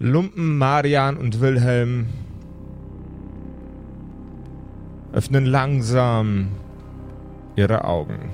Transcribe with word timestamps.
Lumpen, 0.00 0.58
Marian 0.58 1.16
und 1.16 1.40
Wilhelm 1.40 2.06
öffnen 5.12 5.46
langsam 5.46 6.48
ihre 7.54 7.84
Augen. 7.84 8.30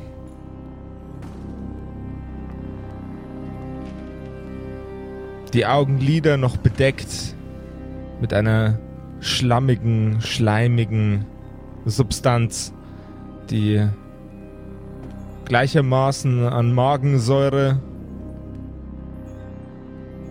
Die 5.53 5.67
Augenlider 5.67 6.39
noch 6.39 6.57
bedeckt 6.57 7.35
mit 8.23 8.33
einer 8.33 8.79
schlammigen, 9.21 10.23
schleimigen 10.23 11.27
Substanz, 11.85 12.73
die 13.51 13.87
gleichermaßen 15.45 16.45
an 16.45 16.73
Magensäure 16.73 17.81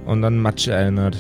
und 0.10 0.24
an 0.24 0.40
Matsch 0.40 0.68
erinnert. 0.68 1.16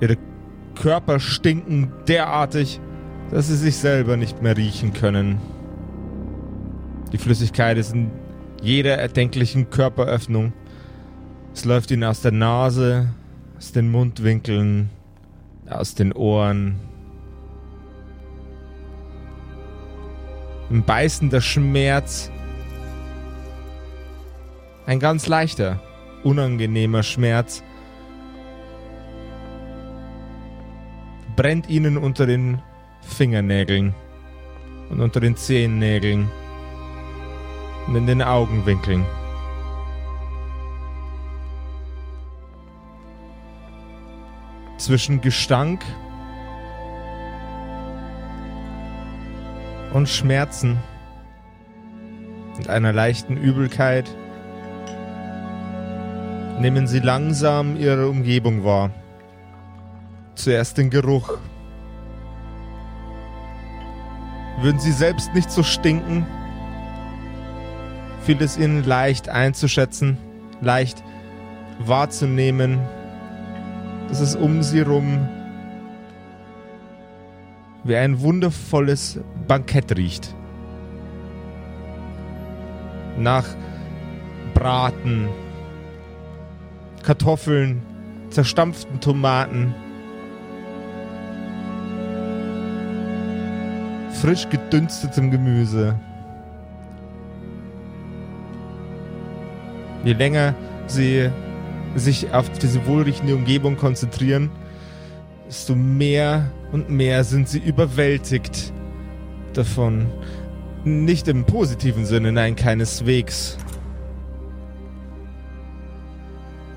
Ihre 0.00 0.16
Körper 0.74 1.20
stinken 1.20 1.92
derartig, 2.08 2.80
dass 3.30 3.46
sie 3.46 3.56
sich 3.56 3.76
selber 3.76 4.16
nicht 4.16 4.42
mehr 4.42 4.56
riechen 4.56 4.92
können. 4.92 5.38
Die 7.12 7.18
Flüssigkeit 7.18 7.78
ist 7.78 7.94
in 7.94 8.10
jeder 8.60 8.98
erdenklichen 8.98 9.70
Körperöffnung. 9.70 10.52
Es 11.54 11.64
läuft 11.64 11.92
ihnen 11.92 12.02
aus 12.02 12.22
der 12.22 12.32
Nase, 12.32 13.06
aus 13.56 13.70
den 13.70 13.88
Mundwinkeln, 13.92 14.90
aus 15.70 15.94
den 15.94 16.12
Ohren. 16.12 16.74
Ein 20.70 20.82
beißender 20.82 21.40
Schmerz. 21.40 22.30
Ein 24.86 24.98
ganz 24.98 25.26
leichter, 25.26 25.80
unangenehmer 26.22 27.02
Schmerz. 27.02 27.62
Brennt 31.36 31.68
ihnen 31.68 31.98
unter 31.98 32.26
den 32.26 32.62
Fingernägeln 33.02 33.94
und 34.90 35.00
unter 35.00 35.20
den 35.20 35.36
Zehennägeln 35.36 36.30
und 37.86 37.96
in 37.96 38.06
den 38.06 38.22
Augenwinkeln. 38.22 39.04
Zwischen 44.78 45.20
Gestank 45.20 45.84
und 49.94 50.08
Schmerzen 50.08 50.76
und 52.56 52.68
einer 52.68 52.92
leichten 52.92 53.36
Übelkeit 53.36 54.12
nehmen 56.60 56.88
sie 56.88 56.98
langsam 56.98 57.76
ihre 57.76 58.08
Umgebung 58.08 58.64
wahr. 58.64 58.90
Zuerst 60.34 60.78
den 60.78 60.90
Geruch. 60.90 61.38
Würden 64.60 64.80
sie 64.80 64.92
selbst 64.92 65.32
nicht 65.32 65.50
so 65.50 65.62
stinken, 65.62 66.26
fiel 68.22 68.42
es 68.42 68.56
ihnen 68.56 68.84
leicht 68.84 69.28
einzuschätzen, 69.28 70.18
leicht 70.60 71.04
wahrzunehmen, 71.78 72.80
dass 74.08 74.20
es 74.20 74.34
um 74.34 74.62
sie 74.62 74.80
rum 74.80 75.28
wie 77.84 77.96
ein 77.96 78.20
wundervolles 78.20 79.20
Bankett 79.46 79.96
riecht. 79.96 80.34
Nach 83.18 83.44
Braten, 84.54 85.28
Kartoffeln, 87.02 87.82
zerstampften 88.30 89.00
Tomaten, 89.00 89.74
frisch 94.20 94.48
gedünstetem 94.48 95.30
Gemüse. 95.30 95.98
Je 100.02 100.14
länger 100.14 100.54
sie 100.86 101.30
sich 101.94 102.32
auf 102.32 102.50
diese 102.50 102.86
wohlriechende 102.86 103.34
Umgebung 103.34 103.76
konzentrieren, 103.76 104.50
desto 105.46 105.74
mehr 105.74 106.50
und 106.72 106.90
mehr 106.90 107.24
sind 107.24 107.48
sie 107.48 107.58
überwältigt 107.58 108.72
davon. 109.52 110.06
Nicht 110.84 111.28
im 111.28 111.44
positiven 111.44 112.04
Sinne, 112.04 112.32
nein, 112.32 112.56
keineswegs. 112.56 113.56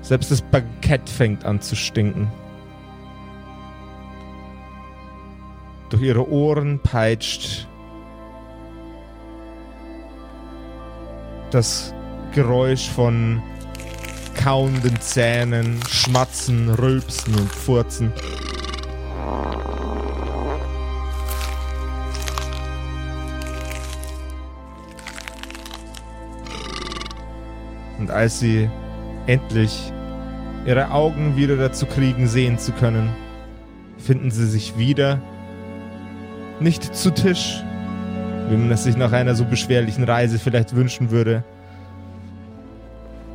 Selbst 0.02 0.30
das 0.30 0.40
Bankett 0.40 1.08
fängt 1.08 1.44
an 1.44 1.60
zu 1.60 1.76
stinken. 1.76 2.30
Durch 5.90 6.02
ihre 6.02 6.30
Ohren 6.30 6.78
peitscht 6.80 7.66
das 11.50 11.94
Geräusch 12.34 12.88
von 12.88 13.42
kauenden 14.36 15.00
Zähnen, 15.00 15.80
Schmatzen, 15.88 16.70
Rülpsen 16.70 17.34
und 17.34 17.50
Furzen. 17.50 18.12
Als 28.18 28.40
sie 28.40 28.68
endlich 29.28 29.92
ihre 30.66 30.90
Augen 30.90 31.36
wieder 31.36 31.56
dazu 31.56 31.86
kriegen, 31.86 32.26
sehen 32.26 32.58
zu 32.58 32.72
können, 32.72 33.10
finden 33.96 34.32
sie 34.32 34.46
sich 34.46 34.76
wieder 34.76 35.20
nicht 36.58 36.96
zu 36.96 37.12
Tisch, 37.12 37.62
wie 38.48 38.56
man 38.56 38.72
es 38.72 38.82
sich 38.82 38.96
nach 38.96 39.12
einer 39.12 39.36
so 39.36 39.44
beschwerlichen 39.44 40.02
Reise 40.02 40.40
vielleicht 40.40 40.74
wünschen 40.74 41.12
würde, 41.12 41.44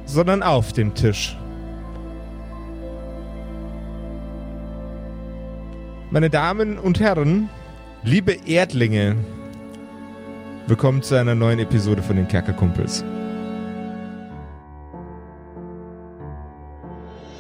sondern 0.06 0.44
auf 0.44 0.74
dem 0.74 0.94
Tisch. 0.94 1.38
Meine 6.12 6.30
Damen 6.30 6.78
und 6.78 7.00
Herren, 7.00 7.50
liebe 8.04 8.34
Erdlinge, 8.46 9.16
willkommen 10.68 11.02
zu 11.02 11.16
einer 11.16 11.36
neuen 11.36 11.60
Episode 11.60 12.04
von 12.04 12.18
den 12.18 12.28
Kerkerkumpels. 12.28 13.06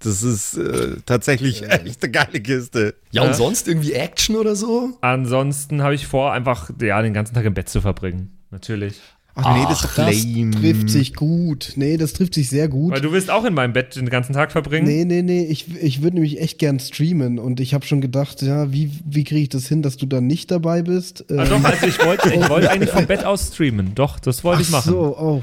Das 0.00 0.22
ist 0.22 0.56
äh, 0.56 0.96
tatsächlich 1.06 1.62
echt 1.68 2.02
eine 2.02 2.12
geile 2.12 2.40
Kiste. 2.40 2.94
Ja, 3.10 3.22
und 3.22 3.28
Ja. 3.28 3.34
sonst 3.34 3.66
irgendwie 3.66 3.92
Action 3.92 4.36
oder 4.36 4.54
so? 4.54 4.90
Ansonsten 5.00 5.82
habe 5.82 5.94
ich 5.94 6.06
vor, 6.06 6.32
einfach 6.32 6.70
ja, 6.80 7.02
den 7.02 7.14
ganzen 7.14 7.34
Tag 7.34 7.44
im 7.44 7.54
Bett 7.54 7.68
zu 7.68 7.80
verbringen. 7.80 8.30
Natürlich. 8.50 8.94
Ach 9.40 9.54
nee, 9.56 9.64
das 9.68 9.82
doch 9.82 9.94
Das 9.94 10.26
trifft 10.60 10.90
sich 10.90 11.14
gut. 11.14 11.74
Nee, 11.76 11.96
das 11.96 12.12
trifft 12.12 12.34
sich 12.34 12.48
sehr 12.48 12.66
gut. 12.68 12.92
Weil 12.92 13.00
du 13.00 13.12
willst 13.12 13.30
auch 13.30 13.44
in 13.44 13.54
meinem 13.54 13.72
Bett 13.72 13.94
den 13.94 14.08
ganzen 14.10 14.32
Tag 14.32 14.50
verbringen. 14.50 14.84
Nee, 14.88 15.04
nee, 15.04 15.22
nee, 15.22 15.44
ich, 15.44 15.76
ich 15.80 16.02
würde 16.02 16.14
nämlich 16.16 16.40
echt 16.40 16.58
gern 16.58 16.80
streamen 16.80 17.38
und 17.38 17.60
ich 17.60 17.72
habe 17.72 17.86
schon 17.86 18.00
gedacht, 18.00 18.42
ja, 18.42 18.72
wie, 18.72 18.90
wie 19.04 19.22
kriege 19.22 19.42
ich 19.42 19.48
das 19.48 19.68
hin, 19.68 19.82
dass 19.82 19.96
du 19.96 20.06
dann 20.06 20.26
nicht 20.26 20.50
dabei 20.50 20.82
bist? 20.82 21.24
Ah, 21.30 21.44
Ähm, 21.44 21.48
doch, 21.50 21.64
also 21.64 21.86
ich 21.86 22.04
wollte 22.04 22.34
ich 22.34 22.48
wollte 22.48 22.68
eigentlich 22.72 22.90
vom 22.90 23.06
Bett 23.06 23.24
aus 23.24 23.48
streamen. 23.54 23.94
Doch, 23.94 24.18
das 24.18 24.42
wollte 24.42 24.62
ich 24.62 24.68
ach 24.68 24.72
machen. 24.72 24.90
so, 24.92 25.16
oh. 25.16 25.42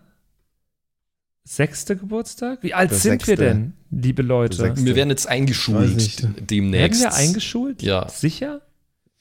sechste 1.43 1.95
Geburtstag? 1.95 2.59
Wie 2.61 2.73
alt 2.73 2.91
Der 2.91 2.97
sind 2.97 3.27
wir 3.27 3.35
sechste. 3.35 3.45
denn, 3.45 3.73
liebe 3.89 4.21
Leute? 4.21 4.75
Wir 4.77 4.95
werden 4.95 5.09
jetzt 5.09 5.27
eingeschult 5.27 6.27
demnächst. 6.49 7.01
Werden 7.01 7.11
wir 7.11 7.17
eingeschult? 7.17 7.81
Ja. 7.81 8.07
Sicher? 8.09 8.61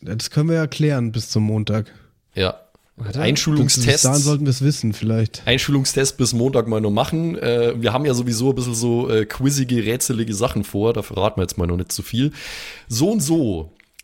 Das 0.00 0.30
können 0.30 0.48
wir 0.48 0.56
ja 0.56 0.66
klären 0.66 1.12
bis 1.12 1.30
zum 1.30 1.44
Montag. 1.44 1.92
Ja. 2.34 2.60
Bis 2.96 3.16
Einschulungstest. 3.16 4.04
dahin 4.04 4.20
sollten 4.20 4.44
wir 4.44 4.50
es 4.50 4.60
wissen, 4.60 4.92
vielleicht. 4.92 5.42
Einschulungstest 5.46 6.18
bis 6.18 6.34
Montag 6.34 6.68
mal 6.68 6.82
noch 6.82 6.90
machen. 6.90 7.38
Äh, 7.38 7.80
wir 7.80 7.94
haben 7.94 8.04
ja 8.04 8.12
sowieso 8.12 8.50
ein 8.50 8.54
bisschen 8.54 8.74
so 8.74 9.08
äh, 9.08 9.24
quizzige, 9.24 9.84
rätselige 9.86 10.34
Sachen 10.34 10.64
vor. 10.64 10.92
Da 10.92 11.02
verraten 11.02 11.38
wir 11.38 11.42
jetzt 11.42 11.56
mal 11.56 11.66
noch 11.66 11.78
nicht 11.78 11.92
zu 11.92 12.02
viel. 12.02 12.32
So 12.88 13.10
und 13.10 13.20
so 13.20 13.72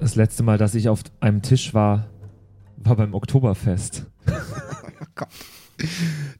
Das 0.00 0.14
letzte 0.14 0.42
Mal, 0.42 0.58
dass 0.58 0.74
ich 0.74 0.88
auf 0.88 1.00
einem 1.20 1.42
Tisch 1.42 1.74
war, 1.74 2.06
war 2.76 2.96
beim 2.96 3.14
Oktoberfest. 3.14 4.06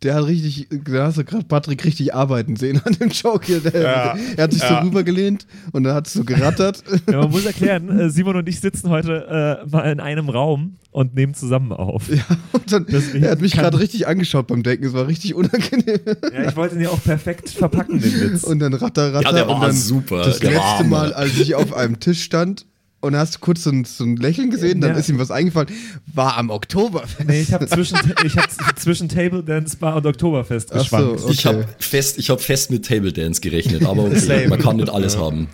Der 0.03 0.15
hat 0.15 0.27
richtig, 0.27 0.67
da 0.87 1.05
hast 1.05 1.19
du 1.19 1.25
gerade 1.25 1.45
Patrick 1.45 1.85
richtig 1.85 2.15
arbeiten 2.15 2.57
sehen 2.57 2.81
an 2.87 2.95
dem 2.95 3.11
Joke 3.11 3.45
hier. 3.45 3.61
Der, 3.61 3.83
Ja. 3.83 4.17
Er 4.35 4.45
hat 4.45 4.53
sich 4.55 4.63
Ja. 4.63 4.81
so 4.81 4.87
rübergelehnt 4.87 5.47
und 5.73 5.85
dann 5.85 5.95
hat 5.95 6.07
es 6.07 6.15
so 6.15 6.25
gerattert. 6.25 6.83
Ja, 7.11 7.19
man 7.21 7.31
muss 7.31 7.45
erklären, 7.45 7.89
äh, 8.01 8.09
Simon 8.09 8.37
und 8.37 8.49
ich 8.49 8.61
sitzen 8.61 8.89
heute 8.89 9.63
äh, 9.67 9.69
mal 9.69 9.83
in 9.93 10.01
einem 10.01 10.31
Raum 10.31 10.77
und 10.91 11.15
nehmen 11.15 11.35
zusammen 11.35 11.73
auf. 11.73 12.09
Ja, 12.09 12.25
und 12.53 12.73
dann, 12.73 12.87
Deswegen 12.89 13.25
er 13.25 13.33
hat 13.33 13.43
mich 13.43 13.53
gerade 13.53 13.79
richtig 13.79 14.07
angeschaut 14.07 14.47
beim 14.47 14.63
Denken. 14.63 14.87
Es 14.87 14.95
war 14.95 15.07
richtig 15.07 15.35
unangenehm. 15.35 16.01
Ja, 16.33 16.49
ich 16.49 16.57
wollte 16.57 16.77
ihn 16.77 16.81
ja 16.83 16.89
auch 16.89 17.03
perfekt 17.05 17.51
verpacken, 17.51 18.01
den 18.01 18.13
Witz. 18.21 18.43
Und 18.43 18.61
dann 18.61 18.73
ratter, 18.73 19.13
ratter. 19.13 19.27
Ja, 19.29 19.33
der 19.33 19.49
und 19.51 19.61
war 19.61 19.67
dann 19.67 19.77
super. 19.77 20.23
Das 20.25 20.39
Der 20.39 20.53
letzte 20.53 20.65
Hammer. 20.79 20.89
Mal, 20.89 21.13
als 21.13 21.39
ich 21.39 21.55
auf 21.55 21.75
einem 21.75 22.01
Tisch 22.01 22.23
stand 22.23 22.65
und 23.01 23.15
hast 23.17 23.41
kurz 23.41 23.63
so 23.65 23.71
ein, 23.71 23.85
so 23.85 24.05
ein 24.05 24.17
Lächeln 24.17 24.51
gesehen, 24.51 24.81
dann 24.81 24.93
Ja. 24.93 24.97
ist 24.99 25.09
ihm 25.09 25.19
was 25.19 25.31
eingefallen, 25.31 25.69
war 26.13 26.37
am 26.39 26.51
Oktoberfest. 26.51 27.29
Nee, 27.29 27.41
ich 27.43 27.53
habe 27.53 27.67
zwischen, 27.69 27.99
ich 28.25 28.37
hab 28.37 28.79
zwischen 28.79 29.09
Table 29.09 29.43
Dance 29.45 29.77
Bar 29.77 29.97
und 29.97 30.07
Oktoberfest 30.07 30.73
Ach 30.73 30.77
so, 30.79 30.83
geschwankt. 30.83 31.21
okay. 31.23 31.33
Ich 31.33 31.47
habe 31.47 31.69
fest, 31.79 32.19
ich 32.19 32.31
hab 32.31 32.41
fest 32.41 32.71
mit 32.71 32.87
Table 32.87 33.13
Dance 33.13 33.41
gerechnet, 33.41 33.85
aber 33.85 34.05
okay, 34.05 34.49
man 34.49 34.59
kann 34.61 34.77
nicht 34.77 34.89
alles 34.91 35.17
haben. 35.17 35.49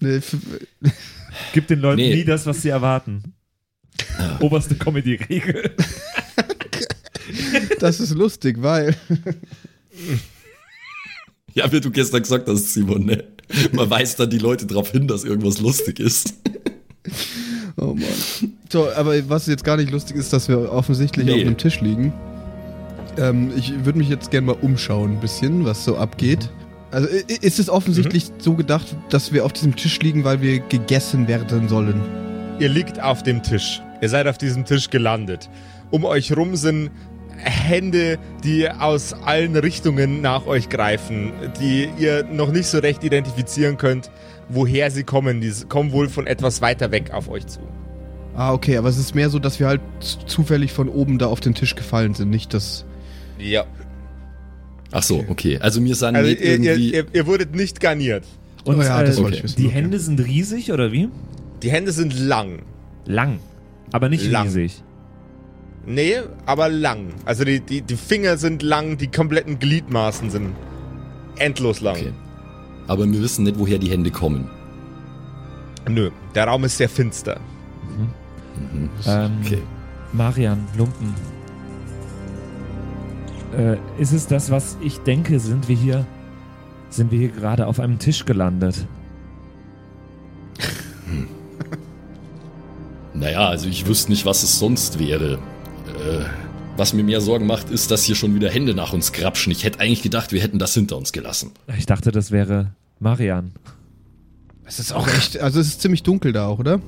Nee, 0.00 0.20
Gib 1.52 1.66
den 1.68 1.80
Leuten 1.80 1.96
Nee. 2.00 2.14
nie 2.16 2.24
das, 2.24 2.46
was 2.46 2.62
sie 2.62 2.70
erwarten. 2.70 3.34
Oberste 4.40 4.74
Comedy-Regel. 4.74 5.74
das 7.80 8.00
ist 8.00 8.10
lustig, 8.14 8.56
weil 8.60 8.96
Ja, 11.54 11.70
wie 11.72 11.80
du 11.80 11.90
gestern 11.90 12.22
gesagt 12.22 12.48
hast, 12.48 12.72
Simon, 12.72 13.04
ne? 13.06 13.24
Man 13.72 13.88
weist 13.90 14.20
dann 14.20 14.30
die 14.30 14.38
Leute 14.38 14.66
darauf 14.66 14.90
hin, 14.92 15.06
dass 15.08 15.24
irgendwas 15.24 15.60
lustig 15.60 15.98
ist. 16.00 16.34
Oh 17.76 17.94
Mann. 17.94 18.52
So, 18.70 18.88
aber 18.94 19.26
was 19.30 19.46
jetzt 19.46 19.64
gar 19.64 19.76
nicht 19.78 19.90
lustig 19.90 20.16
ist, 20.16 20.32
dass 20.34 20.48
wir 20.48 20.70
offensichtlich 20.70 21.24
Nee. 21.24 21.32
auf 21.34 21.40
einem 21.40 21.56
Tisch 21.56 21.80
liegen. 21.80 22.12
Ähm, 23.16 23.52
ich 23.56 23.72
würde 23.86 23.98
mich 23.98 24.08
jetzt 24.10 24.30
gerne 24.30 24.48
mal 24.48 24.56
umschauen, 24.60 25.12
ein 25.12 25.20
bisschen, 25.20 25.64
was 25.64 25.84
so 25.84 25.96
abgeht. 25.96 26.50
Also 26.90 27.08
ist 27.08 27.58
es 27.58 27.70
offensichtlich 27.70 28.28
Mhm. 28.28 28.34
so 28.38 28.54
gedacht, 28.54 28.94
dass 29.08 29.32
wir 29.32 29.46
auf 29.46 29.52
diesem 29.54 29.76
Tisch 29.76 29.98
liegen, 30.00 30.24
weil 30.24 30.42
wir 30.42 30.58
gegessen 30.60 31.26
werden 31.26 31.68
sollen? 31.68 32.02
Ihr 32.58 32.68
liegt 32.68 33.00
auf 33.02 33.22
dem 33.22 33.42
Tisch. 33.42 33.80
Ihr 34.02 34.08
seid 34.10 34.26
auf 34.26 34.36
diesem 34.36 34.64
Tisch 34.66 34.90
gelandet. 34.90 35.48
Um 35.90 36.04
euch 36.04 36.36
rum 36.36 36.56
sind 36.56 36.90
Hände, 37.42 38.18
die 38.44 38.68
aus 38.68 39.12
allen 39.12 39.56
Richtungen 39.56 40.20
nach 40.20 40.46
euch 40.46 40.68
greifen, 40.68 41.32
die 41.60 41.88
ihr 41.98 42.24
noch 42.24 42.52
nicht 42.52 42.66
so 42.66 42.78
recht 42.78 43.02
identifizieren 43.04 43.76
könnt, 43.76 44.10
woher 44.48 44.90
sie 44.90 45.04
kommen. 45.04 45.40
Die 45.40 45.50
kommen 45.68 45.92
wohl 45.92 46.08
von 46.08 46.26
etwas 46.26 46.60
weiter 46.62 46.90
weg 46.90 47.12
auf 47.12 47.28
euch 47.28 47.46
zu. 47.46 47.60
Ah, 48.34 48.52
okay, 48.52 48.76
aber 48.76 48.88
es 48.88 48.96
ist 48.98 49.14
mehr 49.14 49.28
so, 49.28 49.38
dass 49.38 49.58
wir 49.60 49.66
halt 49.66 49.80
zufällig 50.26 50.72
von 50.72 50.88
oben 50.88 51.18
da 51.18 51.26
auf 51.26 51.40
den 51.40 51.54
Tisch 51.54 51.74
gefallen 51.74 52.14
sind, 52.14 52.30
nicht 52.30 52.54
dass. 52.54 52.84
Ja. 53.38 53.64
Ach 54.92 55.02
so, 55.02 55.24
okay. 55.28 55.58
Also 55.60 55.80
mir 55.80 55.94
sind 55.94 56.16
Also 56.16 56.30
ihr, 56.30 56.40
irgendwie. 56.40 56.94
ihr, 56.94 57.06
ihr 57.12 57.26
wurdet 57.26 57.54
nicht 57.54 57.80
garniert. 57.80 58.24
Und 58.64 58.76
Oh 58.78 58.82
ja, 58.82 59.02
das 59.02 59.18
äh, 59.18 59.22
wollte 59.22 59.36
ich 59.38 59.44
wissen, 59.44 59.56
die. 59.60 59.68
Hände 59.68 59.98
sind 59.98 60.20
riesig, 60.20 60.72
oder 60.72 60.92
wie? 60.92 61.08
Die 61.62 61.70
Hände 61.70 61.92
sind 61.92 62.18
lang. 62.18 62.60
Lang. 63.06 63.38
Aber 63.92 64.08
nicht 64.08 64.30
Lang. 64.30 64.46
riesig. 64.46 64.82
Nee, 65.86 66.16
aber 66.46 66.68
lang. 66.68 67.08
Also 67.24 67.44
die, 67.44 67.60
die, 67.60 67.82
die 67.82 67.96
Finger 67.96 68.36
sind 68.36 68.62
lang, 68.62 68.98
die 68.98 69.08
kompletten 69.08 69.58
Gliedmaßen 69.58 70.30
sind 70.30 70.54
endlos 71.38 71.80
lang. 71.80 71.96
Okay. 71.96 72.12
Aber 72.86 73.10
wir 73.10 73.22
wissen 73.22 73.44
nicht, 73.44 73.58
woher 73.58 73.78
die 73.78 73.90
Hände 73.90 74.10
kommen. 74.10 74.50
Nö, 75.88 76.10
der 76.34 76.46
Raum 76.46 76.64
ist 76.64 76.76
sehr 76.76 76.88
finster. 76.88 77.40
Ähm, 79.06 79.38
Okay. 79.44 79.62
Marian, 80.12 80.66
Lumpen. 80.76 81.14
Äh, 83.56 83.76
ist 83.98 84.12
es 84.12 84.26
das, 84.26 84.50
was 84.50 84.76
ich 84.82 84.98
denke? 84.98 85.40
Sind 85.40 85.68
wir 85.68 85.76
hier, 85.76 86.06
sind 86.90 87.10
wir 87.10 87.18
hier 87.18 87.28
gerade 87.30 87.66
auf 87.66 87.80
einem 87.80 87.98
Tisch 87.98 88.24
gelandet? 88.24 88.86
Naja, 93.12 93.48
also 93.48 93.68
ich 93.68 93.86
wüsste 93.86 94.10
nicht, 94.12 94.24
was 94.24 94.42
es 94.44 94.58
sonst 94.58 94.98
wäre. 94.98 95.38
Äh, 96.00 96.24
was 96.76 96.94
mir 96.94 97.04
mehr 97.04 97.20
Sorgen 97.20 97.46
macht, 97.46 97.70
ist, 97.70 97.90
dass 97.90 98.04
hier 98.04 98.14
schon 98.14 98.34
wieder 98.34 98.48
Hände 98.48 98.74
nach 98.74 98.92
uns 98.92 99.12
grapschen. 99.12 99.52
Ich 99.52 99.64
hätte 99.64 99.80
eigentlich 99.80 100.02
gedacht, 100.02 100.32
wir 100.32 100.40
hätten 100.40 100.58
das 100.58 100.72
hinter 100.72 100.96
uns 100.96 101.12
gelassen. 101.12 101.52
Ich 101.76 101.84
dachte, 101.86 102.10
das 102.10 102.30
wäre 102.30 102.72
Marian. 103.00 103.52
Es 104.64 104.78
ist 104.78 104.92
auch 104.92 105.06
echt. 105.08 105.38
Also, 105.40 105.60
es 105.60 105.68
ist 105.68 105.82
ziemlich 105.82 106.02
dunkel 106.02 106.32
da 106.32 106.46
auch, 106.46 106.58
oder? 106.58 106.80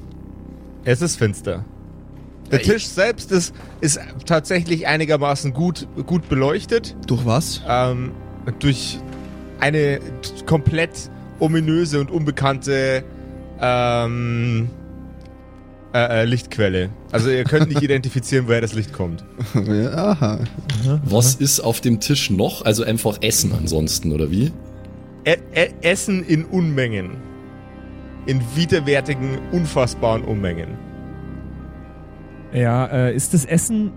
Es 0.84 1.02
ist 1.02 1.16
finster. 1.16 1.64
Der 2.50 2.60
Tisch 2.60 2.86
selbst 2.86 3.32
ist, 3.32 3.54
ist 3.80 3.98
tatsächlich 4.26 4.86
einigermaßen 4.86 5.52
gut, 5.54 5.88
gut 6.06 6.28
beleuchtet. 6.28 6.96
Durch 7.06 7.24
was? 7.24 7.62
Ähm, 7.66 8.12
durch 8.58 8.98
eine 9.58 10.00
komplett 10.44 11.10
ominöse 11.38 11.98
und 11.98 12.10
unbekannte 12.10 13.04
ähm, 13.60 14.68
äh, 15.94 16.22
äh, 16.22 16.24
Lichtquelle. 16.24 16.90
Also 17.10 17.30
ihr 17.30 17.44
könnt 17.44 17.68
nicht 17.68 17.82
identifizieren, 17.82 18.48
woher 18.48 18.60
das 18.60 18.74
Licht 18.74 18.92
kommt. 18.92 19.24
ja, 19.54 19.92
aha. 19.94 20.38
Was 21.04 21.34
ist 21.34 21.60
auf 21.60 21.80
dem 21.80 22.00
Tisch 22.00 22.30
noch? 22.30 22.64
Also 22.64 22.84
einfach 22.84 23.18
Essen 23.20 23.52
ansonsten, 23.52 24.12
oder 24.12 24.30
wie? 24.30 24.52
E 25.24 25.36
e 25.54 25.68
Essen 25.82 26.24
in 26.24 26.44
Unmengen. 26.44 27.10
In 28.26 28.40
widerwärtigen, 28.54 29.38
unfassbaren 29.52 30.22
Unmengen. 30.24 30.78
Ja, 32.52 32.86
äh, 32.86 33.14
ist 33.14 33.34
das 33.34 33.44
Essen 33.44 33.92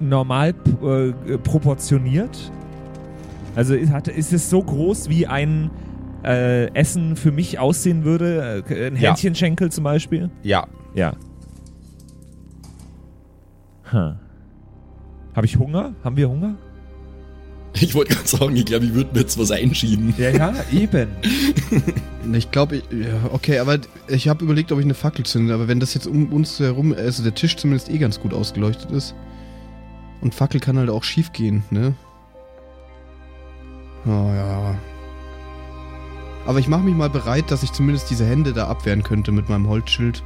normal 0.00 0.54
äh, 0.82 1.38
proportioniert? 1.38 2.52
Also 3.54 3.74
ist, 3.74 3.90
hat, 3.92 4.08
ist 4.08 4.32
es 4.32 4.50
so 4.50 4.62
groß, 4.62 5.08
wie 5.08 5.26
ein 5.26 5.70
äh, 6.26 6.66
Essen 6.74 7.16
für 7.16 7.30
mich 7.32 7.58
aussehen 7.58 8.04
würde? 8.04 8.64
Äh, 8.68 8.88
ein 8.88 8.96
Ja. 8.96 9.10
Hähnchenschenkel 9.10 9.70
zum 9.70 9.84
Beispiel? 9.84 10.30
Ja. 10.42 10.66
Ja. 10.94 11.14
Huh. 13.92 14.14
Habe 15.34 15.46
ich 15.46 15.58
Hunger? 15.58 15.94
Haben 16.02 16.16
wir 16.16 16.28
Hunger? 16.28 16.56
Ich 17.74 17.94
wollte 17.94 18.14
gerade 18.14 18.26
sagen, 18.26 18.56
ich 18.56 18.64
glaube, 18.64 18.86
ich 18.86 18.94
würde 18.94 19.12
mir 19.12 19.20
jetzt 19.20 19.38
was 19.38 19.50
einschieben. 19.50 20.14
Ja, 20.16 20.30
ja, 20.30 20.54
eben. 20.72 21.08
Ich 22.32 22.50
glaube, 22.50 22.82
okay, 23.32 23.60
aber 23.60 23.78
ich 24.08 24.26
habe 24.28 24.44
überlegt, 24.44 24.72
ob 24.72 24.80
ich 24.80 24.84
eine 24.84 24.94
Fackel 24.94 25.24
zünde, 25.24 25.54
aber 25.54 25.68
wenn 25.68 25.78
das 25.78 25.94
jetzt 25.94 26.08
um 26.08 26.32
uns 26.32 26.58
herum, 26.58 26.92
also 26.92 27.22
der 27.22 27.36
Tisch 27.36 27.56
zumindest 27.56 27.88
eh 27.88 27.98
ganz 27.98 28.18
gut 28.18 28.34
ausgeleuchtet 28.34 28.90
ist. 28.90 29.14
Und 30.20 30.34
Fackel 30.34 30.58
kann 30.58 30.76
halt 30.76 30.90
auch 30.90 31.04
schief 31.04 31.32
gehen, 31.32 31.62
ne? 31.70 31.94
Oh 34.06 34.32
ja. 34.34 34.74
Aber 36.46 36.58
ich 36.60 36.68
mache 36.68 36.82
mich 36.82 36.94
mal 36.94 37.10
bereit, 37.10 37.50
dass 37.50 37.62
ich 37.62 37.72
zumindest 37.72 38.10
diese 38.10 38.24
Hände 38.24 38.52
da 38.52 38.68
abwehren 38.68 39.02
könnte 39.02 39.32
mit 39.32 39.48
meinem 39.48 39.68
Holzschild. 39.68 40.22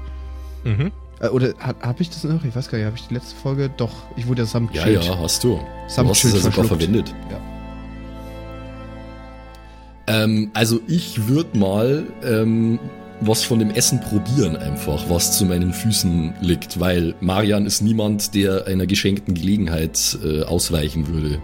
Mhm. 0.65 0.93
Äh, 1.21 1.29
oder 1.29 1.55
habe 1.59 1.81
hab 1.87 2.00
ich 2.00 2.11
das 2.11 2.25
noch? 2.25 2.45
Ich 2.45 2.55
weiß 2.55 2.69
gar 2.71 2.79
nicht, 2.79 2.87
habe 2.87 2.97
ich 2.97 3.09
die 3.09 3.15
letzte 3.15 3.37
Folge? 3.37 3.71
Doch, 3.77 3.93
ich 4.17 4.27
wurde 4.27 4.43
ja 4.43 4.47
samt 4.47 4.75
Ja, 4.75 4.83
Schild. 4.83 5.05
ja, 5.05 5.19
hast 5.19 5.43
du. 5.45 5.57
Du 5.57 5.61
Samt 5.89 6.11
hast 6.11 6.25
es 6.25 6.35
ja 6.35 6.41
verschluckt. 6.41 6.69
verwendet. 6.69 7.15
Ja. 7.31 7.41
Ähm, 10.25 10.50
also 10.55 10.81
ich 10.87 11.29
würde 11.29 11.57
mal 11.59 12.07
ähm, 12.23 12.79
was 13.21 13.43
von 13.45 13.59
dem 13.59 13.71
Essen 13.71 14.00
probieren 14.00 14.57
einfach, 14.57 15.05
was 15.09 15.37
zu 15.37 15.45
meinen 15.45 15.73
Füßen 15.75 16.35
liegt, 16.41 16.81
weil 16.81 17.15
Marian 17.21 17.67
ist 17.67 17.83
niemand, 17.83 18.35
der 18.35 18.67
einer 18.67 18.87
geschenkten 18.87 19.35
Gelegenheit 19.35 20.19
äh, 20.25 20.43
ausweichen 20.43 21.07
würde. 21.09 21.39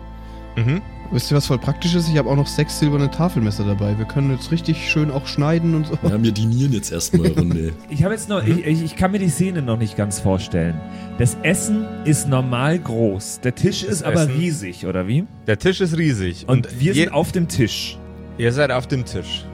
Mhm. 0.56 0.80
Wisst 1.12 1.30
ihr, 1.30 1.36
was 1.36 1.46
voll 1.46 1.58
praktisch 1.58 1.94
ist? 1.94 2.08
Ich 2.08 2.18
habe 2.18 2.28
auch 2.28 2.36
noch 2.36 2.46
sechs 2.46 2.78
silberne 2.78 3.10
Tafelmesser 3.10 3.64
dabei. 3.64 3.96
Wir 3.96 4.04
können 4.06 4.30
jetzt 4.32 4.50
richtig 4.50 4.90
schön 4.90 5.10
auch 5.10 5.26
schneiden 5.26 5.75
und 5.75 5.86
so. 5.86 5.98
Ja, 6.02 6.22
wir 6.22 6.32
dinieren 6.32 6.72
jetzt 6.72 6.90
erstmal 6.92 7.28
Runde. 7.36 7.72
Ich 7.88 8.02
habe 8.04 8.14
jetzt 8.14 8.28
noch, 8.28 8.44
ich, 8.46 8.66
ich, 8.66 8.82
ich 8.82 8.96
kann 8.96 9.12
mir 9.12 9.18
die 9.18 9.28
Szene 9.28 9.62
noch 9.62 9.78
nicht 9.78 9.96
ganz 9.96 10.18
vorstellen. 10.20 10.80
Das 11.18 11.36
Essen 11.42 11.84
ist 12.04 12.28
normal 12.28 12.78
groß. 12.78 13.40
Der 13.42 13.54
Tisch 13.54 13.82
ist 13.84 14.02
aber 14.02 14.22
Essen. 14.22 14.32
riesig, 14.36 14.86
oder 14.86 15.06
wie? 15.06 15.25
Der 15.46 15.58
Tisch 15.58 15.80
ist 15.80 15.96
riesig. 15.96 16.44
Und, 16.48 16.68
wir 16.80 16.92
je- 16.92 17.04
sind 17.04 17.12
auf 17.14 17.32
dem 17.32 17.48
Tisch. 17.48 17.98
ihr 18.38 18.52
seid 18.52 18.70
auf 18.70 18.86
dem 18.86 19.04
Tisch. 19.04 19.44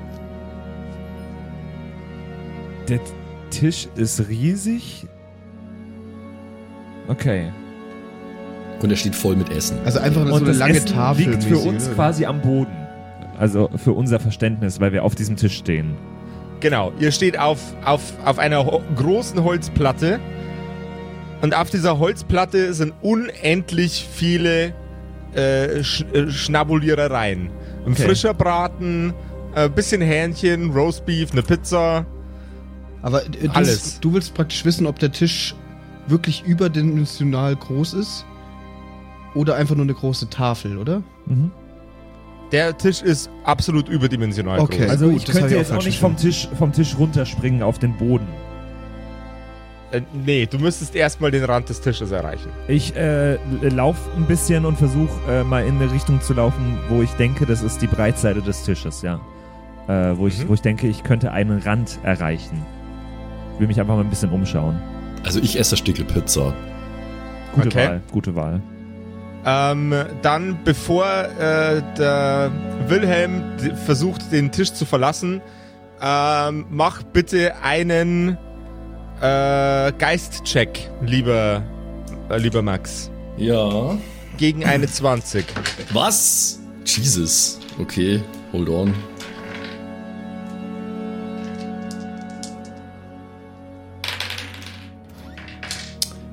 Der 2.88 2.98
Tisch 3.50 3.88
ist 3.94 4.28
riesig. 4.28 5.06
Okay. 7.08 7.52
Und 8.82 8.90
er 8.90 8.96
steht 8.96 9.14
voll 9.14 9.36
mit 9.36 9.50
Essen. 9.50 9.78
Also 9.84 10.00
einfach 10.00 10.26
so 10.26 10.34
eine 10.34 10.46
das 10.46 10.58
lange 10.58 10.76
Essen 10.78 10.86
Tafel. 10.86 11.30
liegt 11.30 11.44
für 11.44 11.58
uns 11.58 11.86
oder? 11.86 11.94
quasi 11.94 12.26
am 12.26 12.40
Boden. 12.40 12.76
Also 13.38 13.70
für 13.76 13.92
unser 13.92 14.18
Verständnis, 14.18 14.80
weil 14.80 14.92
wir 14.92 15.04
auf 15.04 15.14
diesem 15.14 15.36
Tisch 15.36 15.56
stehen. 15.56 15.96
Genau, 16.60 16.92
ihr 16.98 17.12
steht 17.12 17.38
auf, 17.38 17.58
auf, 17.84 18.00
auf 18.24 18.38
einer 18.38 18.64
ho 18.66 18.82
großen 18.96 19.42
Holzplatte 19.42 20.20
und 21.40 21.56
auf 21.56 21.70
dieser 21.70 21.98
Holzplatte 21.98 22.72
sind 22.72 22.92
unendlich 23.02 24.06
viele 24.12 24.72
äh, 25.34 25.82
Sch 25.82 26.04
äh, 26.12 26.30
Schnabulierereien. 26.30 27.50
Ein 27.84 27.92
Okay. 27.92 28.02
frischer 28.04 28.32
Braten, 28.34 29.12
ein 29.54 29.72
bisschen 29.72 30.00
Hähnchen, 30.00 30.70
Roastbeef, 30.70 31.32
eine 31.32 31.42
Pizza. 31.42 32.06
Aber 33.02 33.24
äh, 33.26 33.28
du, 33.30 33.50
Alles. 33.50 33.98
du 34.00 34.14
willst 34.14 34.34
praktisch 34.34 34.64
wissen, 34.64 34.86
ob 34.86 35.00
der 35.00 35.10
Tisch 35.10 35.56
wirklich 36.06 36.44
überdimensional 36.44 37.56
groß 37.56 37.94
ist 37.94 38.24
oder 39.34 39.56
einfach 39.56 39.74
nur 39.74 39.84
eine 39.84 39.94
große 39.94 40.28
Tafel, 40.30 40.78
oder? 40.78 41.02
Mhm. 41.26 41.50
Der 42.52 42.76
Tisch 42.76 43.00
ist 43.00 43.30
absolut 43.44 43.88
überdimensional 43.88 44.60
Okay. 44.60 44.80
groß. 44.82 44.90
Also 44.90 45.08
gut, 45.10 45.16
ich 45.16 45.24
könnte 45.24 45.48
ich 45.48 45.54
auch 45.54 45.58
jetzt 45.58 45.70
auch 45.70 45.74
falsch 45.76 45.86
nicht 45.86 45.98
vom 46.00 46.16
Tisch, 46.16 46.48
vom 46.58 46.72
Tisch 46.72 46.96
runterspringen 46.98 47.62
auf 47.62 47.78
den 47.78 47.96
Boden. 47.96 48.28
Äh, 49.90 50.02
nee, 50.24 50.46
du 50.46 50.58
müsstest 50.58 50.94
erstmal 50.94 51.30
den 51.30 51.44
Rand 51.44 51.68
des 51.68 51.80
Tisches 51.80 52.10
erreichen. 52.10 52.48
Ich 52.68 52.94
äh, 52.96 53.36
laufe 53.68 54.00
ein 54.16 54.26
bisschen 54.26 54.64
und 54.66 54.76
versuche 54.76 55.10
äh, 55.30 55.44
mal 55.44 55.64
in 55.64 55.76
eine 55.80 55.90
Richtung 55.92 56.20
zu 56.20 56.34
laufen, 56.34 56.78
wo 56.88 57.02
ich 57.02 57.10
denke, 57.12 57.46
das 57.46 57.62
ist 57.62 57.80
die 57.82 57.86
Breitseite 57.86 58.42
des 58.42 58.62
Tisches, 58.64 59.02
ja. 59.02 59.20
Äh, 59.88 60.16
wo, 60.16 60.26
ich, 60.26 60.44
Mhm. 60.44 60.48
wo 60.48 60.54
ich 60.54 60.62
denke, 60.62 60.86
ich 60.88 61.04
könnte 61.04 61.32
einen 61.32 61.58
Rand 61.60 61.98
erreichen. 62.02 62.62
Ich 63.54 63.60
will 63.60 63.66
mich 63.66 63.80
einfach 63.80 63.94
mal 63.94 64.00
ein 64.04 64.10
bisschen 64.10 64.30
umschauen. 64.30 64.80
Also 65.24 65.40
ich 65.40 65.58
esse 65.58 65.74
ein 65.74 65.78
Stückel 65.78 66.04
Pizza. 66.04 66.52
Gute 67.54 67.68
Okay. 67.68 67.88
Wahl, 67.88 68.00
gute 68.12 68.34
Wahl. 68.34 68.60
Ähm, 69.44 69.94
dann, 70.22 70.58
bevor 70.64 71.04
äh, 71.06 71.82
der 71.98 72.52
Wilhelm 72.86 73.42
versucht, 73.84 74.30
den 74.30 74.52
Tisch 74.52 74.72
zu 74.72 74.84
verlassen, 74.84 75.40
ähm, 76.00 76.66
mach 76.70 77.02
bitte 77.02 77.56
einen 77.62 78.38
äh, 79.20 79.92
Geistcheck, 79.92 80.90
lieber, 81.04 81.62
äh, 82.28 82.38
lieber 82.38 82.62
Max. 82.62 83.10
Ja. 83.36 83.98
Gegen 84.36 84.64
eine 84.64 84.86
20. 84.86 85.44
Was? 85.92 86.60
Jesus. 86.84 87.58
Okay, 87.80 88.22
hold 88.52 88.68
on. 88.68 88.94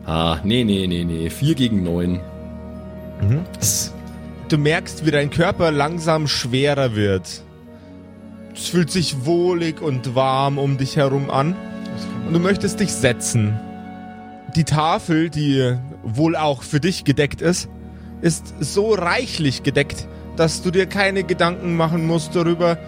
Ah, 0.05 0.39
nee, 0.43 0.63
nee, 0.63 0.87
nee, 0.87 1.03
nee. 1.03 1.29
4 1.29 1.53
gegen 1.53 1.83
9. 1.83 2.19
Das, 3.53 3.93
Du 4.49 4.57
merkst, 4.57 5.05
wie 5.05 5.11
dein 5.11 5.29
Körper 5.29 5.71
langsam 5.71 6.27
schwerer 6.27 6.95
wird. 6.95 7.43
Es 8.55 8.67
fühlt 8.67 8.89
sich 8.89 9.23
wohlig 9.23 9.79
und 9.79 10.15
warm 10.15 10.57
um 10.57 10.77
dich 10.77 10.95
herum 10.95 11.29
an. 11.29 11.55
Und 12.25 12.33
du 12.33 12.39
möchtest 12.39 12.79
dich 12.79 12.91
setzen. 12.91 13.59
Die 14.55 14.63
Tafel, 14.63 15.29
die 15.29 15.75
wohl 16.01 16.35
auch 16.35 16.63
für 16.63 16.79
dich 16.79 17.03
gedeckt 17.03 17.43
ist, 17.43 17.69
ist 18.21 18.55
so 18.59 18.95
reichlich 18.95 19.61
gedeckt, 19.61 20.07
dass 20.35 20.63
du 20.63 20.71
dir 20.71 20.87
keine 20.87 21.23
Gedanken 21.23 21.77
machen 21.77 22.07
musst 22.07 22.35
darüber, 22.35 22.79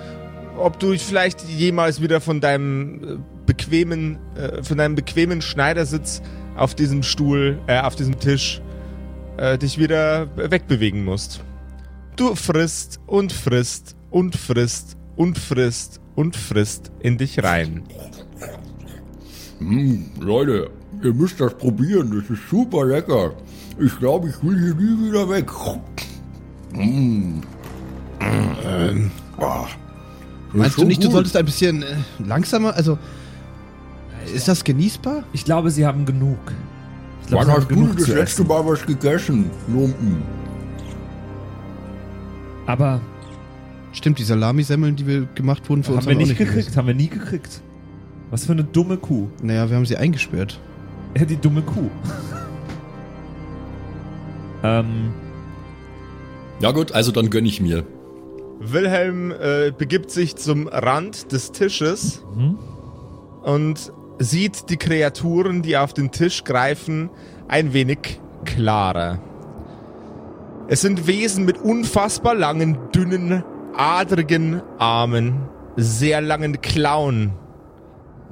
ob 0.58 0.80
du 0.80 0.98
vielleicht 0.98 1.44
jemals 1.44 2.02
wieder 2.02 2.22
von 2.22 2.42
deinem 2.42 3.04
äh, 3.04 3.18
bequemen, 3.46 4.18
äh, 4.36 4.64
von 4.64 4.80
deinem 4.80 4.96
bequemen 4.96 5.44
Schneidersitz 5.44 6.24
auf 6.58 6.74
diesem 6.74 7.04
Stuhl, 7.04 7.60
äh, 7.68 7.80
auf 7.82 7.96
diesem 7.96 8.20
Tisch 8.20 8.62
äh, 9.42 9.58
dich 9.58 9.78
wieder 9.80 10.28
wegbewegen 10.38 11.04
musst. 11.04 11.42
Du 12.16 12.36
frisst 12.36 13.00
und 13.08 13.32
frisst 13.34 13.96
und 14.12 14.36
frisst 14.36 14.98
und 15.16 15.38
frisst 15.38 16.00
und 16.16 16.36
frisst 16.36 16.92
in 17.00 17.18
dich 17.18 17.42
rein. 17.44 17.84
mm, 19.60 20.20
Leute, 20.20 20.70
ihr 21.04 21.14
müsst 21.14 21.40
das 21.42 21.58
probieren. 21.58 22.12
Das 22.22 22.30
ist 22.30 22.48
super 22.50 22.86
lecker. 22.86 23.34
Ich 23.80 23.98
glaube, 24.00 24.30
ich 24.30 24.44
will 24.44 24.60
hier 24.60 24.76
nie 24.76 25.08
wieder 25.10 25.28
weg. 25.30 25.50
Mm. 26.74 27.42
Ah. 29.40 29.66
Meinst 30.54 30.76
So 30.76 30.82
du 30.84 30.88
nicht, 30.88 31.02
du 31.02 31.08
gut. 31.08 31.14
solltest 31.14 31.38
ein 31.38 31.46
bisschen 31.46 31.82
äh, 31.82 31.96
langsamer? 32.26 32.76
Also, 32.76 33.00
ist 34.36 34.48
das 34.48 34.64
genießbar? 34.64 35.24
Ich 35.34 35.46
glaube, 35.46 35.72
sie 35.72 35.86
haben 35.86 36.06
genug. 36.06 36.38
Ich 37.32 37.38
glaube, 37.38 37.48
Wann 37.48 37.54
haben 37.54 37.88
hast 37.88 37.94
du 37.98 37.98
das 37.98 38.08
letzte. 38.10 38.44
Mal 38.44 38.66
was 38.66 38.86
gegessen, 38.86 39.50
Lumpen? 39.70 40.22
Aber 42.66 43.00
Stimmt, 43.94 44.20
die 44.20 44.24
Salamisemmeln, 44.24 44.98
die 44.98 45.08
wir 45.08 45.26
gemacht 45.34 45.70
wurden 45.70 45.84
für 45.84 45.94
uns, 45.94 46.02
haben 46.06 46.10
wir 46.10 46.18
nicht 46.18 46.38
gekriegt, 46.38 46.52
gegessen. 46.58 46.76
haben 46.76 46.88
wir 46.88 46.94
nie 46.94 47.08
gekriegt. 47.08 47.62
Was 48.32 48.46
für 48.46 48.52
eine 48.52 48.66
dumme 48.66 48.98
Kuh. 48.98 49.30
Naja, 49.42 49.70
wir 49.70 49.78
haben 49.78 49.86
sie 49.86 49.96
eingesperrt. 49.96 50.60
Ja, 51.18 51.24
die 51.26 51.38
dumme 51.38 51.62
Kuh. 51.62 51.90
ähm, 54.64 55.14
Ja 56.60 56.72
gut, 56.72 56.92
also 56.92 57.14
dann 57.14 57.30
gönn 57.30 57.46
ich 57.46 57.62
mir. 57.62 57.86
Wilhelm 58.60 59.32
äh, 59.32 59.72
begibt 59.78 60.12
sich 60.12 60.36
zum 60.36 60.68
Rand 60.68 61.32
des 61.32 61.54
Tisches 61.54 62.24
Mhm. 62.36 62.58
und 63.44 63.94
sieht 64.24 64.70
die 64.70 64.78
Kreaturen, 64.78 65.62
die 65.62 65.78
auf 65.78 65.94
den 65.94 66.12
Tisch 66.12 66.44
greifen, 66.44 67.10
ein 67.48 67.74
wenig 67.74 68.20
klarer. 68.46 69.20
Es 70.68 70.82
sind 70.82 71.08
Wesen 71.08 71.46
mit 71.46 71.58
unfassbar 71.58 72.36
langen, 72.36 72.78
dünnen, 72.94 73.44
adrigen 73.76 74.62
Armen, 74.78 75.42
sehr 75.76 76.22
langen 76.22 76.62
Klauen 76.62 77.34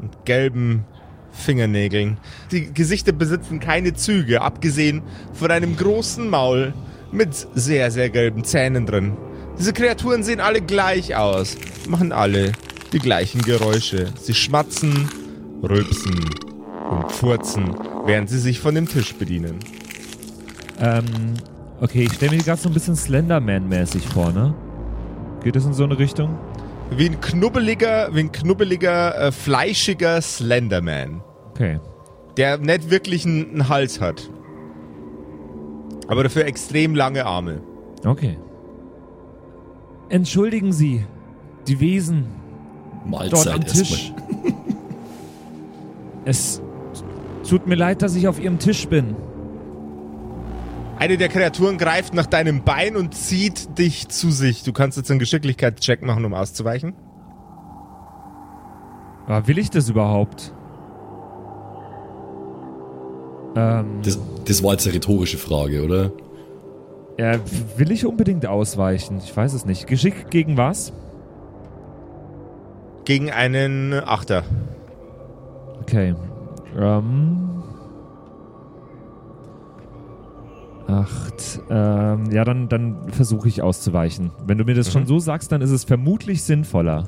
und 0.01 0.25
gelben 0.25 0.86
Fingernägeln. 1.31 2.17
Die 2.51 2.74
Gesichter 2.74 3.12
besitzen 3.12 3.60
keine 3.60 3.93
Züge, 3.93 4.41
abgesehen 4.41 5.01
von 5.34 5.51
einem 5.51 5.75
großen 5.75 6.29
Maul 6.29 6.74
mit 7.12 7.48
sehr, 7.55 7.91
sehr 7.91 8.10
gelben 8.10 8.43
Zähnen 8.43 8.86
drin. 8.86 9.17
Diese 9.58 9.74
Kreaturen 9.74 10.24
sehen 10.24 10.39
alle 10.39 10.62
gleich 10.62 11.15
aus, 11.15 11.58
machen 11.88 12.12
alle 12.12 12.51
die 12.93 13.00
gleichen 13.00 13.41
Geräusche. 13.41 14.08
Sie 14.22 14.34
schmatzen, 14.34 15.10
rülpsen 15.61 16.15
und 16.89 17.11
furzen, 17.11 17.75
während 18.05 18.29
sie 18.29 18.39
sich 18.39 18.59
von 18.59 18.75
dem 18.75 18.87
Tisch 18.87 19.13
bedienen. 19.15 19.59
ähm, 20.79 21.05
okay, 21.81 22.03
ich 22.03 22.13
stelle 22.13 22.31
mir 22.31 22.37
die 22.39 22.43
gerade 22.45 22.61
so 22.61 22.69
ein 22.69 22.73
bisschen 22.73 22.95
Slenderman-mäßig 22.95 24.07
vor, 24.07 24.31
ne? 24.31 24.53
Geht 25.43 25.55
das 25.55 25.65
in 25.65 25.73
so 25.73 25.83
eine 25.83 25.97
Richtung? 25.99 26.37
Wie 26.91 27.05
ein 27.07 27.21
knubbeliger, 27.21 28.09
wie 28.13 28.21
ein 28.21 28.31
knubbeliger, 28.31 29.15
äh, 29.27 29.31
fleischiger 29.31 30.21
Slenderman, 30.21 31.21
Okay. 31.51 31.79
der 32.37 32.57
nicht 32.57 32.89
wirklich 32.89 33.25
einen, 33.25 33.51
einen 33.51 33.69
Hals 33.69 34.01
hat. 34.01 34.29
Aber 36.07 36.23
dafür 36.23 36.45
extrem 36.45 36.95
lange 36.95 37.25
Arme. 37.25 37.61
Okay. 38.05 38.37
Entschuldigen 40.09 40.71
Sie, 40.73 41.05
die 41.67 41.79
Wesen 41.79 42.25
dort 43.29 43.47
am 43.47 43.59
Mahlzeit 43.59 43.67
Tisch. 43.67 44.11
Es 46.25 46.61
tut 47.47 47.67
mir 47.67 47.75
leid, 47.75 48.01
dass 48.01 48.15
ich 48.15 48.27
auf 48.27 48.39
Ihrem 48.39 48.59
Tisch 48.59 48.88
bin. 48.88 49.15
Eine 50.97 51.17
der 51.17 51.29
Kreaturen 51.29 51.77
greift 51.77 52.13
nach 52.13 52.25
deinem 52.25 52.63
Bein 52.63 52.97
und 52.97 53.15
zieht 53.15 53.77
dich 53.79 54.09
zu 54.09 54.31
sich. 54.31 54.63
Du 54.63 54.73
kannst 54.73 54.97
jetzt 54.97 55.09
einen 55.09 55.19
Geschicklichkeitscheck 55.19 56.01
machen, 56.03 56.25
um 56.25 56.33
auszuweichen. 56.33 56.93
Aber 59.25 59.47
will 59.47 59.57
ich 59.57 59.69
das 59.69 59.88
überhaupt? 59.89 60.53
Ähm, 63.55 63.99
Das, 64.03 64.19
das 64.45 64.61
war 64.63 64.73
jetzt 64.73 64.85
eine 64.85 64.95
rhetorische 64.95 65.38
Frage, 65.38 65.83
oder? 65.83 66.11
ja, 67.17 67.35
will 67.77 67.91
ich 67.91 68.05
unbedingt 68.05 68.45
ausweichen? 68.45 69.19
Ich 69.23 69.35
weiß 69.35 69.53
es 69.53 69.65
nicht. 69.65 69.88
Geschick 69.88 70.29
gegen 70.29 70.57
was? 70.57 70.93
Gegen 73.05 73.29
einen 73.31 73.93
Achter. 73.93 74.43
Okay. 75.89 76.13
Ähm. 76.77 77.50
Acht. 80.88 81.62
Ähm, 81.69 82.31
ja, 82.31 82.43
dann, 82.43 82.69
dann 82.69 83.10
versuche 83.12 83.48
ich 83.48 83.63
auszuweichen. 83.63 84.31
Wenn 84.46 84.60
du 84.60 84.65
mir 84.65 84.75
das 84.75 84.91
schon 84.91 85.08
so 85.08 85.17
sagst, 85.17 85.51
dann 85.51 85.62
ist 85.62 85.72
es 85.72 85.84
vermutlich 85.84 86.43
sinnvoller. 86.43 87.05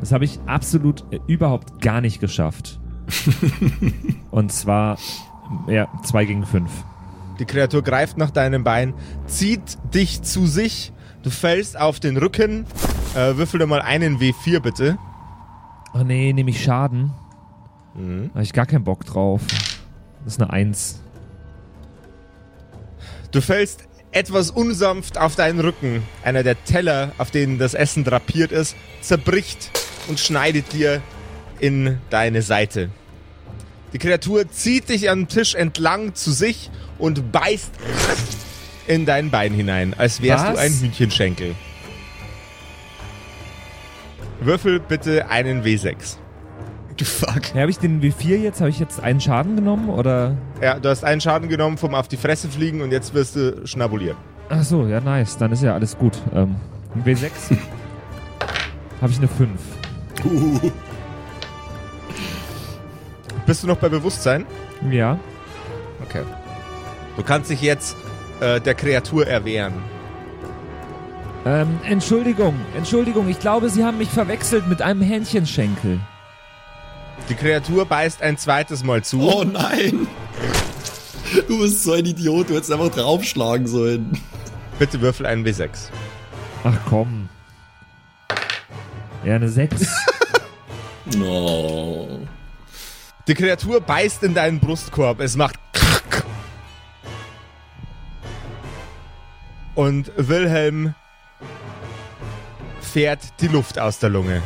Das 0.00 0.12
habe 0.12 0.26
ich 0.26 0.38
absolut 0.44 1.04
äh, 1.10 1.20
überhaupt 1.26 1.80
gar 1.80 2.02
nicht 2.02 2.20
geschafft. 2.20 2.78
Und 4.30 4.52
zwar, 4.52 4.98
ja, 5.68 5.88
zwei 6.04 6.26
gegen 6.26 6.44
fünf. 6.44 6.70
Die 7.38 7.46
Kreatur 7.46 7.82
greift 7.82 8.18
nach 8.18 8.30
deinem 8.30 8.64
Bein, 8.64 8.92
zieht 9.26 9.78
dich 9.94 10.20
zu 10.22 10.46
sich. 10.46 10.92
Du 11.22 11.30
fällst 11.30 11.80
auf 11.80 12.00
den 12.00 12.18
Rücken. 12.18 12.66
Äh, 13.14 13.36
würfel 13.38 13.60
dir 13.60 13.66
mal 13.66 13.80
einen 13.80 14.18
W4 14.18 14.60
bitte. 14.60 14.98
Oh 15.98 16.02
nee, 16.04 16.32
nehme 16.32 16.50
ich 16.50 16.62
Schaden. 16.62 17.12
Mhm. 17.94 18.30
Habe 18.34 18.42
ich 18.42 18.52
gar 18.52 18.66
keinen 18.66 18.84
Bock 18.84 19.06
drauf. 19.06 19.42
Das 20.24 20.34
ist 20.34 20.42
eine 20.42 20.50
Eins. 20.52 21.00
Du 23.30 23.40
fällst 23.40 23.84
etwas 24.12 24.50
unsanft 24.50 25.18
auf 25.18 25.36
deinen 25.36 25.60
Rücken. 25.60 26.02
Einer 26.22 26.42
der 26.42 26.62
Teller, 26.64 27.12
auf 27.18 27.30
denen 27.30 27.58
das 27.58 27.74
Essen 27.74 28.04
drapiert 28.04 28.52
ist, 28.52 28.76
zerbricht 29.00 29.70
und 30.08 30.20
schneidet 30.20 30.72
dir 30.72 31.00
in 31.60 31.98
deine 32.10 32.42
Seite. 32.42 32.90
Die 33.92 33.98
Kreatur 33.98 34.50
zieht 34.50 34.90
dich 34.90 35.08
am 35.08 35.28
Tisch 35.28 35.54
entlang 35.54 36.14
zu 36.14 36.32
sich 36.32 36.70
und 36.98 37.32
beißt 37.32 37.72
in 38.86 39.06
dein 39.06 39.30
Bein 39.30 39.54
hinein, 39.54 39.94
als 39.96 40.20
wärst 40.20 40.44
Was? 40.44 40.54
du 40.54 40.60
ein 40.60 40.72
Hühnchenschenkel. 40.72 41.54
Würfel 44.40 44.80
bitte 44.80 45.28
einen 45.28 45.62
W6. 45.64 46.16
Du 46.96 47.04
fuck. 47.04 47.54
Ja, 47.54 47.62
habe 47.62 47.70
ich 47.70 47.78
den 47.78 48.00
W4 48.00 48.36
jetzt? 48.36 48.60
Habe 48.60 48.70
ich 48.70 48.78
jetzt 48.78 49.00
einen 49.02 49.20
Schaden 49.20 49.56
genommen 49.56 49.90
oder? 49.90 50.36
Ja, 50.62 50.78
du 50.78 50.88
hast 50.88 51.04
einen 51.04 51.20
Schaden 51.20 51.48
genommen 51.48 51.76
vom 51.76 51.94
auf 51.94 52.08
die 52.08 52.16
Fresse 52.16 52.48
fliegen 52.48 52.80
und 52.80 52.90
jetzt 52.90 53.12
wirst 53.12 53.36
du 53.36 53.66
schnabulieren. 53.66 54.16
Ach 54.48 54.62
so, 54.62 54.86
ja 54.86 55.00
nice. 55.00 55.36
Dann 55.36 55.52
ist 55.52 55.62
ja 55.62 55.74
alles 55.74 55.98
gut. 55.98 56.16
Ähm, 56.34 56.56
ein 56.94 57.04
W6 57.04 57.30
habe 59.00 59.12
ich 59.12 59.18
eine 59.18 59.28
5. 59.28 59.50
Bist 63.46 63.62
du 63.62 63.66
noch 63.66 63.76
bei 63.76 63.88
Bewusstsein? 63.88 64.46
Ja. 64.90 65.18
Okay. 66.02 66.22
Du 67.16 67.22
kannst 67.22 67.50
dich 67.50 67.60
jetzt 67.60 67.96
äh, 68.40 68.60
der 68.60 68.74
Kreatur 68.74 69.26
erwehren. 69.26 69.74
Ähm, 71.46 71.78
Entschuldigung, 71.84 72.56
Entschuldigung. 72.76 73.28
Ich 73.28 73.38
glaube, 73.38 73.70
Sie 73.70 73.84
haben 73.84 73.98
mich 73.98 74.08
verwechselt 74.08 74.66
mit 74.66 74.82
einem 74.82 75.00
Hähnchenschenkel. 75.00 76.00
Die 77.28 77.34
Kreatur 77.36 77.86
beißt 77.86 78.20
ein 78.20 78.36
zweites 78.36 78.82
Mal 78.82 79.04
zu. 79.04 79.20
Oh 79.20 79.44
nein! 79.44 80.08
Du 81.46 81.60
bist 81.60 81.84
so 81.84 81.92
ein 81.92 82.04
Idiot, 82.04 82.50
du 82.50 82.54
hättest 82.54 82.72
einfach 82.72 82.90
draufschlagen 82.90 83.68
sollen. 83.68 84.20
Bitte 84.80 85.00
würfel 85.00 85.24
einen 85.24 85.46
W6. 85.46 85.90
Ach 86.64 86.76
komm. 86.88 87.28
Ja, 89.24 89.36
eine 89.36 89.48
6. 89.48 89.86
Oh. 91.22 92.18
Die 93.28 93.34
Kreatur 93.34 93.80
beißt 93.80 94.24
in 94.24 94.34
deinen 94.34 94.58
Brustkorb. 94.58 95.20
Es 95.20 95.36
macht 95.36 95.54
Krack. 95.72 96.24
Und 99.76 100.10
Wilhelm 100.16 100.96
fährt 102.96 103.20
die 103.42 103.48
Luft 103.48 103.78
aus 103.78 103.98
der 103.98 104.08
Lunge. 104.08 104.40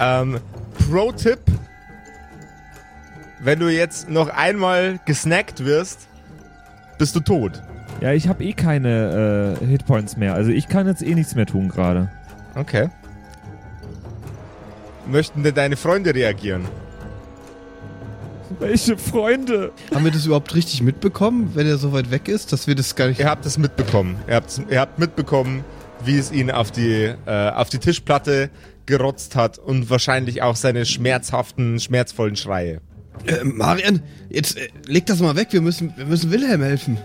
ähm, 0.00 0.40
Pro-Tipp. 0.88 1.40
Wenn 3.38 3.58
du 3.58 3.68
jetzt 3.68 4.08
noch 4.08 4.30
einmal 4.30 5.00
gesnackt 5.04 5.66
wirst, 5.66 6.08
bist 6.96 7.14
du 7.14 7.20
tot. 7.20 7.62
ja, 8.00 8.12
ich 8.12 8.26
habe 8.26 8.42
eh 8.42 8.54
keine 8.54 9.58
äh, 9.60 9.66
Hitpoints 9.66 10.16
mehr. 10.16 10.32
Also 10.32 10.50
ich 10.50 10.66
kann 10.68 10.86
jetzt 10.86 11.02
eh 11.02 11.14
nichts 11.14 11.34
mehr 11.34 11.44
tun 11.44 11.68
gerade. 11.68 12.10
Okay. 12.54 12.88
Möchten 15.06 15.42
denn 15.42 15.54
deine 15.54 15.76
Freunde 15.76 16.14
reagieren? 16.14 16.66
Welche 18.60 18.96
Freunde? 18.98 19.72
Haben 19.94 20.04
wir 20.04 20.10
das 20.12 20.26
überhaupt 20.26 20.54
richtig 20.54 20.82
mitbekommen, 20.82 21.50
wenn 21.54 21.66
er 21.66 21.78
so 21.78 21.92
weit 21.92 22.10
weg 22.10 22.28
ist, 22.28 22.52
dass 22.52 22.66
wir 22.66 22.74
das 22.74 22.94
gar 22.94 23.08
nicht. 23.08 23.20
Ihr 23.20 23.26
habt 23.28 23.46
es 23.46 23.58
mitbekommen. 23.58 24.16
Ihr 24.28 24.34
habt, 24.36 24.60
ihr 24.70 24.80
habt 24.80 24.98
mitbekommen, 24.98 25.64
wie 26.04 26.18
es 26.18 26.32
ihn 26.32 26.50
auf 26.50 26.70
die, 26.70 27.12
äh, 27.26 27.50
auf 27.50 27.68
die 27.68 27.78
Tischplatte 27.78 28.50
gerotzt 28.86 29.36
hat 29.36 29.58
und 29.58 29.90
wahrscheinlich 29.90 30.42
auch 30.42 30.56
seine 30.56 30.84
schmerzhaften, 30.86 31.78
schmerzvollen 31.80 32.36
Schreie. 32.36 32.80
Äh, 33.26 33.44
Marian, 33.44 34.02
jetzt 34.30 34.56
äh, 34.58 34.68
leg 34.86 35.06
das 35.06 35.20
mal 35.20 35.36
weg, 35.36 35.48
wir 35.52 35.60
müssen, 35.60 35.92
wir 35.96 36.06
müssen 36.06 36.30
Wilhelm 36.30 36.62
helfen. 36.62 36.98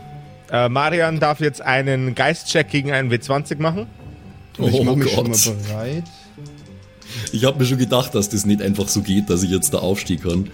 Äh, 0.51 0.69
Marian 0.69 1.19
darf 1.19 1.39
jetzt 1.39 1.61
einen 1.61 2.15
Geistcheck 2.15 2.69
gegen 2.69 2.91
einen 2.91 3.11
W20 3.11 3.59
machen. 3.61 3.85
ich 4.57 4.73
Oh 4.73 4.83
mach 4.83 4.95
mich 4.95 5.13
Gott. 5.13 5.35
schon 5.37 5.55
mal 5.57 5.63
bereit. 5.63 6.03
Ich 7.31 7.45
habe 7.45 7.59
mir 7.59 7.65
schon 7.65 7.77
gedacht, 7.77 8.15
dass 8.15 8.29
das 8.29 8.45
nicht 8.45 8.61
einfach 8.61 8.87
so 8.87 9.01
geht, 9.01 9.29
dass 9.29 9.43
ich 9.43 9.49
jetzt 9.49 9.73
da 9.73 9.79
aufstehen 9.79 10.21
kann. 10.21 10.49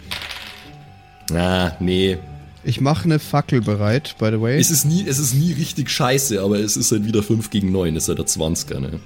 Ah, 1.31 1.71
nee. 1.79 2.17
Ich 2.63 2.79
mache 2.79 3.05
eine 3.05 3.19
Fackel 3.19 3.61
bereit, 3.61 4.15
by 4.19 4.29
the 4.31 4.39
way. 4.39 4.59
Es 4.59 4.71
ist, 4.71 4.85
nie, 4.85 5.05
es 5.07 5.19
ist 5.19 5.33
nie 5.33 5.51
richtig 5.53 5.89
scheiße, 5.89 6.41
aber 6.41 6.59
es 6.59 6.77
ist 6.77 6.91
halt 6.91 7.05
wieder 7.05 7.21
5 7.21 7.49
gegen 7.49 7.71
9, 7.71 7.95
ist 7.95 8.07
halt 8.07 8.19
der 8.19 8.25
20er, 8.25 8.79
ne? 8.79 8.99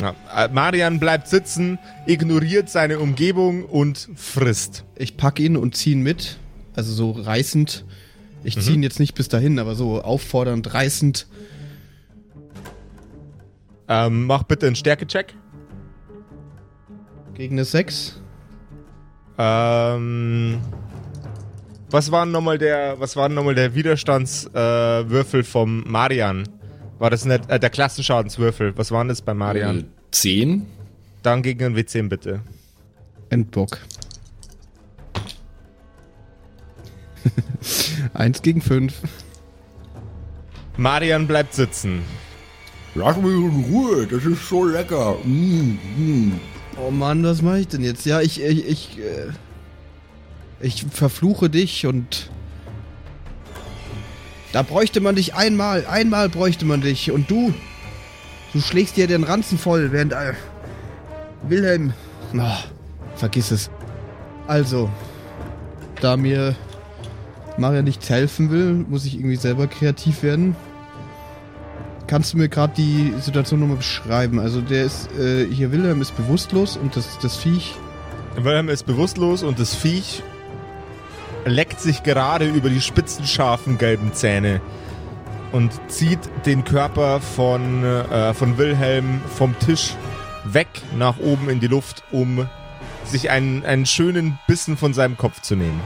Ja. 0.00 0.14
Äh, 0.34 0.48
Marian 0.52 1.00
bleibt 1.00 1.26
sitzen, 1.26 1.78
ignoriert 2.06 2.68
seine 2.68 2.98
Umgebung 2.98 3.64
und 3.64 4.08
frisst. 4.14 4.84
Ich 4.94 5.16
pack 5.16 5.40
ihn 5.40 5.56
und 5.56 5.74
zieh 5.74 5.92
ihn 5.92 6.02
mit. 6.02 6.38
Also 6.74 6.92
so 6.92 7.10
reißend. 7.12 7.84
Ich 8.44 8.60
zieh 8.60 8.74
ihn 8.74 8.82
jetzt 8.82 9.00
nicht 9.00 9.14
bis 9.14 9.28
dahin, 9.28 9.58
aber 9.58 9.74
so 9.74 10.00
auffordernd, 10.00 10.72
reißend. 10.72 11.26
Ähm, 13.88 14.26
mach 14.26 14.42
bitte 14.44 14.66
einen 14.66 14.76
Stärkecheck. 14.76 15.34
Gegen 17.34 17.56
eine 17.56 17.64
6. 17.64 18.20
Ähm, 19.38 20.60
was 21.90 22.10
war 22.10 22.26
nochmal 22.26 22.58
der, 22.58 22.98
was 22.98 23.16
war 23.16 23.28
nochmal 23.28 23.54
der 23.54 23.74
Widerstandswürfel 23.74 25.40
äh, 25.40 25.44
vom 25.44 25.84
Marian? 25.86 26.48
War 26.98 27.10
das 27.10 27.24
nicht 27.24 27.48
äh, 27.50 27.60
der 27.60 27.70
Klassenschadenswürfel? 27.70 28.76
Was 28.76 28.90
waren 28.90 29.08
das 29.08 29.22
bei 29.22 29.34
Marian? 29.34 29.80
Äh, 29.80 29.84
10? 30.12 30.66
Dann 31.22 31.42
gegen 31.42 31.64
einen 31.64 31.76
W10 31.76 32.08
bitte. 32.08 32.40
Endbock. 33.30 33.78
Eins 38.14 38.42
gegen 38.42 38.60
fünf. 38.60 38.94
Marian 40.76 41.26
bleibt 41.26 41.54
sitzen. 41.54 42.02
Lass 42.94 43.16
mich 43.16 43.26
in 43.32 43.64
Ruhe, 43.70 44.06
das 44.06 44.24
ist 44.24 44.48
so 44.48 44.64
lecker. 44.64 45.16
Mm, 45.24 45.78
mm. 45.96 46.40
Oh 46.78 46.90
Mann, 46.90 47.22
was 47.24 47.42
mache 47.42 47.60
ich 47.60 47.68
denn 47.68 47.82
jetzt? 47.82 48.06
Ja, 48.06 48.20
ich, 48.20 48.42
ich, 48.42 48.66
ich, 48.66 48.98
äh, 48.98 49.28
ich 50.60 50.84
verfluche 50.90 51.50
dich 51.50 51.86
und 51.86 52.30
da 54.52 54.62
bräuchte 54.62 55.00
man 55.00 55.16
dich 55.16 55.34
einmal, 55.34 55.86
einmal 55.86 56.28
bräuchte 56.28 56.64
man 56.64 56.80
dich 56.80 57.10
und 57.10 57.30
du, 57.30 57.52
du 58.52 58.60
schlägst 58.60 58.96
dir 58.96 59.06
den 59.06 59.24
Ranzen 59.24 59.58
voll, 59.58 59.92
während 59.92 60.12
äh, 60.12 60.32
Wilhelm, 61.48 61.92
oh, 62.34 62.40
vergiss 63.16 63.50
es. 63.50 63.70
Also, 64.46 64.90
da 66.00 66.16
mir 66.16 66.54
Maria 67.58 67.82
nichts 67.82 68.08
helfen 68.08 68.50
will, 68.50 68.72
muss 68.88 69.04
ich 69.04 69.14
irgendwie 69.14 69.36
selber 69.36 69.66
kreativ 69.66 70.22
werden. 70.22 70.56
Kannst 72.06 72.32
du 72.32 72.38
mir 72.38 72.48
gerade 72.48 72.72
die 72.76 73.12
Situation 73.20 73.60
nochmal 73.60 73.78
beschreiben? 73.78 74.38
Also 74.38 74.60
der 74.60 74.84
ist, 74.84 75.10
äh, 75.18 75.46
hier 75.46 75.72
Wilhelm 75.72 76.00
ist 76.00 76.16
bewusstlos 76.16 76.76
und 76.76 76.96
das, 76.96 77.18
das 77.18 77.36
Viech, 77.36 77.74
Wilhelm 78.36 78.68
ist 78.68 78.84
bewusstlos 78.84 79.42
und 79.42 79.58
das 79.58 79.74
Viech 79.74 80.22
leckt 81.46 81.80
sich 81.80 82.02
gerade 82.02 82.48
über 82.48 82.68
die 82.68 82.80
spitzen, 82.80 83.24
scharfen, 83.24 83.78
gelben 83.78 84.12
Zähne 84.12 84.60
und 85.52 85.72
zieht 85.88 86.18
den 86.44 86.64
Körper 86.64 87.20
von, 87.20 87.84
äh, 87.84 88.34
von 88.34 88.58
Wilhelm 88.58 89.20
vom 89.34 89.58
Tisch 89.60 89.94
weg 90.44 90.68
nach 90.98 91.18
oben 91.18 91.48
in 91.48 91.60
die 91.60 91.68
Luft, 91.68 92.02
um 92.10 92.48
sich 93.04 93.30
einen, 93.30 93.64
einen 93.64 93.86
schönen 93.86 94.38
Bissen 94.48 94.76
von 94.76 94.92
seinem 94.92 95.16
Kopf 95.16 95.40
zu 95.40 95.54
nehmen. 95.54 95.80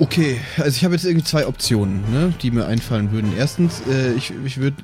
Okay, 0.00 0.40
also 0.56 0.70
ich 0.70 0.84
habe 0.84 0.94
jetzt 0.94 1.04
irgendwie 1.04 1.24
zwei 1.24 1.46
Optionen, 1.46 2.02
ne, 2.10 2.34
die 2.42 2.50
mir 2.50 2.66
einfallen 2.66 3.12
würden. 3.12 3.32
Erstens, 3.36 3.80
äh, 3.88 4.12
ich, 4.14 4.32
ich 4.44 4.58
würd, 4.58 4.74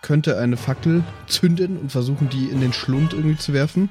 könnte 0.00 0.38
eine 0.38 0.56
Fackel 0.56 1.04
zünden 1.26 1.76
und 1.76 1.92
versuchen, 1.92 2.30
die 2.30 2.46
in 2.46 2.62
den 2.62 2.72
Schlund 2.72 3.12
irgendwie 3.12 3.36
zu 3.36 3.52
werfen. 3.52 3.90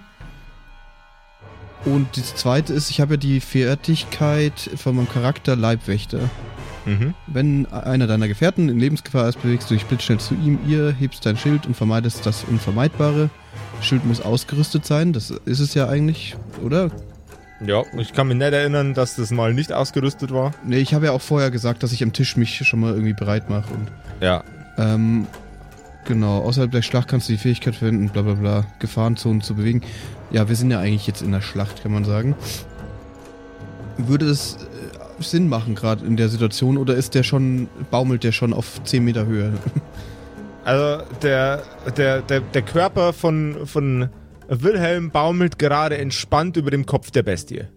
Und 1.93 2.17
das 2.17 2.35
zweite 2.35 2.73
ist, 2.73 2.89
ich 2.89 2.99
habe 2.99 3.13
ja 3.13 3.17
die 3.17 3.39
Fertigkeit 3.39 4.53
von 4.75 4.95
meinem 4.95 5.09
Charakter 5.09 5.55
Leibwächter. 5.55 6.19
Mhm. 6.85 7.13
Wenn 7.27 7.65
einer 7.67 8.07
deiner 8.07 8.27
Gefährten 8.27 8.67
in 8.67 8.79
Lebensgefahr 8.79 9.29
ist, 9.29 9.41
bewegst 9.41 9.69
du 9.69 9.73
dich 9.73 9.85
blitzschnell 9.85 10.19
zu 10.19 10.33
ihm, 10.33 10.59
ihr 10.67 10.91
hebst 10.91 11.25
dein 11.25 11.37
Schild 11.37 11.65
und 11.65 11.75
vermeidest 11.75 12.25
das 12.25 12.43
Unvermeidbare. 12.43 13.29
Schild 13.81 14.05
muss 14.05 14.21
ausgerüstet 14.21 14.85
sein, 14.85 15.13
das 15.13 15.29
ist 15.29 15.59
es 15.59 15.73
ja 15.75 15.87
eigentlich, 15.87 16.35
oder? 16.63 16.89
Ja, 17.65 17.83
ich 17.97 18.13
kann 18.13 18.27
mich 18.27 18.37
nicht 18.37 18.53
erinnern, 18.53 18.93
dass 18.93 19.15
das 19.15 19.31
mal 19.31 19.53
nicht 19.53 19.71
ausgerüstet 19.71 20.31
war. 20.31 20.53
Nee, 20.65 20.77
ich 20.79 20.93
habe 20.93 21.05
ja 21.05 21.11
auch 21.11 21.21
vorher 21.21 21.51
gesagt, 21.51 21.83
dass 21.83 21.91
ich 21.91 22.03
am 22.03 22.13
Tisch 22.13 22.35
mich 22.37 22.57
schon 22.67 22.81
mal 22.81 22.91
irgendwie 22.91 23.13
bereit 23.13 23.49
mache 23.49 23.73
und 23.73 23.87
Ja. 24.21 24.43
Ähm, 24.77 25.25
genau, 26.07 26.39
außerhalb 26.39 26.71
der 26.71 26.81
Schlacht 26.81 27.07
kannst 27.07 27.29
du 27.29 27.33
die 27.33 27.37
Fähigkeit 27.37 27.75
verwenden, 27.75 28.09
bla 28.09 28.23
bla 28.23 28.33
bla, 28.33 28.65
Gefahrenzonen 28.79 29.41
zu 29.41 29.53
bewegen. 29.53 29.81
Ja, 30.31 30.49
wir 30.49 30.55
sind 30.55 30.71
ja 30.71 30.79
eigentlich 30.79 31.05
jetzt 31.05 31.21
in 31.21 31.31
der 31.31 31.41
Schlacht, 31.41 31.83
kann 31.83 31.91
man 31.91 32.05
sagen. 32.05 32.35
Würde 33.97 34.25
es 34.25 34.55
äh, 34.55 35.23
Sinn 35.23 35.47
machen, 35.47 35.75
gerade 35.75 36.05
in 36.05 36.17
der 36.17 36.29
Situation, 36.29 36.77
oder 36.77 36.95
ist 36.95 37.13
der 37.13 37.23
schon, 37.23 37.67
baumelt 37.91 38.23
der 38.23 38.31
schon 38.31 38.53
auf 38.53 38.81
10 38.83 39.03
Meter 39.03 39.27
Höhe? 39.27 39.53
Also 40.63 41.01
der, 41.21 41.63
der, 41.95 42.21
der, 42.23 42.41
der 42.41 42.61
Körper 42.61 43.13
von, 43.13 43.65
von 43.65 44.09
Wilhelm 44.49 45.11
baumelt 45.11 45.57
gerade 45.57 45.97
entspannt 45.97 46.57
über 46.57 46.71
dem 46.71 46.85
Kopf 46.85 47.09
der 47.09 47.23
Bestie. 47.23 47.69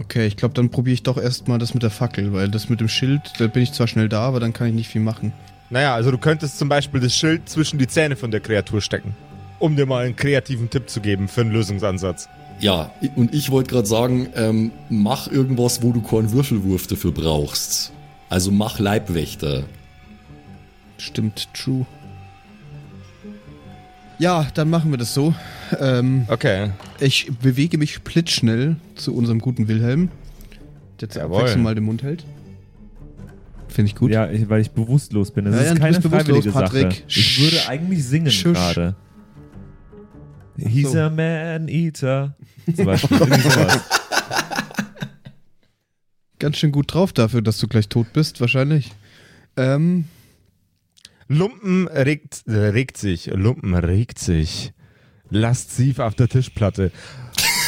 Okay, 0.00 0.26
ich 0.26 0.38
glaube, 0.38 0.54
dann 0.54 0.70
probiere 0.70 0.94
ich 0.94 1.02
doch 1.02 1.18
erstmal 1.18 1.58
das 1.58 1.74
mit 1.74 1.82
der 1.82 1.90
Fackel, 1.90 2.32
weil 2.32 2.50
das 2.50 2.70
mit 2.70 2.80
dem 2.80 2.88
Schild, 2.88 3.20
da 3.36 3.48
bin 3.48 3.62
ich 3.62 3.72
zwar 3.74 3.86
schnell 3.86 4.08
da, 4.08 4.22
aber 4.22 4.40
dann 4.40 4.54
kann 4.54 4.68
ich 4.68 4.72
nicht 4.72 4.88
viel 4.88 5.02
machen. 5.02 5.34
Naja, 5.70 5.94
also 5.94 6.10
du 6.10 6.18
könntest 6.18 6.58
zum 6.58 6.68
Beispiel 6.68 7.00
das 7.00 7.14
Schild 7.14 7.48
zwischen 7.48 7.78
die 7.78 7.86
Zähne 7.88 8.16
von 8.16 8.30
der 8.30 8.40
Kreatur 8.40 8.80
stecken. 8.80 9.14
Um 9.58 9.74
dir 9.76 9.86
mal 9.86 10.04
einen 10.04 10.16
kreativen 10.16 10.70
Tipp 10.70 10.88
zu 10.88 11.00
geben 11.00 11.28
für 11.28 11.40
einen 11.40 11.50
Lösungsansatz. 11.50 12.28
Ja, 12.60 12.90
und 13.16 13.34
ich 13.34 13.50
wollte 13.50 13.70
gerade 13.70 13.86
sagen, 13.86 14.28
ähm, 14.34 14.70
mach 14.88 15.28
irgendwas, 15.30 15.82
wo 15.82 15.92
du 15.92 16.00
keinen 16.02 16.32
Würfelwurf 16.32 16.86
dafür 16.86 17.12
brauchst. 17.12 17.92
Also 18.28 18.50
mach 18.50 18.78
Leibwächter. 18.78 19.64
Stimmt, 20.98 21.48
true. 21.52 21.84
Ja, 24.18 24.46
dann 24.54 24.70
machen 24.70 24.90
wir 24.90 24.98
das 24.98 25.12
so. 25.12 25.34
Ähm, 25.78 26.24
Okay. 26.28 26.70
Ich 27.00 27.30
bewege 27.42 27.76
mich 27.76 28.02
blitzschnell 28.02 28.76
zu 28.94 29.14
unserem 29.14 29.40
guten 29.40 29.68
Wilhelm, 29.68 30.10
der 31.00 31.10
zur 31.10 31.22
Jawohl. 31.22 31.36
Abwechslung 31.40 31.62
mal 31.62 31.74
den 31.74 31.84
Mund 31.84 32.02
hält. 32.02 32.24
Finde 33.76 33.90
ich 33.90 33.94
gut. 33.94 34.10
Ja, 34.10 34.30
ich, 34.30 34.48
weil 34.48 34.62
ich 34.62 34.70
bewusstlos 34.70 35.30
bin. 35.32 35.44
Das 35.44 35.54
Ja, 35.54 35.60
ist 35.60 35.66
ja, 35.66 35.74
du 35.74 35.80
keine 35.80 36.00
freiwillige 36.00 36.50
Sache. 36.50 36.64
Patrick. 36.64 37.04
Ich 37.08 37.42
würde 37.42 37.68
eigentlich 37.68 38.02
singen 38.06 38.32
gerade. 38.32 38.96
He's 40.56 40.92
so. 40.92 40.98
a 40.98 41.10
man-eater. 41.10 42.34
Zum 42.74 42.86
Beispiel. 42.86 43.18
Ganz 46.38 46.56
schön 46.56 46.72
gut 46.72 46.94
drauf 46.94 47.12
dafür, 47.12 47.42
dass 47.42 47.58
du 47.58 47.68
gleich 47.68 47.90
tot 47.90 48.14
bist, 48.14 48.40
wahrscheinlich. 48.40 48.92
Ähm, 49.58 50.06
Lumpen 51.28 51.86
regt, 51.86 52.44
regt 52.46 52.96
sich. 52.96 53.26
Lumpen 53.26 53.74
regt 53.74 54.18
sich. 54.18 54.72
Lasziv 55.28 55.98
auf 55.98 56.14
der 56.14 56.28
Tischplatte. 56.28 56.92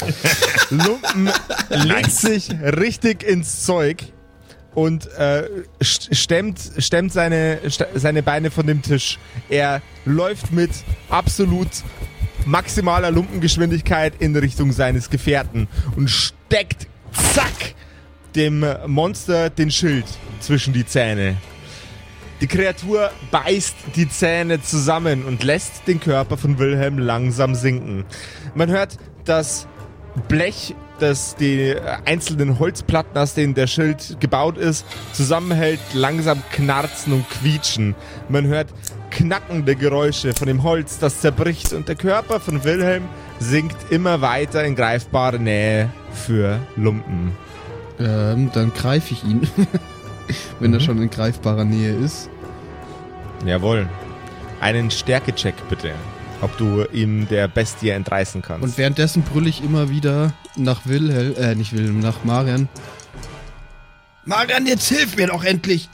Lumpen 0.70 1.28
legt 1.68 2.12
sich 2.12 2.50
richtig 2.62 3.24
ins 3.24 3.66
Zeug 3.66 4.14
und 4.74 5.06
äh, 5.16 5.48
st- 5.80 6.14
stemmt, 6.14 6.60
stemmt 6.78 7.12
seine, 7.12 7.58
seine 7.94 8.22
Beine 8.22 8.50
von 8.50 8.66
dem 8.66 8.82
Tisch. 8.82 9.18
Er 9.48 9.82
läuft 10.04 10.52
mit 10.52 10.70
absolut 11.08 11.68
maximaler 12.46 13.10
Lumpengeschwindigkeit 13.10 14.14
in 14.18 14.36
Richtung 14.36 14.72
seines 14.72 15.10
Gefährten 15.10 15.68
und 15.96 16.08
steckt, 16.08 16.86
zack, 17.34 17.74
dem 18.34 18.64
Monster 18.86 19.50
den 19.50 19.70
Schild 19.70 20.04
zwischen 20.40 20.72
die 20.72 20.86
Zähne. 20.86 21.36
Die 22.40 22.46
Kreatur 22.46 23.10
beißt 23.32 23.74
die 23.96 24.08
Zähne 24.08 24.62
zusammen 24.62 25.24
und 25.24 25.42
lässt 25.42 25.88
den 25.88 25.98
Körper 25.98 26.36
von 26.36 26.58
Wilhelm 26.58 26.98
langsam 26.98 27.56
sinken. 27.56 28.04
Man 28.54 28.70
hört 28.70 28.96
das 29.24 29.66
Blech, 30.28 30.74
das 30.98 31.36
die 31.36 31.74
einzelnen 32.04 32.58
Holzplatten, 32.58 33.16
aus 33.18 33.34
denen 33.34 33.54
der 33.54 33.66
Schild 33.66 34.18
gebaut 34.20 34.56
ist, 34.58 34.84
zusammenhält, 35.12 35.80
langsam 35.94 36.42
knarzen 36.52 37.12
und 37.12 37.28
quietschen. 37.30 37.94
Man 38.28 38.46
hört 38.46 38.68
knackende 39.10 39.74
Geräusche 39.76 40.32
von 40.34 40.46
dem 40.48 40.62
Holz, 40.62 40.98
das 40.98 41.20
zerbricht 41.20 41.72
und 41.72 41.88
der 41.88 41.96
Körper 41.96 42.40
von 42.40 42.64
Wilhelm 42.64 43.04
sinkt 43.38 43.90
immer 43.90 44.20
weiter 44.20 44.64
in 44.64 44.74
greifbare 44.74 45.38
Nähe 45.38 45.90
für 46.12 46.60
Lumpen. 46.76 47.32
ähm, 48.00 48.50
dann 48.52 48.72
greife 48.74 49.12
ich 49.14 49.24
ihn, 49.24 49.48
wenn 50.60 50.70
Mhm. 50.70 50.74
er 50.74 50.80
schon 50.80 51.02
in 51.02 51.10
greifbarer 51.10 51.64
Nähe 51.64 51.94
ist. 51.96 52.28
Jawohl. 53.44 53.88
Einen 54.60 54.90
Stärkecheck 54.90 55.54
bitte. 55.68 55.92
Ob 56.40 56.56
du 56.56 56.84
ihm 56.92 57.26
der 57.28 57.48
Bestie 57.48 57.90
entreißen 57.90 58.42
kannst. 58.42 58.62
Und 58.62 58.78
währenddessen 58.78 59.22
brülle 59.22 59.48
ich 59.48 59.62
immer 59.62 59.90
wieder 59.90 60.32
nach 60.56 60.82
Wilhelm, 60.84 61.34
äh, 61.36 61.54
nicht 61.54 61.72
Wilhelm, 61.72 61.98
nach 62.00 62.24
Marian. 62.24 62.68
Marian, 64.24 64.66
jetzt 64.66 64.88
hilf 64.88 65.16
mir 65.16 65.28
doch 65.28 65.42
endlich! 65.42 65.88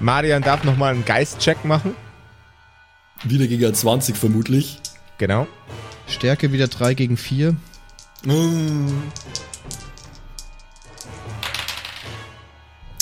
Marian 0.00 0.42
darf 0.42 0.64
nochmal 0.64 0.94
einen 0.94 1.04
Geistcheck 1.04 1.64
machen. 1.64 1.94
Wieder 3.24 3.46
gegen 3.46 3.64
ein 3.64 3.74
20 3.74 4.16
vermutlich. 4.16 4.80
Genau. 5.18 5.46
Stärke 6.06 6.52
wieder 6.52 6.68
3 6.68 6.94
gegen 6.94 7.16
4. 7.16 7.56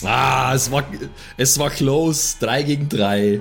Ah, 0.05 0.53
es 0.55 0.70
war, 0.70 0.85
es 1.37 1.59
war 1.59 1.70
close. 1.70 2.37
3 2.40 2.62
gegen 2.62 2.88
3. 2.88 3.40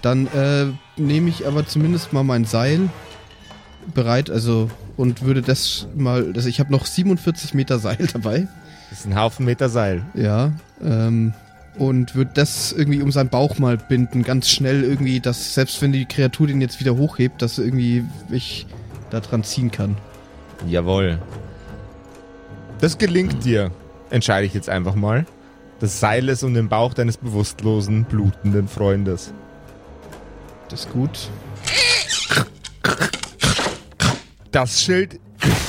Dann 0.00 0.26
äh, 0.28 0.72
nehme 0.96 1.28
ich 1.28 1.46
aber 1.46 1.66
zumindest 1.66 2.12
mal 2.12 2.22
mein 2.24 2.44
Seil 2.44 2.88
bereit, 3.94 4.30
also 4.30 4.70
und 4.96 5.22
würde 5.22 5.42
das 5.42 5.88
mal, 5.94 6.32
also 6.34 6.48
ich 6.48 6.60
habe 6.60 6.70
noch 6.70 6.86
47 6.86 7.54
Meter 7.54 7.78
Seil 7.78 8.06
dabei, 8.12 8.46
Das 8.90 9.00
ist 9.00 9.06
ein 9.06 9.16
Haufen 9.18 9.46
Meter 9.46 9.68
Seil. 9.68 10.02
ja, 10.14 10.52
ähm, 10.82 11.32
und 11.78 12.14
würde 12.14 12.32
das 12.34 12.70
irgendwie 12.72 13.00
um 13.00 13.10
seinen 13.10 13.30
Bauch 13.30 13.58
mal 13.58 13.78
binden, 13.78 14.22
ganz 14.24 14.50
schnell 14.50 14.84
irgendwie, 14.84 15.20
dass 15.20 15.54
selbst 15.54 15.80
wenn 15.80 15.90
die 15.92 16.04
Kreatur 16.04 16.46
den 16.46 16.60
jetzt 16.60 16.80
wieder 16.80 16.96
hochhebt, 16.96 17.40
dass 17.40 17.58
irgendwie 17.58 18.04
ich 18.30 18.66
da 19.08 19.20
dran 19.20 19.42
ziehen 19.42 19.70
kann. 19.70 19.96
Jawohl. 20.68 21.18
Das 22.78 22.98
gelingt 22.98 23.44
dir, 23.44 23.70
entscheide 24.10 24.46
ich 24.46 24.52
jetzt 24.52 24.68
einfach 24.68 24.94
mal. 24.94 25.24
Das 25.80 25.98
Seil 25.98 26.28
ist 26.28 26.42
um 26.42 26.52
den 26.52 26.68
Bauch 26.68 26.92
deines 26.92 27.16
bewusstlosen, 27.16 28.04
blutenden 28.04 28.68
Freundes. 28.68 29.32
Das 30.72 30.86
ist 30.86 30.92
gut. 30.92 31.28
Das 34.52 34.80
Schild 34.80 35.20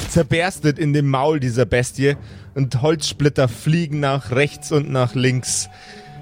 zerberstet 0.08 0.80
in 0.80 0.94
dem 0.94 1.10
Maul 1.10 1.42
dieser 1.42 1.66
Bestie 1.66 2.16
und 2.56 2.82
Holzsplitter 2.82 3.50
fliegen 3.50 4.00
nach 4.00 4.32
rechts 4.32 4.72
und 4.72 4.90
nach 4.90 5.14
links. 5.14 5.68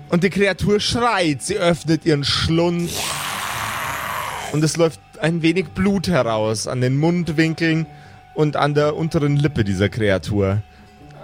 Und 0.09 0.23
die 0.23 0.31
Kreatur 0.31 0.79
schreit, 0.79 1.43
sie 1.43 1.57
öffnet 1.57 2.07
ihren 2.07 2.23
Schlund 2.23 2.89
und 4.51 4.63
es 4.63 4.77
läuft 4.77 4.99
ein 5.19 5.43
wenig 5.43 5.67
Blut 5.75 6.07
heraus 6.07 6.65
an 6.65 6.81
den 6.81 6.97
Mundwinkeln 6.97 7.85
und 8.33 8.55
an 8.55 8.73
der 8.73 8.95
unteren 8.95 9.37
Lippe 9.37 9.63
dieser 9.63 9.89
Kreatur. 9.89 10.63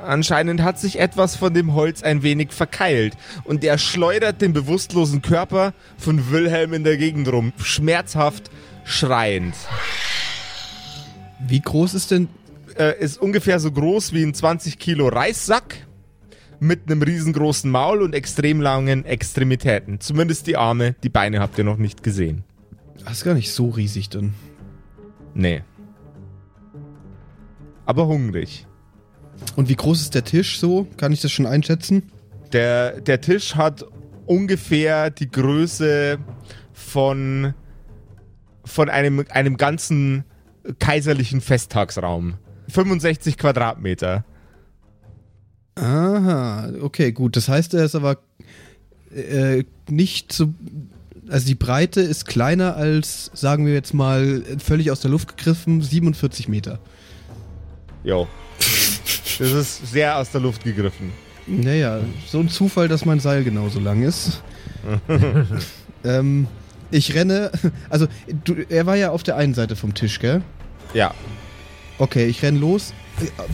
Anscheinend 0.08 0.62
hat 0.62 0.80
sich 0.80 1.00
etwas 1.00 1.36
von 1.36 1.54
dem 1.54 1.74
Holz 1.74 2.02
ein 2.02 2.24
wenig 2.24 2.54
verkeilt 2.54 3.18
und 3.44 3.64
er 3.64 3.78
schleudert 3.78 4.42
den 4.42 4.54
bewusstlosen 4.54 5.22
Körper 5.22 5.74
von 5.98 6.32
Wilhelm 6.32 6.74
in 6.74 6.84
der 6.84 6.98
Gegend 6.98 7.32
rum, 7.32 7.52
schmerzhaft 7.58 8.50
schreiend. 8.86 9.54
Wie 11.46 11.60
groß 11.60 11.94
ist 11.94 12.12
denn 12.12 12.30
äh, 12.78 12.98
ist 13.00 13.20
ungefähr 13.20 13.60
so 13.60 13.72
groß 13.72 14.14
wie 14.14 14.24
ein 14.24 14.34
20 14.34 14.80
Kilo 14.80 15.08
Reissack 15.08 15.88
mit 16.60 16.90
einem 16.90 17.02
riesengroßen 17.02 17.70
Maul 17.70 18.02
und 18.02 18.16
extrem 18.16 18.62
langen 18.62 19.06
Extremitäten. 19.06 20.00
Zumindest 20.00 20.48
die 20.48 20.58
Arme, 20.58 20.96
die 21.04 21.10
Beine 21.10 21.40
habt 21.40 21.58
ihr 21.58 21.64
noch 21.64 21.78
nicht 21.78 22.04
gesehen. 22.04 22.44
Das 23.04 23.20
ist 23.20 23.24
gar 23.26 23.34
nicht 23.34 23.52
so 23.52 23.70
riesig 23.70 24.10
dann. 24.10 24.34
Nee. 25.34 25.64
Aber 27.86 28.08
hungrig. 28.08 28.67
Und 29.56 29.70
wie 29.70 29.76
groß 29.76 30.02
ist 30.02 30.16
der 30.16 30.24
Tisch 30.24 30.60
so? 30.60 30.88
Kann 30.98 31.12
ich 31.12 31.22
das 31.22 31.32
schon 31.32 31.46
einschätzen? 31.46 32.12
Der, 32.54 33.02
der 33.02 33.22
Tisch 33.22 33.56
hat 33.56 33.86
ungefähr 34.26 35.10
die 35.10 35.30
Größe 35.30 36.20
von, 36.74 37.54
von 38.64 38.90
einem, 38.90 39.26
einem 39.30 39.58
ganzen 39.58 40.24
kaiserlichen 40.80 41.42
Festtagsraum. 41.42 42.36
65 42.70 43.38
Quadratmeter. 43.38 44.26
Aha, 45.76 46.72
okay, 46.82 47.12
gut. 47.12 47.36
Das 47.36 47.50
heißt, 47.50 47.74
er 47.74 47.86
ist 47.86 47.96
aber 47.96 48.18
äh, 49.16 49.64
nicht 49.90 50.34
so. 50.34 50.54
Also 51.30 51.46
die 51.46 51.56
Breite 51.56 52.00
ist 52.02 52.26
kleiner 52.26 52.78
als, 52.78 53.32
sagen 53.34 53.66
wir 53.66 53.74
jetzt 53.74 53.94
mal, 53.94 54.44
völlig 54.60 54.92
aus 54.92 55.02
der 55.02 55.12
Luft 55.12 55.36
gegriffen, 55.38 55.82
47 55.82 56.48
Meter. 56.48 56.80
Jo. 58.04 58.28
Das 59.40 59.52
ist 59.52 59.92
sehr 59.92 60.18
aus 60.18 60.32
der 60.32 60.42
Luft 60.42 60.64
gegriffen. 60.64 61.12
Naja, 61.46 62.00
so 62.28 62.40
ein 62.40 62.50
Zufall, 62.50 62.88
dass 62.88 63.06
mein 63.06 63.20
Seil 63.20 63.44
genauso 63.44 63.80
lang 63.80 64.04
ist. 64.04 64.42
ähm, 66.04 66.48
ich 66.92 67.14
renne, 67.16 67.52
also 67.90 68.08
du, 68.44 68.56
er 68.70 68.86
war 68.86 68.96
ja 68.96 69.12
auf 69.12 69.24
der 69.24 69.38
einen 69.38 69.54
Seite 69.54 69.76
vom 69.76 69.94
Tisch, 69.94 70.20
gell? 70.20 70.42
Ja. 70.94 71.14
Okay, 72.00 72.26
ich 72.28 72.44
renn 72.44 72.60
los, 72.60 72.94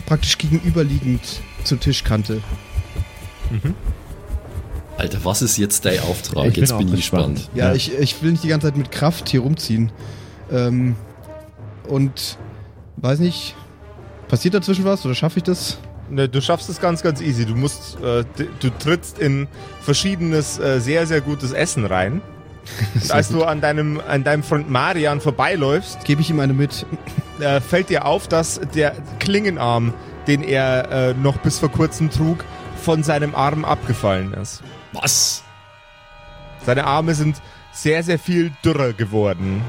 praktisch 0.06 0.38
gegenüberliegend 0.38 1.40
zur 1.64 1.80
Tischkante. 1.80 2.40
Alter, 4.96 5.24
was 5.24 5.42
ist 5.42 5.56
jetzt 5.56 5.84
dein 5.84 6.00
Auftrag? 6.00 6.46
Ich 6.46 6.54
bin 6.54 6.62
jetzt 6.62 6.72
auch 6.72 6.78
bin 6.78 6.88
ich 6.88 6.96
gespannt. 6.96 7.36
gespannt. 7.36 7.56
Ja, 7.56 7.68
Ja. 7.68 7.74
Ich, 7.74 7.92
ich 7.98 8.22
will 8.22 8.32
nicht 8.32 8.44
die 8.44 8.48
ganze 8.48 8.68
Zeit 8.68 8.76
mit 8.76 8.90
Kraft 8.90 9.28
hier 9.28 9.40
rumziehen. 9.40 9.90
Ähm, 10.50 10.96
und 11.88 12.38
weiß 12.96 13.18
nicht, 13.18 13.54
passiert 14.28 14.54
dazwischen 14.54 14.84
was 14.84 15.04
oder 15.04 15.14
schaffe 15.14 15.38
ich 15.38 15.44
das? 15.44 15.78
Ne, 16.10 16.28
du 16.28 16.40
schaffst 16.40 16.68
es 16.68 16.80
ganz, 16.80 17.02
ganz 17.02 17.20
easy. 17.20 17.46
Du 17.46 17.54
musst, 17.54 18.00
äh, 18.02 18.24
du 18.60 18.70
trittst 18.78 19.18
in 19.18 19.48
verschiedenes, 19.80 20.58
äh, 20.58 20.80
sehr, 20.80 21.06
sehr 21.06 21.20
gutes 21.20 21.52
Essen 21.52 21.86
rein. 21.86 22.20
Und 22.94 23.10
als 23.10 23.28
du 23.28 23.44
an 23.44 23.60
deinem, 23.60 24.00
an 24.06 24.24
deinem 24.24 24.42
Freund 24.42 24.70
Marian 24.70 25.20
vorbeiläufst, 25.20 26.04
Gebe 26.04 26.20
ich 26.22 26.30
ihm 26.30 26.40
eine 26.40 26.52
mit. 26.54 26.86
äh, 27.40 27.60
fällt 27.60 27.90
dir 27.90 28.06
auf, 28.06 28.28
dass 28.28 28.60
der 28.74 28.94
Klingenarm, 29.18 29.92
den 30.26 30.42
er 30.42 30.90
äh, 30.90 31.14
noch 31.14 31.38
bis 31.38 31.58
vor 31.58 31.70
kurzem 31.70 32.10
trug, 32.10 32.44
von 32.82 33.02
seinem 33.02 33.34
Arm 33.34 33.64
abgefallen 33.64 34.34
ist. 34.34 34.62
Was? 34.92 35.42
Seine 36.64 36.84
Arme 36.84 37.14
sind 37.14 37.40
sehr, 37.72 38.02
sehr 38.02 38.18
viel 38.18 38.52
dürrer 38.64 38.92
geworden. 38.92 39.62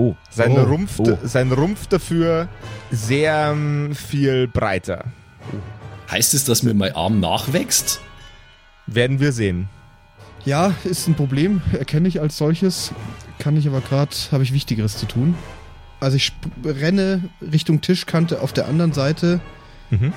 Oh. 0.00 0.16
Sein, 0.30 0.52
Oh. 0.52 0.62
Rumpf, 0.62 0.98
Oh. 0.98 1.18
sein 1.22 1.52
Rumpf 1.52 1.86
dafür 1.88 2.48
sehr 2.90 3.50
ähm, 3.52 3.94
viel 3.94 4.48
breiter. 4.48 5.04
Heißt 6.10 6.32
es, 6.34 6.44
dass 6.44 6.62
mir 6.62 6.74
mein 6.74 6.94
Arm 6.94 7.20
nachwächst? 7.20 8.00
Werden 8.86 9.20
wir 9.20 9.32
sehen. 9.32 9.68
Ja, 10.44 10.72
ist 10.84 11.06
ein 11.06 11.14
Problem, 11.14 11.60
erkenne 11.78 12.08
ich 12.08 12.20
als 12.20 12.38
solches. 12.38 12.92
Kann 13.38 13.56
ich 13.56 13.66
aber 13.68 13.80
gerade, 13.82 14.10
habe 14.32 14.42
ich 14.42 14.52
Wichtigeres 14.54 14.96
zu 14.96 15.06
tun. 15.06 15.34
Also 16.00 16.16
ich 16.16 16.32
renne 16.64 17.28
Richtung 17.52 17.82
Tischkante 17.82 18.40
auf 18.40 18.52
der 18.54 18.66
anderen 18.68 18.92
Seite 18.94 19.40
Mhm. 19.90 20.12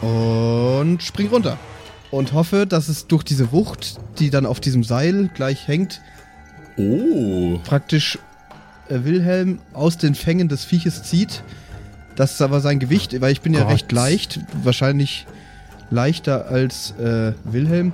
und 0.00 1.02
spring 1.02 1.28
runter. 1.28 1.58
Und 2.10 2.32
hoffe, 2.32 2.66
dass 2.66 2.88
es 2.88 3.06
durch 3.06 3.22
diese 3.22 3.52
Wucht, 3.52 3.98
die 4.18 4.30
dann 4.30 4.46
auf 4.46 4.60
diesem 4.60 4.82
Seil 4.82 5.30
gleich 5.34 5.68
hängt, 5.68 6.00
Oh. 6.78 7.58
praktisch 7.64 8.18
Wilhelm 8.88 9.60
aus 9.72 9.98
den 9.98 10.14
Fängen 10.14 10.48
des 10.48 10.64
Vieches 10.64 11.02
zieht. 11.02 11.42
Das 12.16 12.32
ist 12.32 12.42
aber 12.42 12.60
sein 12.60 12.78
Gewicht, 12.78 13.20
weil 13.20 13.32
ich 13.32 13.42
bin 13.42 13.54
ja 13.54 13.60
Gott. 13.62 13.72
recht 13.72 13.92
leicht, 13.92 14.40
wahrscheinlich 14.64 15.26
leichter 15.90 16.48
als 16.48 16.92
äh, 16.98 17.32
Wilhelm. 17.44 17.92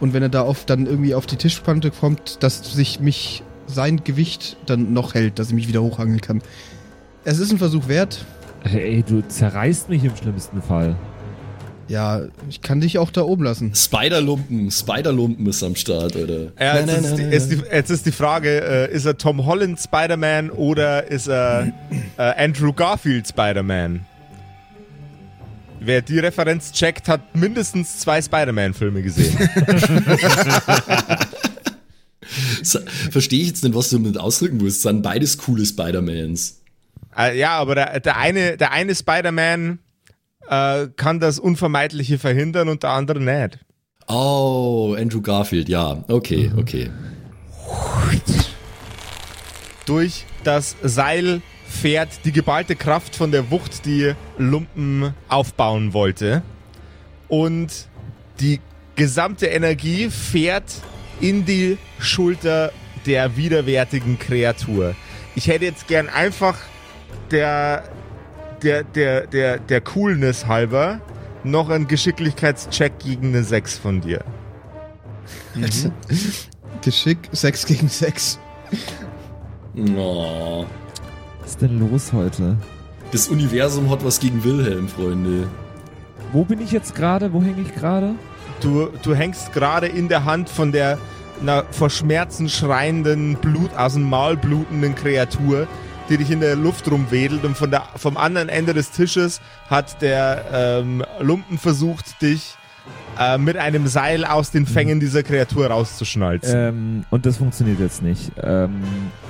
Und 0.00 0.14
wenn 0.14 0.22
er 0.22 0.28
da 0.28 0.42
auf, 0.42 0.64
dann 0.64 0.86
irgendwie 0.86 1.14
auf 1.14 1.26
die 1.26 1.36
Tischkante 1.36 1.90
kommt, 1.90 2.42
dass 2.42 2.72
sich 2.72 3.00
mich 3.00 3.42
sein 3.66 4.02
Gewicht 4.02 4.56
dann 4.66 4.92
noch 4.92 5.14
hält, 5.14 5.38
dass 5.38 5.48
ich 5.48 5.54
mich 5.54 5.68
wieder 5.68 5.82
hochhangeln 5.82 6.20
kann. 6.20 6.42
Es 7.24 7.38
ist 7.38 7.52
ein 7.52 7.58
Versuch 7.58 7.88
wert. 7.88 8.24
Ey, 8.64 9.02
du 9.06 9.26
zerreißt 9.26 9.88
mich 9.88 10.04
im 10.04 10.16
schlimmsten 10.16 10.62
Fall. 10.62 10.96
Ja, 11.90 12.22
ich 12.48 12.62
kann 12.62 12.80
dich 12.80 12.98
auch 12.98 13.10
da 13.10 13.22
oben 13.22 13.42
lassen. 13.42 13.74
Spiderlumpen. 13.74 14.70
Spiderlumpen 14.70 15.44
ist 15.48 15.60
am 15.64 15.74
Start, 15.74 16.14
oder? 16.14 16.52
Ja, 16.58 16.76
jetzt, 16.76 16.86
Nein, 16.86 16.88
ist 16.88 17.02
nein, 17.02 17.16
die, 17.16 17.22
nein, 17.24 17.32
ist 17.32 17.48
die, 17.48 17.56
jetzt 17.72 17.90
ist 17.90 18.06
die 18.06 18.12
Frage, 18.12 18.60
äh, 18.62 18.94
ist 18.94 19.06
er 19.06 19.18
Tom 19.18 19.44
Holland 19.44 19.80
Spider-Man 19.80 20.50
oder 20.50 21.08
ist 21.10 21.26
er 21.26 21.72
äh, 22.16 22.22
Andrew 22.44 22.72
Garfield 22.72 23.26
Spider-Man? 23.26 24.06
Wer 25.80 26.02
die 26.02 26.20
Referenz 26.20 26.70
checkt, 26.70 27.08
hat 27.08 27.34
mindestens 27.34 27.98
zwei 27.98 28.22
Spider-Man-Filme 28.22 29.02
gesehen. 29.02 29.36
Verstehe 33.10 33.40
ich 33.40 33.48
jetzt 33.48 33.64
nicht, 33.64 33.74
was 33.74 33.88
du 33.90 33.98
damit 33.98 34.16
ausdrücken 34.16 34.60
willst. 34.60 34.82
Sind 34.82 35.02
beides 35.02 35.38
coole 35.38 35.66
Spider-Mans. 35.66 36.60
äh, 37.18 37.36
ja, 37.36 37.58
aber 37.58 37.74
der, 37.74 37.98
der 37.98 38.16
eine, 38.16 38.56
der 38.56 38.70
eine 38.70 38.94
Spider-Man 38.94 39.80
äh, 40.48 40.88
kann 40.96 41.20
das 41.20 41.38
Unvermeidliche 41.38 42.18
verhindern 42.18 42.68
und 42.68 42.82
der 42.82 42.90
andere 42.90 43.20
nicht. 43.20 43.58
Oh, 44.08 44.96
Andrew 44.98 45.20
Garfield, 45.20 45.68
ja. 45.68 46.04
Okay, 46.08 46.50
okay. 46.56 46.90
Durch 49.86 50.24
das 50.44 50.76
Seil 50.82 51.42
fährt 51.66 52.24
die 52.24 52.32
geballte 52.32 52.76
Kraft 52.76 53.14
von 53.14 53.30
der 53.30 53.50
Wucht, 53.50 53.84
die 53.86 54.14
Lumpen 54.38 55.14
aufbauen 55.28 55.92
wollte. 55.92 56.42
Und 57.28 57.88
die 58.40 58.60
gesamte 58.96 59.46
Energie 59.46 60.10
fährt 60.10 60.72
in 61.20 61.44
die 61.44 61.78
Schulter 61.98 62.72
der 63.06 63.36
widerwärtigen 63.36 64.18
Kreatur. 64.18 64.94
Ich 65.36 65.46
hätte 65.46 65.64
jetzt 65.64 65.86
gern 65.86 66.08
einfach 66.08 66.58
der, 67.30 67.84
der, 68.62 68.84
der, 68.84 69.26
der, 69.26 69.58
der 69.58 69.80
Coolness 69.80 70.46
halber 70.46 71.00
noch 71.44 71.70
einen 71.70 71.88
Geschicklichkeitscheck 71.88 72.98
gegen 72.98 73.28
eine 73.28 73.42
6 73.42 73.78
von 73.78 74.00
dir. 74.00 74.24
Geschick 76.82 77.18
6 77.32 77.66
gegen 77.66 77.88
6. 77.88 78.38
Oh. 79.96 80.66
Was 81.40 81.50
ist 81.50 81.62
denn 81.62 81.78
los 81.78 82.12
heute? 82.12 82.56
Das 83.12 83.28
Universum 83.28 83.90
hat 83.90 84.04
was 84.04 84.20
gegen 84.20 84.44
Wilhelm, 84.44 84.88
Freunde. 84.88 85.48
Wo 86.32 86.44
bin 86.44 86.60
ich 86.60 86.70
jetzt 86.70 86.94
gerade? 86.94 87.32
Wo 87.32 87.42
hänge 87.42 87.62
ich 87.62 87.74
gerade? 87.74 88.14
Du, 88.60 88.88
du 89.02 89.14
hängst 89.14 89.52
gerade 89.52 89.86
in 89.86 90.08
der 90.08 90.24
Hand 90.24 90.48
von 90.48 90.70
der 90.70 90.98
einer 91.40 91.64
vor 91.70 91.90
Schmerzen 91.90 92.48
schreienden, 92.48 93.36
Blut 93.36 93.74
aus 93.74 93.94
dem 93.94 94.02
Maul 94.02 94.36
blutenden 94.36 94.94
Kreatur, 94.94 95.66
die 96.10 96.18
dich 96.18 96.30
in 96.30 96.40
der 96.40 96.56
Luft 96.56 96.90
rumwedelt 96.90 97.44
und 97.44 97.56
von 97.56 97.70
der, 97.70 97.84
vom 97.96 98.16
anderen 98.16 98.48
Ende 98.48 98.74
des 98.74 98.90
Tisches 98.90 99.40
hat 99.68 100.02
der 100.02 100.44
ähm, 100.52 101.04
Lumpen 101.20 101.56
versucht, 101.56 102.20
dich 102.20 102.56
äh, 103.18 103.38
mit 103.38 103.56
einem 103.56 103.86
Seil 103.86 104.24
aus 104.24 104.50
den 104.50 104.66
Fängen 104.66 105.00
dieser 105.00 105.22
Kreatur 105.22 105.68
rauszuschnalzen. 105.68 106.54
Ähm, 106.54 107.04
und 107.10 107.26
das 107.26 107.36
funktioniert 107.36 107.78
jetzt 107.78 108.02
nicht. 108.02 108.32
Ähm, 108.42 108.82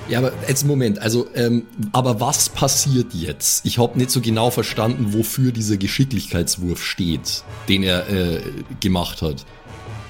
Ja, 0.09 0.19
aber 0.19 0.33
jetzt 0.49 0.66
Moment, 0.66 1.01
also, 1.01 1.29
ähm, 1.35 1.64
aber 1.93 2.21
was 2.21 2.49
passiert 2.49 3.12
jetzt? 3.12 3.64
Ich 3.66 3.79
habe 3.79 3.99
nicht 3.99 4.11
so 4.11 4.21
genau 4.21 4.51
verstanden, 4.51 5.12
wofür 5.12 5.53
dieser 5.53 5.77
Geschicklichkeitswurf 5.77 6.83
steht, 6.83 7.45
den 7.69 7.83
er 7.83 8.09
äh, 8.09 8.40
gemacht 8.81 9.23
hat. 9.23 9.45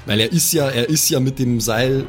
Weil 0.07 0.21
er 0.21 0.33
ist 0.33 0.53
ja, 0.53 0.69
er 0.69 0.89
ist 0.89 1.09
ja 1.11 1.21
mit 1.21 1.39
dem 1.39 1.61
Seil. 1.61 2.07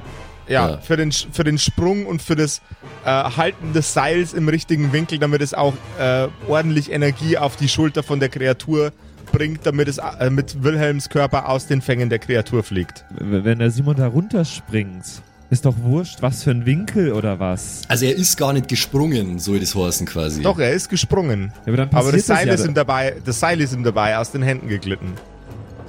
Ja, 0.47 0.71
Ja. 0.71 0.77
Für, 0.79 0.97
den, 0.97 1.11
für 1.11 1.43
den 1.43 1.57
Sprung 1.57 2.05
und 2.05 2.21
für 2.21 2.35
das 2.35 2.61
äh, 3.05 3.09
Halten 3.09 3.73
des 3.73 3.93
Seils 3.93 4.33
im 4.33 4.47
richtigen 4.49 4.91
Winkel, 4.93 5.19
damit 5.19 5.41
es 5.41 5.53
auch 5.53 5.73
äh, 5.99 6.27
ordentlich 6.47 6.91
Energie 6.91 7.37
auf 7.37 7.55
die 7.55 7.69
Schulter 7.69 8.03
von 8.03 8.19
der 8.19 8.29
Kreatur 8.29 8.91
bringt, 9.31 9.65
damit 9.65 9.87
es 9.87 9.97
äh, 9.97 10.29
mit 10.29 10.63
Wilhelms 10.63 11.09
Körper 11.09 11.47
aus 11.49 11.67
den 11.67 11.81
Fängen 11.81 12.09
der 12.09 12.19
Kreatur 12.19 12.63
fliegt. 12.63 13.05
wenn 13.09 13.59
der 13.59 13.71
Simon 13.71 13.95
da 13.95 14.07
runterspringt, 14.07 15.05
ist 15.49 15.65
doch 15.65 15.75
wurscht, 15.81 16.21
was 16.21 16.43
für 16.43 16.51
ein 16.51 16.65
Winkel 16.65 17.11
oder 17.11 17.39
was. 17.39 17.81
Also 17.87 18.05
er 18.05 18.15
ist 18.15 18.37
gar 18.37 18.53
nicht 18.53 18.67
gesprungen, 18.67 19.37
soll 19.39 19.59
das 19.59 19.75
heißen 19.75 20.07
quasi. 20.07 20.41
Doch, 20.41 20.57
er 20.59 20.71
ist 20.71 20.89
gesprungen. 20.89 21.51
Ja, 21.65 21.67
aber 21.67 21.77
dann 21.77 21.89
Aber 21.91 22.11
das 22.11 22.25
Seil, 22.25 22.47
ja 22.47 22.53
ist 22.53 22.65
ihm 22.65 22.73
dabei, 22.73 23.15
das 23.23 23.39
Seil 23.39 23.59
ist 23.59 23.73
ihm 23.73 23.83
dabei 23.83 24.17
aus 24.17 24.31
den 24.31 24.43
Händen 24.43 24.67
geglitten. 24.67 25.13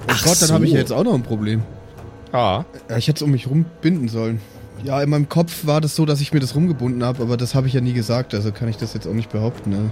Ach 0.08 0.24
Gott, 0.24 0.40
dann 0.42 0.48
so. 0.48 0.54
habe 0.54 0.66
ich 0.66 0.72
ja 0.72 0.78
jetzt 0.78 0.92
auch 0.92 1.04
noch 1.04 1.14
ein 1.14 1.22
Problem. 1.22 1.62
Ah. 2.32 2.64
Ja, 2.88 2.96
ich 2.96 3.08
hätte 3.08 3.18
es 3.18 3.22
um 3.22 3.30
mich 3.30 3.46
rumbinden 3.46 4.08
sollen. 4.08 4.40
Ja, 4.84 5.00
in 5.02 5.10
meinem 5.10 5.28
Kopf 5.28 5.66
war 5.66 5.80
das 5.80 5.94
so, 5.94 6.06
dass 6.06 6.20
ich 6.20 6.32
mir 6.32 6.40
das 6.40 6.56
rumgebunden 6.56 7.04
habe, 7.04 7.22
aber 7.22 7.36
das 7.36 7.54
habe 7.54 7.68
ich 7.68 7.74
ja 7.74 7.80
nie 7.80 7.92
gesagt, 7.92 8.34
also 8.34 8.50
kann 8.50 8.68
ich 8.68 8.78
das 8.78 8.94
jetzt 8.94 9.06
auch 9.06 9.12
nicht 9.12 9.30
behaupten. 9.30 9.70
Ne? 9.70 9.90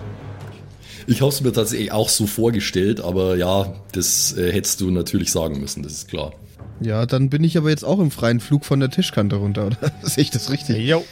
Ich 1.07 1.21
habe 1.21 1.29
es 1.29 1.41
mir 1.41 1.53
tatsächlich 1.53 1.93
auch 1.93 2.09
so 2.09 2.27
vorgestellt, 2.27 3.01
aber 3.01 3.37
ja, 3.37 3.73
das 3.93 4.37
äh, 4.37 4.53
hättest 4.53 4.81
du 4.81 4.91
natürlich 4.91 5.31
sagen 5.31 5.61
müssen, 5.61 5.83
das 5.83 5.93
ist 5.93 6.09
klar. 6.09 6.33
Ja, 6.81 7.07
dann 7.07 7.29
bin 7.29 7.45
ich 7.45 7.59
aber 7.59 7.71
jetzt 7.71 7.85
auch 7.85 8.01
im 8.01 8.11
freien 8.11 8.41
Flug 8.41 8.65
von 8.65 8.81
der 8.81 8.91
Tischkante 8.91 9.37
runter, 9.37 9.67
oder? 9.67 9.77
Sehe 10.03 10.23
ich 10.23 10.31
das 10.31 10.51
richtig? 10.51 10.79
Jo. 10.79 11.05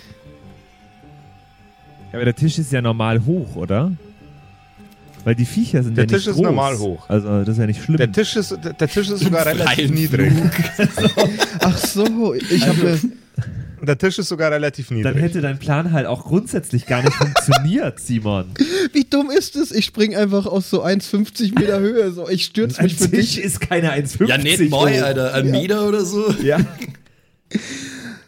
Ja, 2.11 2.15
aber 2.15 2.25
der 2.25 2.35
Tisch 2.35 2.59
ist 2.59 2.73
ja 2.73 2.81
normal 2.81 3.27
hoch, 3.27 3.55
oder? 3.55 3.93
Weil 5.29 5.35
die 5.35 5.45
Viecher 5.45 5.83
sind 5.83 5.95
Der 5.95 6.05
ja 6.07 6.07
nicht 6.11 6.17
Tisch 6.21 6.27
ist 6.29 6.37
groß. 6.37 6.43
normal 6.47 6.79
hoch. 6.79 7.07
Also 7.11 7.41
das 7.41 7.51
ist 7.51 7.59
ja 7.59 7.67
nicht 7.67 7.83
schlimm. 7.85 7.99
Der 7.99 8.11
Tisch 8.11 8.35
ist, 8.35 8.51
der, 8.65 8.73
der 8.73 8.89
Tisch 8.89 9.11
ist 9.11 9.21
sogar 9.23 9.45
relativ 9.45 9.91
niedrig. 9.91 10.33
Ach 11.61 11.77
so, 11.77 12.33
ich 12.33 12.67
habe 12.67 12.83
mir... 12.83 12.99
Der 13.87 13.99
Tisch 13.99 14.19
ist 14.19 14.29
sogar 14.31 14.51
relativ 14.51 14.91
niedrig. 14.91 15.13
Dann 15.13 15.21
hätte 15.21 15.43
dein 15.43 15.59
Plan 15.59 15.93
halt 15.93 16.07
auch 16.07 16.25
grundsätzlich 16.25 16.87
gar 16.87 17.03
nicht 17.03 17.13
funktioniert, 17.13 18.01
Simon. 18.07 18.47
Wie 18.95 19.05
dumm 19.05 19.29
ist 19.31 19.55
es? 19.57 19.71
Ich 19.71 19.85
spring 19.85 20.17
einfach 20.17 20.47
aus 20.47 20.71
so 20.71 20.83
1,50 20.83 21.61
Meter 21.61 21.79
Höhe. 21.79 22.11
So, 22.11 22.27
ich 22.27 22.47
stürze 22.47 22.83
mich 22.83 22.95
für 22.95 23.11
Tisch 23.11 23.35
dich. 23.35 23.45
ist 23.45 23.61
keine 23.61 23.93
1,50. 23.93 24.29
Ja, 24.29 24.39
nicht 24.39 24.71
neu, 24.71 25.03
Alter. 25.03 25.35
Ein 25.35 25.51
Meter 25.51 25.87
oder 25.87 26.07
so. 26.07 26.33
Ja, 26.43 26.57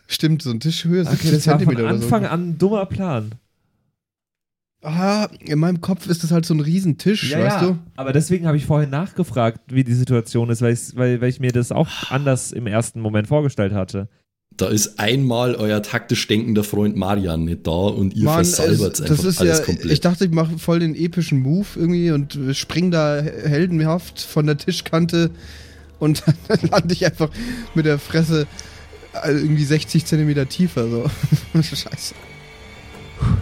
Stimmt, 0.07 0.43
so 0.43 0.51
ein 0.51 0.61
Tischhöhe 0.61 1.01
ist 1.01 1.09
okay, 1.09 1.29
70 1.29 1.33
das 1.33 1.47
war 1.47 1.61
von 1.61 1.87
Anfang 1.87 2.23
so. 2.25 2.29
an 2.29 2.51
ein 2.51 2.59
dummer 2.59 2.85
Plan. 2.85 3.33
Ah, 4.83 5.29
in 5.41 5.59
meinem 5.59 5.83
Kopf 5.83 6.07
ist 6.07 6.25
das 6.25 6.31
halt 6.31 6.47
so 6.47 6.55
ein 6.55 6.61
Riesentisch, 6.61 7.35
weißt 7.35 7.63
du? 7.63 7.79
Aber 7.97 8.15
deswegen 8.15 8.47
habe 8.47 8.57
ich 8.57 8.65
vorhin 8.65 8.89
nachgefragt, 8.89 9.61
wie 9.69 9.85
die 9.85 9.93
Situation 9.93 10.49
ist, 10.49 10.63
weil, 10.63 10.79
weil, 10.95 11.21
weil 11.21 11.29
ich 11.29 11.39
mir 11.39 11.53
das 11.53 11.71
auch 11.71 12.11
anders 12.11 12.51
im 12.53 12.67
ersten 12.67 13.01
Moment 13.01 13.29
vorgestellt 13.29 13.75
hatte. 13.75 14.09
Da 14.57 14.69
ist 14.69 14.99
einmal 14.99 15.55
euer 15.55 15.83
taktisch 15.83 16.27
denkender 16.27 16.65
Freund 16.65 16.97
Marian 16.97 17.45
nicht 17.45 17.67
da 17.67 17.71
und 17.71 18.15
ihr 18.15 18.25
Mann, 18.25 18.45
versalbert 18.45 18.95
es, 18.95 19.03
einfach 19.03 19.17
das 19.17 19.25
ist 19.25 19.41
alles 19.41 19.59
ja, 19.59 19.65
komplett. 19.65 19.93
ich 19.93 20.01
dachte, 20.01 20.25
ich 20.25 20.31
mache 20.33 20.59
voll 20.59 20.81
den 20.81 20.95
epischen 20.95 21.41
Move 21.41 21.67
irgendwie 21.77 22.11
und 22.11 22.39
spring 22.53 22.91
da 22.91 23.21
heldenhaft 23.21 24.21
von 24.21 24.47
der 24.47 24.57
Tischkante 24.57 25.31
und 25.99 26.25
dann 26.49 26.59
lande 26.71 26.95
ich 26.95 27.05
einfach 27.05 27.31
mit 27.75 27.87
der 27.87 27.99
Fresse 27.99 28.47
äh, 29.23 29.33
irgendwie 29.33 29.65
60 29.65 30.05
Zentimeter 30.07 30.49
tiefer. 30.49 30.89
So. 30.89 31.05
Scheiße. 31.63 32.15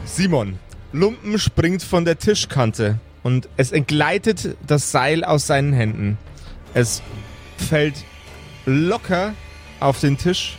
Simon, 0.05 0.59
Lumpen 0.93 1.39
springt 1.39 1.83
von 1.83 2.05
der 2.05 2.19
Tischkante 2.19 2.99
und 3.23 3.49
es 3.57 3.73
entgleitet 3.73 4.57
das 4.67 4.91
Seil 4.91 5.23
aus 5.23 5.47
seinen 5.47 5.73
Händen. 5.73 6.17
Es 6.73 7.03
fällt 7.59 8.05
locker 8.65 9.35
auf 9.81 10.01
den 10.01 10.17
Tisch 10.17 10.57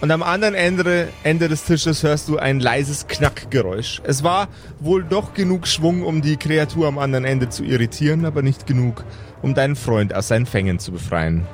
und 0.00 0.10
am 0.10 0.22
anderen 0.22 0.54
Ende, 0.54 1.08
Ende 1.22 1.48
des 1.48 1.64
Tisches 1.64 2.02
hörst 2.02 2.28
du 2.28 2.38
ein 2.38 2.60
leises 2.60 3.08
Knackgeräusch. 3.08 4.00
Es 4.04 4.22
war 4.22 4.48
wohl 4.78 5.02
doch 5.02 5.34
genug 5.34 5.66
Schwung, 5.66 6.02
um 6.02 6.22
die 6.22 6.36
Kreatur 6.36 6.86
am 6.86 6.98
anderen 6.98 7.24
Ende 7.24 7.48
zu 7.48 7.64
irritieren, 7.64 8.24
aber 8.24 8.42
nicht 8.42 8.66
genug, 8.66 9.04
um 9.42 9.54
deinen 9.54 9.76
Freund 9.76 10.14
aus 10.14 10.28
seinen 10.28 10.46
Fängen 10.46 10.78
zu 10.78 10.92
befreien. 10.92 11.46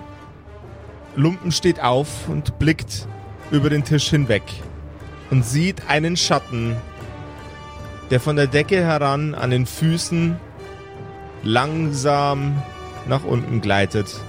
Lumpen 1.17 1.53
steht 1.53 1.81
auf 1.81 2.29
und 2.29 2.59
blickt 2.59 3.09
über 3.51 3.71
den 3.71 3.83
Tisch 3.83 4.11
hinweg 4.11 4.43
und 5.31 5.45
sieht 5.45 5.89
einen 5.89 6.17
Schatten, 6.17 6.77
der 8.15 8.21
von 8.21 8.37
der 8.37 8.47
Decke 8.47 8.81
heran 8.81 9.35
an 9.35 9.51
den 9.51 9.67
Füßen 9.67 10.37
langsam 11.43 12.63
nach 13.09 13.25
unten 13.25 13.61
gleitet. 13.61 14.21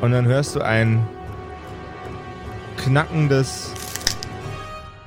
Und 0.00 0.12
dann 0.12 0.24
hörst 0.24 0.56
du 0.56 0.62
ein 0.62 1.06
knackendes, 2.78 3.74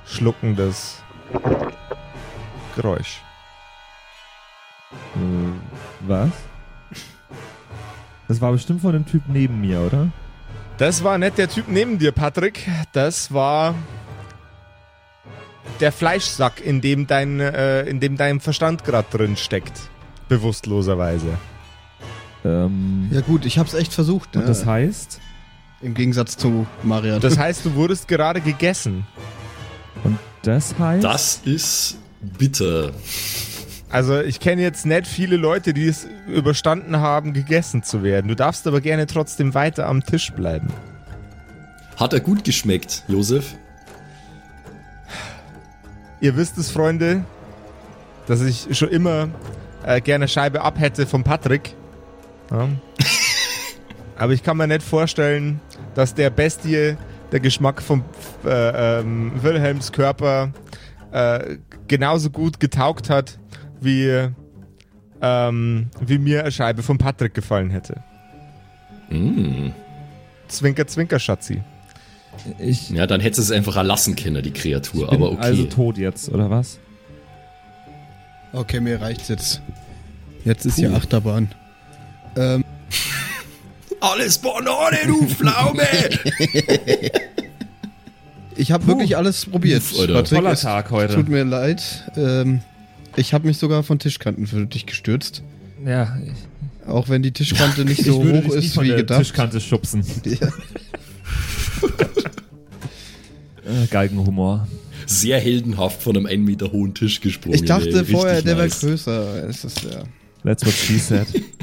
schluckendes 0.06 1.02
Geräusch. 2.76 3.24
Äh, 5.16 6.08
was? 6.08 6.30
Das 8.28 8.42
war 8.42 8.52
bestimmt 8.52 8.82
von 8.82 8.94
dem 8.94 9.08
Typ 9.08 9.24
neben 9.28 9.60
mir, 9.60 9.80
oder? 9.80 10.10
Das 10.78 11.04
war 11.04 11.18
nicht 11.18 11.40
der 11.40 11.50
Typ 11.50 11.68
neben 11.68 11.98
dir, 11.98 12.12
Patrick. 12.12 12.70
Das 12.92 13.34
war 13.34 13.74
der 15.80 15.92
Fleischsack, 15.92 16.64
in 16.66 16.82
dem 16.82 17.08
dein, 17.08 17.40
äh, 17.40 17.84
in 17.84 18.00
dem 18.00 18.18
dein 18.18 18.40
Verstand 18.40 18.84
gerade 18.84 19.08
drin 19.16 19.36
steckt. 19.38 19.74
Bewusstloserweise. 20.30 21.38
Ähm, 22.46 23.10
Ja 23.12 23.22
gut, 23.22 23.46
ich 23.46 23.58
hab's 23.58 23.74
echt 23.74 23.94
versucht. 23.94 24.36
und 24.36 24.44
Ne? 24.44 24.48
das 24.48 24.66
heißt? 24.66 25.20
Im 25.82 25.94
Gegensatz 25.94 26.38
zu 26.38 26.66
Marian. 26.84 27.20
Das 27.22 27.38
heißt, 27.40 27.66
du 27.66 27.76
wurdest 27.76 28.08
gerade 28.08 28.42
gegessen. 28.42 29.06
Und 30.04 30.18
das 30.44 30.76
heißt? 30.78 31.04
das 31.04 31.42
ist 31.46 31.98
bitter. 32.22 32.92
Also 33.90 34.22
ich 34.22 34.40
kenne 34.40 34.62
jetzt 34.62 34.86
nicht 34.86 35.06
viele 35.06 35.36
Leute, 35.36 35.74
die 35.74 35.88
es 35.88 36.08
überstanden 36.28 36.98
haben, 36.98 37.34
gegessen 37.34 37.84
zu 37.84 38.04
werden. 38.04 38.28
Du 38.30 38.36
darfst 38.36 38.66
aber 38.68 38.80
gerne 38.80 39.06
trotzdem 39.06 39.54
weiter 39.54 39.88
am 39.88 40.04
Tisch 40.06 40.32
bleiben. 40.32 40.68
Hat 41.98 42.14
er 42.14 42.22
gut 42.22 42.44
geschmeckt, 42.46 43.04
Josef? 43.10 43.54
Ihr 46.22 46.38
wisst 46.38 46.58
es, 46.60 46.70
Freunde, 46.70 47.26
dass 48.28 48.42
ich 48.42 48.78
schon 48.78 48.90
immer 48.90 49.30
äh, 49.84 50.00
gerne 50.02 50.28
Scheibe 50.28 50.62
ab 50.62 50.80
hätte 50.80 51.08
von 51.08 51.24
Patrick. 51.24 51.76
Ja. 52.52 52.70
aber 54.18 54.32
ich 54.32 54.44
kann 54.44 54.58
mir 54.58 54.68
nicht 54.68 54.84
vorstellen, 54.84 55.60
dass 55.96 56.14
der 56.14 56.30
Bestie 56.30 56.96
der 57.32 57.40
Geschmack 57.40 57.82
von 57.82 58.04
äh, 58.46 59.00
ähm, 59.00 59.32
Wilhelms 59.42 59.92
Körper 59.92 60.52
äh, 61.12 61.58
genauso 61.88 62.30
gut 62.30 62.60
getaugt 62.60 63.10
hat, 63.10 63.40
wie, 63.80 64.30
ähm, 65.22 65.90
wie 66.00 66.20
mir 66.20 66.42
eine 66.42 66.52
Scheibe 66.52 66.84
von 66.84 67.00
Patrick 67.00 67.34
gefallen 67.34 67.72
hätte. 67.72 68.04
Mm. 69.10 69.72
Zwinker, 70.48 70.86
zwinker, 70.86 71.18
Schatzi. 71.18 71.64
Ich 72.60 72.90
Ja, 72.90 73.08
dann 73.08 73.22
hätte 73.22 73.42
es 73.42 73.52
einfach 73.52 73.76
erlassen 73.76 74.16
können, 74.16 74.42
die 74.44 74.52
Kreatur, 74.52 75.08
bin 75.08 75.16
aber 75.16 75.32
okay. 75.32 75.42
also 75.42 75.64
tot 75.66 75.98
jetzt, 75.98 76.30
oder 76.30 76.50
was? 76.50 76.80
Okay, 78.54 78.80
mir 78.80 79.00
reicht's 79.02 79.28
jetzt. 79.30 79.62
Jetzt 80.44 80.66
ist 80.66 80.76
hier 80.76 80.94
Achterbahn. 80.94 81.50
Ähm, 82.36 82.66
Alles 84.02 84.40
Banane, 84.40 84.98
du 85.06 85.28
Pflaume! 85.28 85.84
ich 88.56 88.72
habe 88.72 88.88
wirklich 88.88 89.16
alles 89.16 89.46
probiert. 89.46 89.84
Patrick, 89.84 90.26
Toller 90.26 90.54
es 90.54 90.62
Tag 90.62 90.90
heute. 90.90 91.14
Tut 91.14 91.30
mir 91.30 91.44
leid. 91.44 92.12
Ähm, 92.18 92.62
ich 93.16 93.34
habe 93.34 93.46
mich 93.46 93.60
sogar 93.60 93.84
von 93.84 94.00
Tischkanten 94.00 94.48
für 94.48 94.66
dich 94.66 94.88
gestürzt. 94.88 95.44
Ja, 95.86 96.18
Auch 96.88 97.10
wenn 97.10 97.22
die 97.22 97.32
Tischkante 97.32 97.86
nicht 97.86 98.00
ich 98.00 98.06
so 98.08 98.24
hoch 98.24 98.54
ist 98.56 98.74
von 98.74 98.86
wie 98.86 98.90
der 98.90 98.98
gedacht. 98.98 99.20
Tischkante 99.20 99.62
schubsen. 99.62 100.04
Ja. 100.26 100.48
Äh, 103.64 103.88
Galgenhumor. 103.90 104.68
Sehr 105.06 105.40
heldenhaft 105.40 106.02
von 106.02 106.16
einem 106.16 106.26
1 106.26 106.46
Meter 106.46 106.72
hohen 106.72 106.94
Tisch 106.94 107.22
gesprungen. 107.22 107.56
Ich 107.56 107.66
dachte 107.66 107.90
ey. 107.90 108.00
Richtig 108.00 108.16
vorher, 108.16 108.42
der 108.42 108.58
wäre 108.58 108.68
nice. 108.68 108.80
größer. 108.80 109.50
Es 109.50 109.64
ist, 109.64 109.84
ja. 109.84 110.04
That's 110.44 110.66
what 110.66 110.74
she 110.74 110.98
said. 110.98 111.28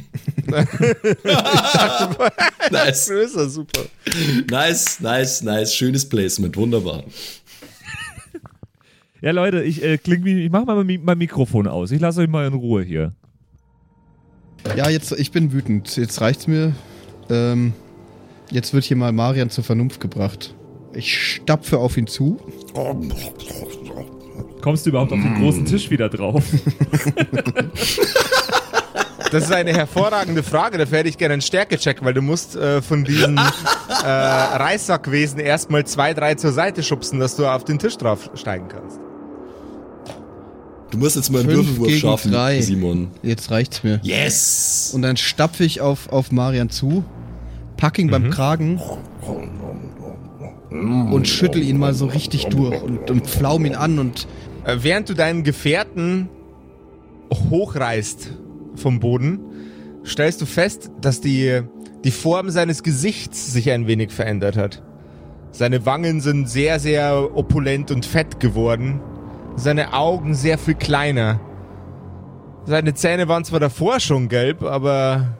Nice, 2.70 3.08
Größer, 3.08 3.48
super. 3.48 3.82
nice, 4.50 5.00
nice, 5.00 5.42
nice. 5.42 5.74
Schönes 5.74 6.08
Placement, 6.08 6.56
wunderbar. 6.56 7.04
ja, 9.20 9.32
Leute, 9.32 9.62
ich 9.62 9.82
äh, 9.82 9.98
kling 9.98 10.24
wie, 10.24 10.44
ich 10.44 10.50
mach 10.50 10.64
mal 10.64 10.82
mein 10.84 11.18
Mikrofon 11.18 11.66
aus. 11.66 11.90
Ich 11.90 12.00
lasse 12.00 12.22
euch 12.22 12.28
mal 12.28 12.46
in 12.46 12.54
Ruhe 12.54 12.82
hier. 12.82 13.12
ja, 14.76 14.88
jetzt, 14.88 15.12
ich 15.12 15.32
bin 15.32 15.52
wütend. 15.52 15.96
Jetzt 15.96 16.20
reicht's 16.20 16.46
mir. 16.46 16.72
Ähm, 17.30 17.72
jetzt 18.50 18.72
wird 18.74 18.84
hier 18.84 18.96
mal 18.96 19.12
Marian 19.12 19.50
zur 19.50 19.64
Vernunft 19.64 20.00
gebracht. 20.00 20.54
Ich 20.92 21.16
stapfe 21.16 21.78
auf 21.78 21.96
ihn 21.96 22.06
zu. 22.06 22.38
Kommst 24.60 24.86
du 24.86 24.90
überhaupt 24.90 25.12
auf 25.12 25.20
den 25.20 25.34
großen 25.40 25.64
Tisch 25.64 25.90
wieder 25.90 26.08
drauf? 26.08 26.42
Das 29.30 29.44
ist 29.44 29.52
eine 29.52 29.74
hervorragende 29.74 30.42
Frage. 30.42 30.78
Dafür 30.78 30.98
hätte 30.98 31.10
ich 31.10 31.18
gerne 31.18 31.34
einen 31.34 31.42
Stärkecheck, 31.42 32.02
weil 32.02 32.14
du 32.14 32.22
musst 32.22 32.56
äh, 32.56 32.80
von 32.80 33.04
diesen 33.04 33.36
äh, 33.36 34.06
Reissackwesen 34.06 35.38
erstmal 35.38 35.84
zwei, 35.86 36.14
drei 36.14 36.34
zur 36.34 36.52
Seite 36.52 36.82
schubsen, 36.82 37.20
dass 37.20 37.36
du 37.36 37.46
auf 37.46 37.64
den 37.64 37.78
Tisch 37.78 37.98
draufsteigen 37.98 38.68
kannst. 38.68 38.98
Du 40.90 40.96
musst 40.96 41.16
jetzt 41.16 41.30
mal 41.30 41.40
einen 41.40 41.50
Fünf 41.50 41.66
Würfelwurf 41.66 41.88
gegen 41.88 42.00
schaffen, 42.00 42.32
drei. 42.32 42.60
Simon. 42.62 43.10
Jetzt 43.22 43.50
reicht's 43.50 43.82
mir. 43.82 44.00
Yes! 44.02 44.92
Und 44.94 45.02
dann 45.02 45.18
stapfe 45.18 45.64
ich 45.64 45.82
auf, 45.82 46.08
auf 46.10 46.32
Marian 46.32 46.70
zu, 46.70 47.04
pack 47.78 47.98
ihn 47.98 48.10
beim 48.10 48.28
Kragen 48.28 48.78
und 50.70 51.26
schüttel 51.26 51.62
ihn 51.62 51.78
mal 51.78 51.94
so 51.94 52.04
richtig 52.04 52.48
durch 52.48 52.82
und, 52.82 53.10
und 53.10 53.26
pflaum 53.26 53.64
ihn 53.64 53.74
an 53.74 53.98
und 53.98 54.28
Äh, 54.68 54.82
während 54.82 55.08
du 55.08 55.14
deinen 55.14 55.44
Gefährten 55.44 56.28
hochreißt 57.32 58.34
vom 58.76 59.00
Boden, 59.00 59.40
stellst 60.04 60.42
du 60.42 60.46
fest, 60.46 60.90
dass 61.00 61.22
die, 61.22 61.62
die 62.04 62.10
Form 62.10 62.50
seines 62.50 62.82
Gesichts 62.82 63.50
sich 63.50 63.70
ein 63.70 63.86
wenig 63.86 64.12
verändert 64.12 64.58
hat. 64.58 64.82
Seine 65.52 65.86
Wangen 65.86 66.20
sind 66.20 66.50
sehr, 66.50 66.78
sehr 66.80 67.34
opulent 67.34 67.90
und 67.90 68.04
fett 68.04 68.40
geworden. 68.40 69.00
Seine 69.56 69.94
Augen 69.94 70.34
sehr 70.34 70.58
viel 70.58 70.74
kleiner. 70.74 71.40
Seine 72.66 72.92
Zähne 72.92 73.26
waren 73.28 73.44
zwar 73.44 73.60
davor 73.60 74.00
schon 74.00 74.28
gelb, 74.28 74.62
aber 74.62 75.37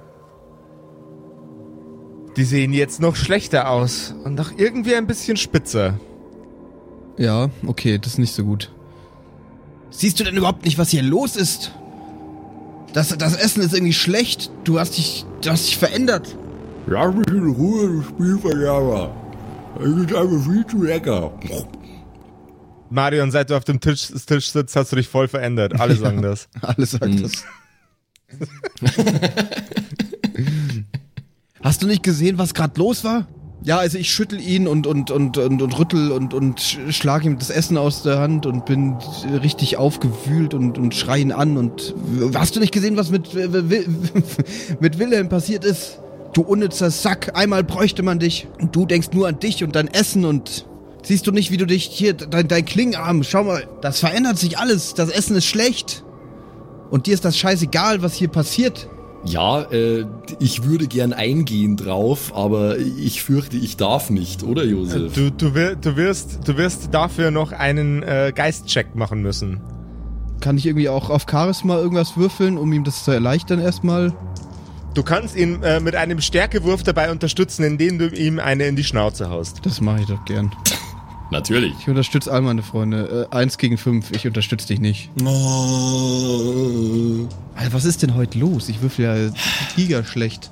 die 2.38 2.44
sehen 2.44 2.72
jetzt 2.72 3.00
noch 3.00 3.16
schlechter 3.16 3.68
aus 3.68 4.14
und 4.22 4.40
auch 4.40 4.52
irgendwie 4.56 4.94
ein 4.94 5.08
bisschen 5.08 5.36
spitzer. 5.36 5.98
ja, 7.16 7.50
okay, 7.66 7.98
das 7.98 8.12
ist 8.12 8.18
nicht 8.18 8.32
so 8.32 8.44
gut. 8.44 8.70
Siehst 9.90 10.20
du 10.20 10.24
denn 10.24 10.36
überhaupt 10.36 10.64
nicht, 10.64 10.78
was 10.78 10.90
hier 10.90 11.02
los 11.02 11.34
ist? 11.34 11.72
Das, 12.92 13.08
das 13.18 13.34
Essen 13.34 13.62
ist 13.62 13.74
irgendwie 13.74 13.92
schlecht. 13.92 14.52
Du 14.62 14.78
hast 14.78 14.96
dich, 14.96 15.26
du 15.40 15.50
hast 15.50 15.66
dich 15.66 15.78
verändert. 15.78 16.36
Lass 16.86 17.12
mich 17.14 17.26
in 17.26 17.50
Ruhe, 17.50 17.88
du 17.88 18.02
Spielverderber. 18.02 19.12
Es 19.80 19.88
ist 19.88 20.14
einfach 20.14 20.44
viel 20.44 20.66
zu 20.66 20.82
lecker. 20.84 21.32
Marion, 22.88 23.32
seit 23.32 23.50
du 23.50 23.56
auf 23.56 23.64
dem 23.64 23.80
Tisch, 23.80 24.12
Tisch 24.26 24.50
sitzt, 24.50 24.76
hast 24.76 24.92
du 24.92 24.96
dich 24.96 25.08
voll 25.08 25.26
verändert. 25.26 25.80
Alle 25.80 25.96
sagen 25.96 26.22
das. 26.22 26.48
Alle 26.62 26.86
sagen 26.86 27.20
das. 27.20 27.44
Hast 31.62 31.82
du 31.82 31.86
nicht 31.86 32.02
gesehen, 32.02 32.38
was 32.38 32.54
gerade 32.54 32.78
los 32.78 33.04
war? 33.04 33.26
Ja, 33.64 33.78
also 33.78 33.98
ich 33.98 34.10
schüttel 34.12 34.40
ihn 34.40 34.68
und 34.68 34.86
und 34.86 35.10
und 35.10 35.36
und, 35.36 35.60
und 35.60 35.78
rüttel 35.78 36.12
und 36.12 36.32
und 36.32 36.60
sch- 36.60 36.92
schlag 36.92 37.24
ihm 37.24 37.38
das 37.38 37.50
Essen 37.50 37.76
aus 37.76 38.02
der 38.04 38.20
Hand 38.20 38.46
und 38.46 38.64
bin 38.66 38.94
richtig 39.42 39.76
aufgewühlt 39.76 40.54
und 40.54 40.78
und 40.78 40.94
schrei 40.94 41.18
ihn 41.18 41.32
an 41.32 41.56
und 41.56 41.92
hast 42.34 42.54
du 42.54 42.60
nicht 42.60 42.72
gesehen, 42.72 42.96
was 42.96 43.10
mit 43.10 43.34
mit 44.80 44.98
Wilhelm 45.00 45.28
passiert 45.28 45.64
ist? 45.64 45.98
Du 46.34 46.42
unnützer 46.42 46.90
Sack, 46.92 47.32
einmal 47.36 47.64
bräuchte 47.64 48.04
man 48.04 48.20
dich 48.20 48.46
und 48.60 48.76
du 48.76 48.86
denkst 48.86 49.08
nur 49.12 49.26
an 49.26 49.40
dich 49.40 49.64
und 49.64 49.74
dein 49.74 49.88
Essen 49.88 50.24
und 50.24 50.66
siehst 51.02 51.26
du 51.26 51.32
nicht, 51.32 51.50
wie 51.50 51.56
du 51.56 51.66
dich 51.66 51.84
hier 51.84 52.14
dein 52.14 52.46
dein 52.46 52.64
Klingarm, 52.64 53.24
schau 53.24 53.42
mal, 53.42 53.66
das 53.80 53.98
verändert 53.98 54.38
sich 54.38 54.56
alles, 54.58 54.94
das 54.94 55.08
Essen 55.10 55.34
ist 55.34 55.46
schlecht. 55.46 56.04
Und 56.90 57.06
dir 57.06 57.14
ist 57.14 57.24
das 57.24 57.36
scheißegal, 57.36 58.02
was 58.02 58.14
hier 58.14 58.28
passiert. 58.28 58.88
Ja, 59.28 59.62
äh, 59.70 60.06
ich 60.40 60.64
würde 60.64 60.86
gern 60.86 61.12
eingehen 61.12 61.76
drauf, 61.76 62.32
aber 62.34 62.78
ich 62.78 63.22
fürchte, 63.22 63.56
ich 63.56 63.76
darf 63.76 64.08
nicht, 64.08 64.42
oder 64.42 64.64
Josef? 64.64 65.12
Du, 65.12 65.30
du, 65.30 65.76
du, 65.76 65.96
wirst, 65.96 66.48
du 66.48 66.56
wirst 66.56 66.88
dafür 66.92 67.30
noch 67.30 67.52
einen 67.52 68.02
äh, 68.02 68.32
Geistcheck 68.34 68.94
machen 68.94 69.20
müssen. 69.20 69.60
Kann 70.40 70.56
ich 70.56 70.66
irgendwie 70.66 70.88
auch 70.88 71.10
auf 71.10 71.26
Charisma 71.28 71.76
irgendwas 71.76 72.16
würfeln, 72.16 72.56
um 72.56 72.72
ihm 72.72 72.84
das 72.84 73.04
zu 73.04 73.10
erleichtern 73.10 73.60
erstmal? 73.60 74.14
Du 74.94 75.02
kannst 75.02 75.36
ihn 75.36 75.62
äh, 75.62 75.80
mit 75.80 75.94
einem 75.94 76.20
Stärkewurf 76.20 76.82
dabei 76.82 77.10
unterstützen, 77.10 77.64
indem 77.64 77.98
du 77.98 78.08
ihm 78.08 78.38
eine 78.38 78.64
in 78.64 78.76
die 78.76 78.84
Schnauze 78.84 79.28
haust. 79.28 79.60
Das 79.64 79.80
mache 79.80 80.00
ich 80.00 80.06
doch 80.06 80.24
gern. 80.24 80.50
Natürlich. 81.30 81.74
Ich 81.80 81.88
unterstütze 81.88 82.32
all 82.32 82.40
meine 82.40 82.62
Freunde. 82.62 83.28
Äh, 83.30 83.36
eins 83.36 83.58
gegen 83.58 83.76
fünf, 83.76 84.10
ich 84.12 84.26
unterstütze 84.26 84.66
dich 84.68 84.80
nicht. 84.80 85.10
Alter, 87.54 87.72
was 87.72 87.84
ist 87.84 88.02
denn 88.02 88.14
heute 88.14 88.38
los? 88.38 88.68
Ich 88.68 88.80
würfel 88.82 89.04
ja 89.04 89.30
giga 89.76 90.04
schlecht. 90.04 90.50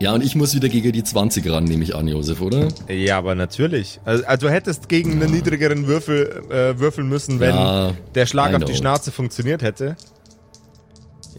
Ja, 0.00 0.14
und 0.14 0.24
ich 0.24 0.34
muss 0.34 0.54
wieder 0.54 0.68
gegen 0.70 0.92
die 0.92 1.04
20 1.04 1.46
ran, 1.50 1.64
nehme 1.64 1.84
ich 1.84 1.94
an, 1.94 2.08
Josef, 2.08 2.40
oder? 2.40 2.68
Ja, 2.88 3.18
aber 3.18 3.34
natürlich. 3.34 4.00
Also, 4.06 4.24
also 4.24 4.46
du 4.46 4.52
hättest 4.52 4.88
gegen 4.88 5.12
einen 5.12 5.30
niedrigeren 5.30 5.86
Würfel 5.86 6.42
äh, 6.50 6.78
würfeln 6.78 7.06
müssen, 7.08 7.38
wenn 7.38 7.54
Ja, 7.54 7.92
der 8.14 8.24
Schlag 8.24 8.54
auf 8.54 8.64
die. 8.64 8.74
Schnauze 8.74 9.12
funktioniert 9.12 9.62
hätte. 9.62 9.96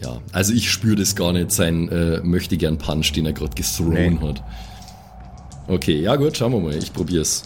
Ja, 0.00 0.18
also 0.32 0.52
ich 0.52 0.70
spüre 0.70 0.94
das 0.96 1.16
gar 1.16 1.32
nicht, 1.32 1.50
sein 1.50 1.88
äh, 1.88 2.20
möchte 2.22 2.56
gern 2.56 2.78
Punch, 2.78 3.12
den 3.12 3.26
er 3.26 3.32
gerade 3.32 3.54
gesthrown 3.54 3.90
Nee. 3.94 4.18
hat. 4.22 4.42
Okay, 5.66 6.00
ja 6.00 6.14
gut, 6.16 6.36
schauen 6.36 6.52
wir 6.52 6.60
mal, 6.60 6.74
ich 6.76 6.92
probier's. 6.92 7.42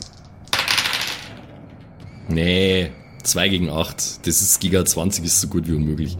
Nee, 2.28 2.90
2 3.22 3.48
gegen 3.48 3.70
8. 3.70 4.26
Das 4.26 4.42
ist 4.42 4.60
Giga 4.60 4.84
20 4.84 5.24
ist 5.24 5.40
so 5.40 5.48
gut 5.48 5.66
wie 5.68 5.72
unmöglich. 5.72 6.16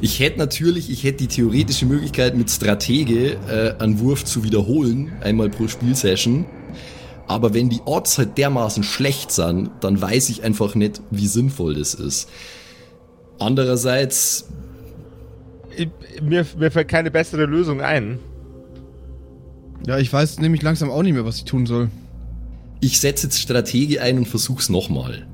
Ich 0.00 0.20
hätte 0.20 0.38
natürlich, 0.38 0.90
ich 0.90 1.04
hätte 1.04 1.18
die 1.18 1.28
theoretische 1.28 1.86
Möglichkeit 1.86 2.36
mit 2.36 2.50
Stratege 2.50 3.36
äh, 3.48 3.82
einen 3.82 3.98
Wurf 4.00 4.24
zu 4.24 4.44
wiederholen, 4.44 5.12
einmal 5.22 5.48
pro 5.48 5.68
Spielsession. 5.68 6.44
Aber 7.26 7.54
wenn 7.54 7.70
die 7.70 7.80
Odds 7.86 8.18
halt 8.18 8.38
dermaßen 8.38 8.82
schlecht 8.82 9.32
sind, 9.32 9.70
dann 9.80 10.00
weiß 10.00 10.28
ich 10.28 10.44
einfach 10.44 10.74
nicht, 10.74 11.00
wie 11.10 11.26
sinnvoll 11.26 11.74
das 11.74 11.94
ist. 11.94 12.28
Andererseits, 13.38 14.48
Ich, 15.76 15.88
mir, 16.22 16.46
mir 16.56 16.70
fällt 16.70 16.88
keine 16.88 17.10
bessere 17.10 17.46
Lösung 17.46 17.80
ein. 17.80 18.18
Ja, 19.86 19.98
ich 19.98 20.12
weiß 20.12 20.38
nämlich 20.40 20.62
langsam 20.62 20.90
auch 20.90 21.02
nicht 21.02 21.14
mehr, 21.14 21.24
was 21.24 21.36
ich 21.38 21.44
tun 21.44 21.66
soll. 21.66 21.90
ich 22.80 23.00
setze 23.00 23.26
jetzt 23.26 23.40
Strategie 23.40 23.98
ein 23.98 24.18
und 24.18 24.26
versuch's 24.28 24.68
nochmal. 24.68 25.26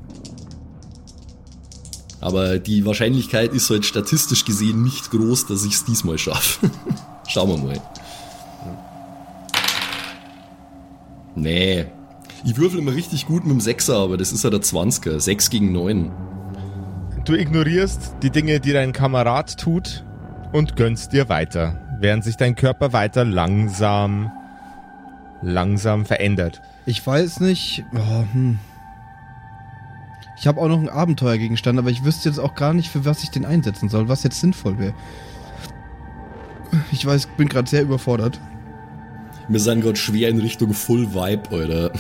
Aber 2.23 2.61
die 2.61 2.87
Wahrscheinlichkeit 2.87 3.53
ist 3.53 3.69
halt 3.69 3.85
statistisch 3.85 4.45
gesehen 4.45 4.83
nicht 4.83 5.11
groß, 5.11 5.47
dass 5.47 5.65
ich's 5.65 5.85
diesmal 5.85 6.19
schaffe. 6.19 6.71
Schauen 7.27 7.49
wir 7.51 7.59
mal. 7.59 7.81
Nee. 11.35 11.87
Ich 12.45 12.57
würfel 12.57 12.79
immer 12.79 12.95
richtig 12.95 13.27
gut 13.27 13.43
mit 13.43 13.53
dem 13.53 13.61
Sechser, 13.61 13.97
aber 13.97 14.17
das 14.17 14.33
ist 14.33 14.45
ja 14.45 14.51
der 14.51 14.61
20er. 14.61 15.19
6 15.19 15.51
gegen 15.51 15.73
9. 15.73 16.13
Du 17.25 17.35
ignorierst 17.35 18.15
die 18.23 18.31
Dinge, 18.31 18.61
die 18.61 18.73
dein 18.73 18.93
Kamerad 18.93 19.59
tut 19.59 20.05
und 20.53 20.77
gönnst 20.77 21.13
dir 21.13 21.29
weiter, 21.29 21.81
während 21.99 22.23
sich 22.23 22.37
dein 22.37 22.55
Körper 22.55 22.93
weiter 22.93 23.25
langsam, 23.25 24.31
langsam 25.41 26.07
verändert. 26.07 26.63
Ich 26.87 27.05
weiß 27.05 27.41
nicht. 27.41 27.85
Oh, 27.95 28.25
hm. 28.33 28.61
Ich 30.43 30.49
habe 30.49 30.61
auch 30.61 30.67
noch 30.67 30.79
einen 30.79 30.89
Abenteuergegenstand, 30.89 31.79
aber 31.79 31.91
ich 31.91 32.05
wüsste 32.05 32.29
jetzt 32.29 32.41
auch 32.41 32.57
gar 32.57 32.75
nicht, 32.75 32.89
für 32.91 33.05
was 33.05 33.23
ich 33.23 33.31
den 33.31 33.45
einsetzen 33.45 33.89
soll, 33.89 34.09
was 34.09 34.25
jetzt 34.25 34.41
sinnvoll 34.41 34.77
wäre. 34.77 34.93
Ich 36.91 37.07
weiß, 37.07 37.29
bin 37.37 37.49
gerade 37.49 37.71
sehr 37.71 37.83
überfordert. 37.83 38.41
Wir 39.49 39.61
sind 39.61 39.83
gerade 39.83 39.95
schwer 39.95 40.31
in 40.31 40.41
Richtung 40.41 40.73
Full 40.75 41.15
Vibe, 41.15 41.43
Alter. 41.53 41.93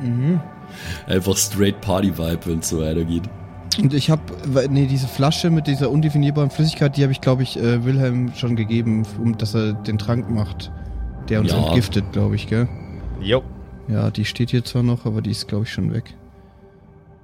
Einfach 1.06 1.36
straight 1.36 1.78
Party 1.82 2.16
Vibe, 2.16 2.46
wenn's 2.46 2.70
so 2.70 2.80
weitergeht. 2.80 3.24
Und 3.78 3.92
ich 3.92 4.08
habe, 4.08 4.22
nee, 4.70 4.86
diese 4.86 5.06
Flasche 5.06 5.50
mit 5.50 5.66
dieser 5.66 5.90
undefinierbaren 5.90 6.48
Flüssigkeit, 6.48 6.96
die 6.96 7.02
habe 7.02 7.12
ich, 7.12 7.20
glaube 7.20 7.42
ich, 7.42 7.58
äh, 7.58 7.84
Wilhelm 7.84 8.32
schon 8.36 8.56
gegeben, 8.56 9.02
um 9.22 9.36
dass 9.36 9.54
er 9.54 9.74
den 9.74 9.98
Trank 9.98 10.30
macht, 10.30 10.72
der 11.28 11.40
uns 11.40 11.52
Ja. 11.52 11.58
entgiftet, 11.66 12.10
glaube 12.12 12.36
ich, 12.36 12.46
gell? 12.46 12.70
Jo. 13.20 13.42
Ja, 13.86 14.10
die 14.10 14.24
steht 14.24 14.48
hier 14.50 14.64
zwar 14.64 14.82
noch, 14.82 15.04
aber 15.04 15.20
die 15.20 15.32
ist, 15.32 15.46
glaube 15.46 15.64
ich, 15.64 15.72
schon 15.74 15.92
weg. 15.92 16.14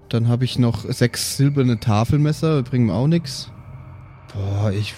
Dann 0.08 0.28
habe 0.28 0.44
ich 0.44 0.58
noch 0.58 0.84
sechs 0.84 1.36
silberne 1.36 1.80
Tafelmesser, 1.80 2.62
bringen 2.62 2.86
mir 2.86 2.94
auch 2.94 3.06
nix. 3.06 3.50
Boah, 4.32 4.70
ich. 4.70 4.94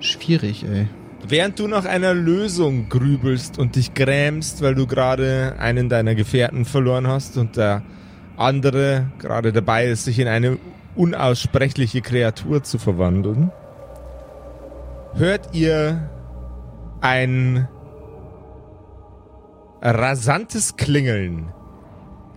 Schwierig, 0.00 0.64
ey. 0.64 0.88
Während 1.26 1.58
du 1.58 1.66
nach 1.66 1.86
einer 1.86 2.12
Lösung 2.12 2.90
grübelst 2.90 3.58
und 3.58 3.76
dich 3.76 3.94
grämst, 3.94 4.60
weil 4.60 4.74
du 4.74 4.86
gerade 4.86 5.54
einen 5.58 5.88
deiner 5.88 6.14
Gefährten 6.14 6.66
verloren 6.66 7.06
hast 7.06 7.38
und 7.38 7.56
der 7.56 7.82
andere 8.36 9.06
gerade 9.18 9.52
dabei 9.52 9.86
ist, 9.86 10.04
sich 10.04 10.18
in 10.18 10.28
eine 10.28 10.58
unaussprechliche 10.96 12.02
Kreatur 12.02 12.62
zu 12.62 12.78
verwandeln, 12.78 13.50
hört 15.14 15.54
ihr 15.54 16.10
ein 17.00 17.68
rasantes 19.80 20.76
Klingeln, 20.76 21.52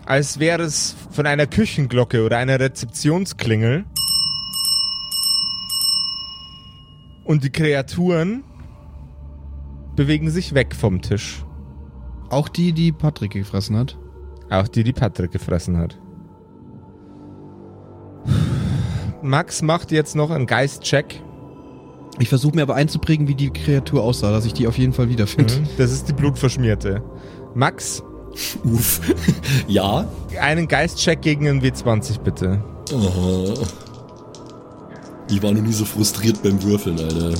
als 0.08 0.40
wäre 0.40 0.64
es 0.64 0.96
von 1.12 1.26
einer 1.26 1.48
Küchenglocke 1.48 2.24
oder 2.24 2.38
einer 2.38 2.60
Rezeptionsklingel. 2.60 3.86
Und 7.26 7.44
die 7.44 7.50
Kreaturen 7.50 8.44
bewegen 9.98 10.30
sich 10.30 10.54
weg 10.54 10.74
vom 10.74 11.02
Tisch. 11.02 11.44
Auch 12.30 12.48
die, 12.48 12.72
die 12.72 12.94
Patrick 12.94 13.32
gefressen 13.32 13.76
hat. 13.76 13.98
Auch 14.50 14.70
die, 14.70 14.86
die 14.86 14.94
Patrick 14.94 15.32
gefressen 15.32 15.78
hat. 15.78 16.00
Max 19.22 19.62
macht 19.62 19.92
jetzt 19.92 20.16
noch 20.16 20.32
einen 20.32 20.46
Geistcheck. 20.46 21.22
Ich 22.20 22.30
versuche 22.30 22.56
mir 22.56 22.62
aber 22.62 22.76
einzuprägen, 22.76 23.28
wie 23.28 23.36
die 23.36 23.50
Kreatur 23.50 24.04
aussah, 24.04 24.32
dass 24.32 24.46
ich 24.46 24.54
die 24.54 24.68
auf 24.68 24.78
jeden 24.78 24.94
Fall 24.94 25.10
wiederfinde. 25.10 25.54
Mhm. 25.54 25.68
Das 25.78 25.92
ist 25.92 26.08
die 26.08 26.14
Blutverschmierte. 26.14 27.04
Max, 27.56 28.04
Uff. 28.64 29.02
ja. 29.68 30.06
einen 30.40 30.68
Geistcheck 30.68 31.22
gegen 31.22 31.48
einen 31.48 31.62
W20 31.62 32.20
bitte. 32.22 32.62
Aha. 32.94 33.54
Ich 35.30 35.44
war 35.44 35.52
noch 35.52 35.62
nie 35.62 35.74
so 35.74 35.86
frustriert 35.86 36.42
beim 36.42 36.62
Würfeln, 36.64 37.00
Alter. 37.00 37.34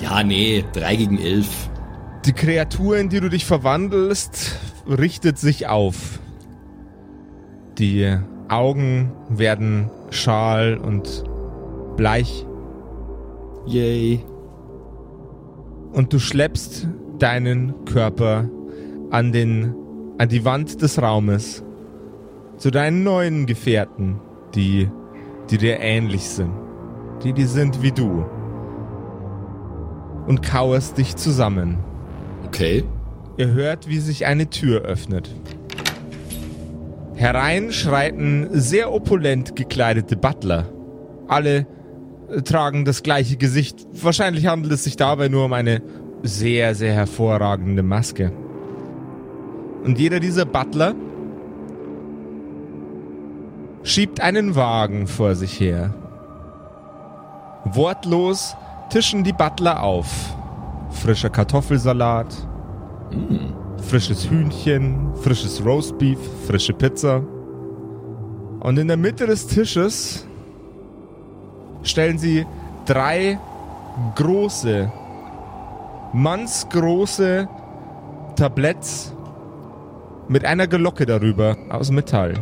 Ja, 0.00 0.22
nee, 0.22 0.64
3 0.72 0.96
gegen 0.96 1.18
11. 1.18 1.46
Die 2.24 2.32
Kreatur, 2.32 2.96
in 2.96 3.08
die 3.08 3.20
du 3.20 3.28
dich 3.28 3.44
verwandelst, 3.44 4.58
richtet 4.86 5.38
sich 5.38 5.68
auf. 5.68 6.18
Die 7.78 8.18
Augen 8.48 9.12
werden 9.28 9.90
schal 10.10 10.76
und 10.78 11.24
bleich 11.96 12.46
Yay. 13.66 14.24
Und 15.92 16.12
du 16.12 16.18
schleppst 16.18 16.88
deinen 17.18 17.84
Körper 17.84 18.48
an 19.10 19.32
den 19.32 19.74
an 20.18 20.28
die 20.28 20.44
Wand 20.44 20.82
des 20.82 21.00
Raumes 21.00 21.64
zu 22.58 22.70
deinen 22.70 23.04
neuen 23.04 23.46
Gefährten, 23.46 24.20
die 24.54 24.88
die 25.50 25.58
dir 25.58 25.80
ähnlich 25.80 26.28
sind, 26.28 26.52
die 27.24 27.32
die 27.32 27.44
sind 27.44 27.82
wie 27.82 27.92
du 27.92 28.24
und 30.26 30.42
kauerst 30.42 30.98
dich 30.98 31.16
zusammen. 31.16 31.78
Okay. 32.46 32.84
Ihr 33.36 33.48
hört, 33.48 33.88
wie 33.88 33.98
sich 33.98 34.26
eine 34.26 34.50
Tür 34.50 34.82
öffnet. 34.82 35.30
Herein 37.14 37.72
schreiten 37.72 38.48
sehr 38.52 38.92
opulent 38.92 39.56
gekleidete 39.56 40.16
Butler. 40.16 40.66
Alle 41.26 41.66
tragen 42.44 42.84
das 42.84 43.02
gleiche 43.02 43.36
Gesicht. 43.36 43.86
Wahrscheinlich 43.92 44.46
handelt 44.46 44.72
es 44.72 44.84
sich 44.84 44.96
dabei 44.96 45.28
nur 45.28 45.44
um 45.44 45.52
eine 45.52 45.82
sehr, 46.22 46.74
sehr 46.74 46.92
hervorragende 46.92 47.82
Maske. 47.82 48.32
Und 49.84 49.98
jeder 49.98 50.20
dieser 50.20 50.44
Butler 50.44 50.94
schiebt 53.82 54.20
einen 54.20 54.54
Wagen 54.54 55.06
vor 55.06 55.34
sich 55.34 55.58
her. 55.58 55.94
Wortlos 57.64 58.56
tischen 58.90 59.24
die 59.24 59.32
Butler 59.32 59.82
auf. 59.82 60.36
Frischer 60.90 61.30
Kartoffelsalat, 61.30 62.34
frisches 63.88 64.28
Hühnchen, 64.28 65.14
frisches 65.14 65.64
Roastbeef, 65.64 66.18
frische 66.46 66.72
Pizza. 66.72 67.22
Und 68.60 68.78
in 68.78 68.88
der 68.88 68.96
Mitte 68.96 69.26
des 69.26 69.46
Tisches 69.46 70.26
stellen 71.82 72.18
sie 72.18 72.46
drei 72.86 73.38
große, 74.16 74.90
mannsgroße 76.12 77.48
Tabletts 78.36 79.14
mit 80.28 80.44
einer 80.44 80.66
Glocke 80.66 81.06
darüber 81.06 81.56
aus 81.68 81.90
Metall. 81.90 82.34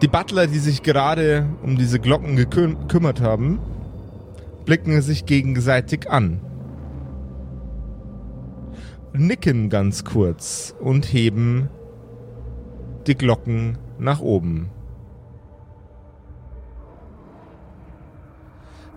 Die 0.00 0.08
Butler, 0.08 0.46
die 0.46 0.58
sich 0.58 0.82
gerade 0.82 1.46
um 1.62 1.76
diese 1.76 2.00
Glocken 2.00 2.36
gekü- 2.36 2.76
gekümmert 2.80 3.20
haben, 3.20 3.60
blicken 4.64 5.00
sich 5.02 5.26
gegenseitig 5.26 6.10
an. 6.10 6.40
Nicken 9.12 9.68
ganz 9.68 10.04
kurz 10.04 10.74
und 10.80 11.12
heben 11.12 11.68
die 13.06 13.16
Glocken 13.16 13.78
nach 13.98 14.20
oben. 14.20 14.70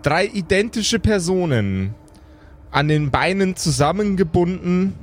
Drei 0.06 0.28
identische 0.28 1.00
Personen, 1.00 1.96
an 2.70 2.88
den 2.88 3.10
Beinen 3.10 3.56
zusammengebunden, 3.56 4.94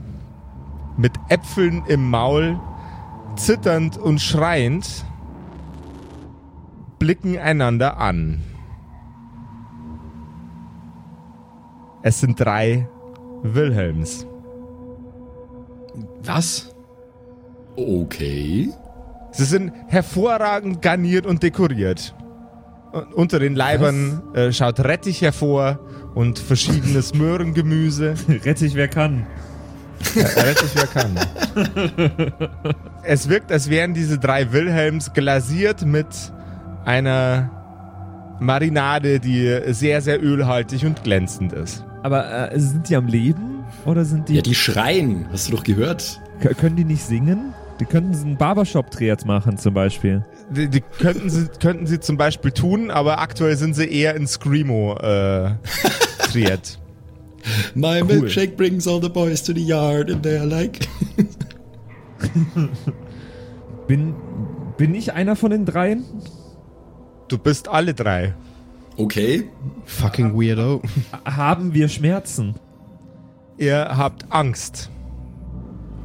mit 0.97 1.11
Äpfeln 1.29 1.83
im 1.89 2.09
Maul, 2.09 2.61
zitternd 3.35 3.99
und 3.99 4.21
schreiend, 4.21 5.05
blicken 7.01 7.37
einander 7.37 7.99
an. 7.99 8.45
Es 12.03 12.21
sind 12.21 12.39
drei 12.39 12.89
Wilhelms. 13.43 14.25
Was? 16.23 16.73
Okay. 17.75 18.73
Sie 19.33 19.45
sind 19.47 19.73
hervorragend 19.89 20.81
garniert 20.81 21.27
und 21.27 21.43
dekoriert. 21.43 22.15
Unter 23.15 23.39
den 23.39 23.55
Leibern 23.57 24.23
äh, 24.35 24.53
schaut 24.53 24.81
Rettich 24.81 25.23
hervor 25.23 25.79
und 26.15 26.39
verschiedenes 26.39 27.15
Möhrengemüse. 27.15 28.15
Rettich, 28.45 28.75
wer 28.75 28.89
kann. 28.89 29.27
Äh, 30.15 30.41
Rettich, 30.41 30.71
wer 30.75 30.87
kann. 30.87 31.19
es 33.05 33.29
wirkt, 33.29 33.51
als 33.53 33.71
wären 33.71 33.95
diese 33.95 34.19
drei 34.19 34.53
Wilhelms 34.53 35.13
glasiert 35.13 35.87
mit 35.87 36.07
einer 36.85 37.51
Marinade, 38.41 39.21
die 39.21 39.59
sehr, 39.73 40.03
sehr 40.03 40.23
ölhaltig 40.23 40.85
und 40.85 41.03
glänzend 41.05 41.53
ist. 41.53 41.85
Aber 42.03 42.53
äh, 42.53 42.59
sind 42.59 42.89
die 42.89 42.97
am 42.97 43.07
Leben? 43.07 43.65
Oder 43.85 44.05
sind 44.05 44.29
die. 44.29 44.35
Ja, 44.37 44.43
die 44.43 44.55
schreien. 44.55 45.27
Hast 45.33 45.49
du 45.49 45.53
doch 45.57 45.63
gehört? 45.65 46.21
K- 46.41 46.53
können 46.55 46.77
die 46.77 46.85
nicht 46.85 47.03
singen? 47.05 47.55
Die 47.81 47.85
könnten 47.85 48.13
so 48.15 48.27
einen 48.27 48.37
Barbershop-Dreh 48.37 49.07
jetzt 49.07 49.25
machen, 49.27 49.57
zum 49.57 49.73
Beispiel. 49.75 50.25
Die, 50.55 50.69
die 50.69 50.81
könnten, 50.81 51.31
sie, 51.31 51.47
könnten 51.61 51.87
sie 51.87 52.01
zum 52.01 52.17
Beispiel 52.17 52.51
tun, 52.53 52.91
aber 52.91 53.21
aktuell 53.21 53.57
sind 53.57 53.75
sie 53.75 53.87
eher 53.87 54.15
in 54.15 54.27
Screamo 54.27 54.95
äh, 54.97 55.51
triert. 56.31 56.79
My 57.75 58.01
Cool. 58.03 58.07
milkshake 58.21 58.57
brings 58.57 58.87
all 58.87 59.01
the 59.03 59.09
boys 59.09 59.43
to 59.43 59.53
the 59.53 59.65
yard 59.65 60.11
and 60.11 60.25
they're 60.25 60.45
like. 60.47 60.87
Bin, 63.89 64.15
bin 64.77 64.95
ich 64.95 65.13
einer 65.13 65.37
von 65.37 65.51
den 65.51 65.65
dreien? 65.65 66.05
Du 67.29 67.39
bist 67.39 67.69
alle 67.69 67.95
drei. 67.95 68.35
Okay. 68.97 69.49
Fucking 69.87 70.35
Weirdo. 70.35 70.83
Haben 71.25 71.75
wir 71.75 71.89
Schmerzen? 71.89 72.55
Ihr 73.59 73.97
habt 73.97 74.27
Angst. 74.31 74.91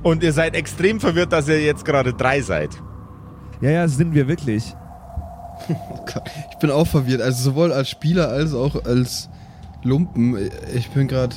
Und 0.03 0.23
ihr 0.23 0.31
seid 0.33 0.55
extrem 0.55 0.99
verwirrt, 0.99 1.33
dass 1.33 1.47
ihr 1.49 1.61
jetzt 1.63 1.85
gerade 1.85 2.13
drei 2.13 2.41
seid. 2.41 2.69
Ja, 3.61 3.69
ja, 3.71 3.87
sind 3.87 4.13
wir 4.13 4.27
wirklich. 4.27 4.75
Oh 5.69 5.73
Gott, 6.05 6.23
Ich 6.51 6.57
bin 6.59 6.69
auch 6.69 6.87
verwirrt. 6.87 7.21
Also 7.21 7.43
sowohl 7.51 7.71
als 7.73 7.89
Spieler 7.89 8.29
als 8.29 8.53
auch 8.53 8.85
als 8.85 9.29
Lumpen. 9.83 10.37
Ich 10.75 10.89
bin 10.91 11.07
gerade. 11.07 11.35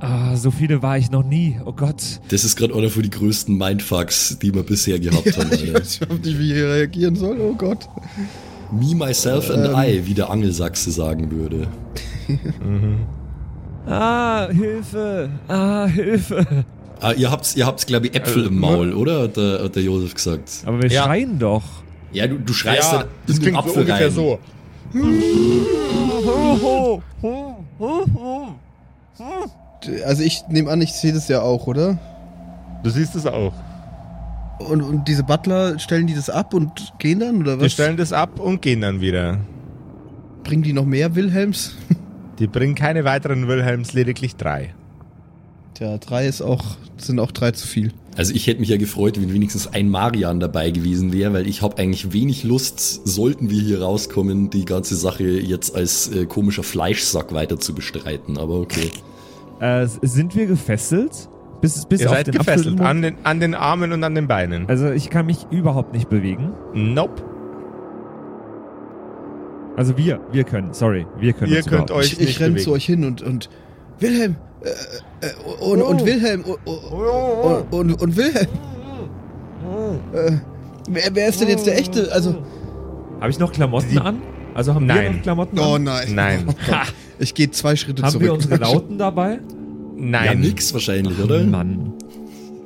Ah, 0.00 0.36
so 0.36 0.50
viele 0.50 0.82
war 0.82 0.98
ich 0.98 1.10
noch 1.10 1.24
nie. 1.24 1.58
Oh 1.64 1.72
Gott. 1.72 2.02
Das 2.28 2.44
ist 2.44 2.56
gerade 2.56 2.74
einer 2.74 2.90
von 2.90 3.02
die 3.02 3.10
größten 3.10 3.56
Mindfucks, 3.56 4.38
die 4.40 4.52
wir 4.54 4.62
bisher 4.62 4.98
gehabt 4.98 5.26
haben. 5.38 5.50
ich 5.52 5.62
Alter. 5.68 5.80
weiß 5.80 5.96
überhaupt 5.98 6.24
nicht, 6.26 6.38
wie 6.38 6.46
ich 6.50 6.54
hier 6.56 6.68
reagieren 6.68 7.16
soll. 7.16 7.40
Oh 7.40 7.54
Gott. 7.54 7.88
Me, 8.72 8.94
myself 8.94 9.50
and 9.50 9.68
I, 9.76 10.04
wie 10.06 10.14
der 10.14 10.30
Angelsachse 10.30 10.90
sagen 10.90 11.30
würde. 11.30 11.68
Ah, 13.86 14.48
Hilfe. 14.50 15.28
Ah, 15.46 15.84
Hilfe. 15.86 16.64
Ah, 17.04 17.12
ihr 17.12 17.30
habt, 17.30 17.54
ihr 17.56 17.66
habt 17.66 17.86
glaube 17.86 18.06
ich, 18.06 18.14
Äpfel 18.14 18.46
im 18.46 18.58
Maul, 18.58 18.92
oder? 18.94 19.22
Hat 19.24 19.36
der, 19.36 19.64
hat 19.64 19.76
der 19.76 19.82
Josef 19.82 20.14
gesagt. 20.14 20.62
Aber 20.64 20.82
wir 20.82 20.90
Ja. 20.90 21.04
schreien 21.04 21.38
doch. 21.38 21.62
Ja, 22.12 22.26
du, 22.26 22.38
du 22.38 22.52
schreist 22.54 22.92
dann 22.92 23.04
das 23.26 23.40
klingt 23.40 23.56
so 23.56 23.60
Apfel 23.60 23.82
ungefähr 23.82 24.06
rein. 24.06 24.10
so. 24.12 24.38
Also 30.04 30.22
ich 30.22 30.42
nehme 30.48 30.70
an, 30.70 30.80
ich 30.80 30.92
sehe 30.92 31.12
das 31.12 31.28
ja 31.28 31.42
auch, 31.42 31.66
oder? 31.66 31.98
Du 32.82 32.90
siehst 32.90 33.14
es 33.14 33.26
auch. 33.26 33.52
Und, 34.58 34.82
und 34.82 35.08
diese 35.08 35.24
Butler, 35.24 35.78
stellen 35.78 36.06
die 36.06 36.14
das 36.14 36.30
ab 36.30 36.54
und 36.54 36.92
gehen 36.98 37.20
dann? 37.20 37.40
Oder 37.40 37.58
Wir 37.58 37.66
was? 37.66 37.72
stellen 37.72 37.96
das 37.96 38.12
ab 38.12 38.38
und 38.38 38.62
gehen 38.62 38.80
dann 38.80 39.00
wieder. 39.00 39.38
Bringen 40.44 40.62
die 40.62 40.72
noch 40.72 40.84
mehr 40.84 41.14
Wilhelms? 41.14 41.76
Die 42.40 42.48
bringen 42.48 42.74
keine 42.74 43.04
weiteren 43.04 43.46
Wilhelms, 43.46 43.92
lediglich 43.92 44.34
drei. 44.34 44.74
Tja, 45.74 45.98
drei 45.98 46.26
ist 46.26 46.40
auch, 46.40 46.76
sind 46.98 47.18
auch 47.18 47.32
drei 47.32 47.50
zu 47.50 47.66
viel. 47.66 47.92
Also 48.16 48.32
ich 48.32 48.46
hätte 48.46 48.60
mich 48.60 48.68
ja 48.68 48.76
gefreut, 48.76 49.20
wenn 49.20 49.32
wenigstens 49.32 49.66
ein 49.66 49.88
Marian 49.88 50.38
dabei 50.38 50.70
gewesen 50.70 51.12
wäre, 51.12 51.32
weil 51.32 51.48
ich 51.48 51.62
habe 51.62 51.78
eigentlich 51.78 52.12
wenig 52.12 52.44
Lust, 52.44 53.06
sollten 53.06 53.50
wir 53.50 53.60
hier 53.60 53.82
rauskommen, 53.82 54.50
die 54.50 54.64
ganze 54.64 54.94
Sache 54.94 55.24
jetzt 55.24 55.74
als 55.74 56.14
äh, 56.14 56.26
komischer 56.26 56.62
Fleischsack 56.62 57.34
weiter 57.34 57.58
zu 57.58 57.74
bestreiten. 57.74 58.38
Aber 58.38 58.60
okay. 58.60 58.92
Äh, 59.58 59.88
sind 60.02 60.36
wir 60.36 60.46
gefesselt? 60.46 61.28
Bis, 61.60 61.86
bis 61.86 62.02
Ihr 62.02 62.10
auf 62.10 62.16
seid 62.16 62.28
den 62.28 62.34
gefesselt 62.34 62.80
an 62.80 63.02
den, 63.02 63.16
an 63.24 63.40
den 63.40 63.54
Armen 63.54 63.92
und 63.92 64.04
an 64.04 64.14
den 64.14 64.28
Beinen. 64.28 64.68
Also 64.68 64.90
ich 64.92 65.10
kann 65.10 65.26
mich 65.26 65.46
überhaupt 65.50 65.92
nicht 65.92 66.08
bewegen. 66.08 66.52
Nope. 66.72 67.22
Also 69.76 69.96
wir, 69.96 70.20
wir 70.30 70.44
können, 70.44 70.72
sorry, 70.72 71.06
wir 71.18 71.32
können 71.32 71.50
Ihr 71.50 71.58
uns 71.58 71.66
könnt 71.66 71.90
überhaupt 71.90 72.04
euch 72.04 72.12
Ich, 72.12 72.20
ich 72.20 72.26
nicht 72.26 72.40
renn 72.40 72.52
bewegen. 72.52 72.64
zu 72.64 72.72
euch 72.72 72.84
hin 72.84 73.04
und, 73.04 73.22
und 73.22 73.50
Wilhelm! 74.00 74.36
Äh, 74.62 75.26
äh, 75.26 75.64
und, 75.64 75.82
und 75.82 76.04
Wilhelm! 76.06 76.42
Und, 76.44 76.58
und, 76.66 77.72
und, 77.72 78.00
und 78.02 78.16
Wilhelm! 78.16 78.48
Äh, 80.12 80.32
wer, 80.88 81.02
wer 81.14 81.28
ist 81.28 81.40
denn 81.40 81.48
jetzt 81.48 81.66
der 81.66 81.78
echte? 81.78 82.12
Also. 82.12 82.34
Habe 83.20 83.30
ich 83.30 83.38
noch 83.38 83.52
Klamotten 83.52 83.98
an? 83.98 84.22
Also 84.54 84.74
haben 84.74 84.86
wir 84.86 84.94
Nein. 84.94 85.16
noch 85.16 85.22
Klamotten 85.22 85.58
Oh 85.58 85.74
an? 85.74 85.84
nein. 85.84 86.08
Nein. 86.14 86.44
Oh. 86.48 86.74
Ich 87.18 87.34
gehe 87.34 87.50
zwei 87.50 87.74
Schritte 87.76 88.02
Haben 88.02 88.12
zurück. 88.12 88.24
wir 88.24 88.32
unsere 88.34 88.56
Lauten 88.60 88.98
dabei? 88.98 89.40
Nein. 89.96 90.24
Ja, 90.26 90.34
nix 90.34 90.72
wahrscheinlich, 90.72 91.18
oder? 91.18 91.42
Mann. 91.44 91.92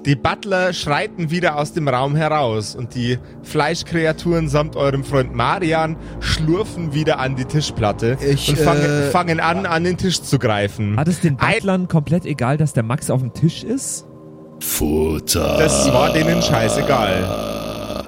Die 0.06 0.14
Butler 0.14 0.72
schreiten 0.72 1.30
wieder 1.30 1.56
aus 1.58 1.72
dem 1.72 1.88
Raum 1.88 2.14
heraus 2.14 2.74
und 2.76 2.94
die 2.94 3.18
Fleischkreaturen 3.42 4.48
samt 4.48 4.76
eurem 4.76 5.02
Freund 5.04 5.34
Marian 5.34 5.96
schlurfen 6.20 6.94
wieder 6.94 7.18
an 7.18 7.34
die 7.36 7.44
Tischplatte 7.44 8.16
Ich, 8.26 8.48
und 8.48 8.58
fangen, 8.58 8.84
äh, 8.84 9.10
fangen 9.10 9.40
an, 9.40 9.66
an 9.66 9.84
den 9.84 9.96
Tisch 9.98 10.22
zu 10.22 10.38
greifen. 10.38 10.96
War 10.96 11.04
das 11.04 11.20
den 11.20 11.38
Ein- 11.40 11.54
Butlern 11.56 11.88
komplett 11.88 12.24
egal, 12.26 12.56
dass 12.56 12.72
der 12.72 12.84
Max 12.84 13.10
auf 13.10 13.20
dem 13.20 13.34
Tisch 13.34 13.64
ist? 13.64 14.06
Futter. 14.60 15.56
Das 15.58 15.92
war 15.92 16.12
denen 16.12 16.40
scheißegal. 16.42 18.06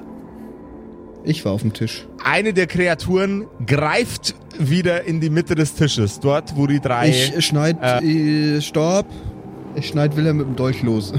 Ich 1.23 1.45
war 1.45 1.51
auf 1.51 1.61
dem 1.61 1.73
Tisch. 1.73 2.07
Eine 2.23 2.53
der 2.53 2.65
Kreaturen 2.67 3.45
greift 3.67 4.33
wieder 4.57 5.03
in 5.03 5.19
die 5.21 5.29
Mitte 5.29 5.53
des 5.55 5.75
Tisches, 5.75 6.19
dort 6.19 6.55
wo 6.55 6.65
die 6.67 6.79
drei... 6.79 7.09
Ich 7.09 7.45
schneid 7.45 7.77
äh, 7.83 8.59
Stopp. 8.61 9.05
Ich 9.75 9.87
schneid 9.89 10.15
Wilhelm 10.17 10.37
mit 10.37 10.47
dem 10.47 10.55
Dolch 10.55 10.81
los. 10.83 11.13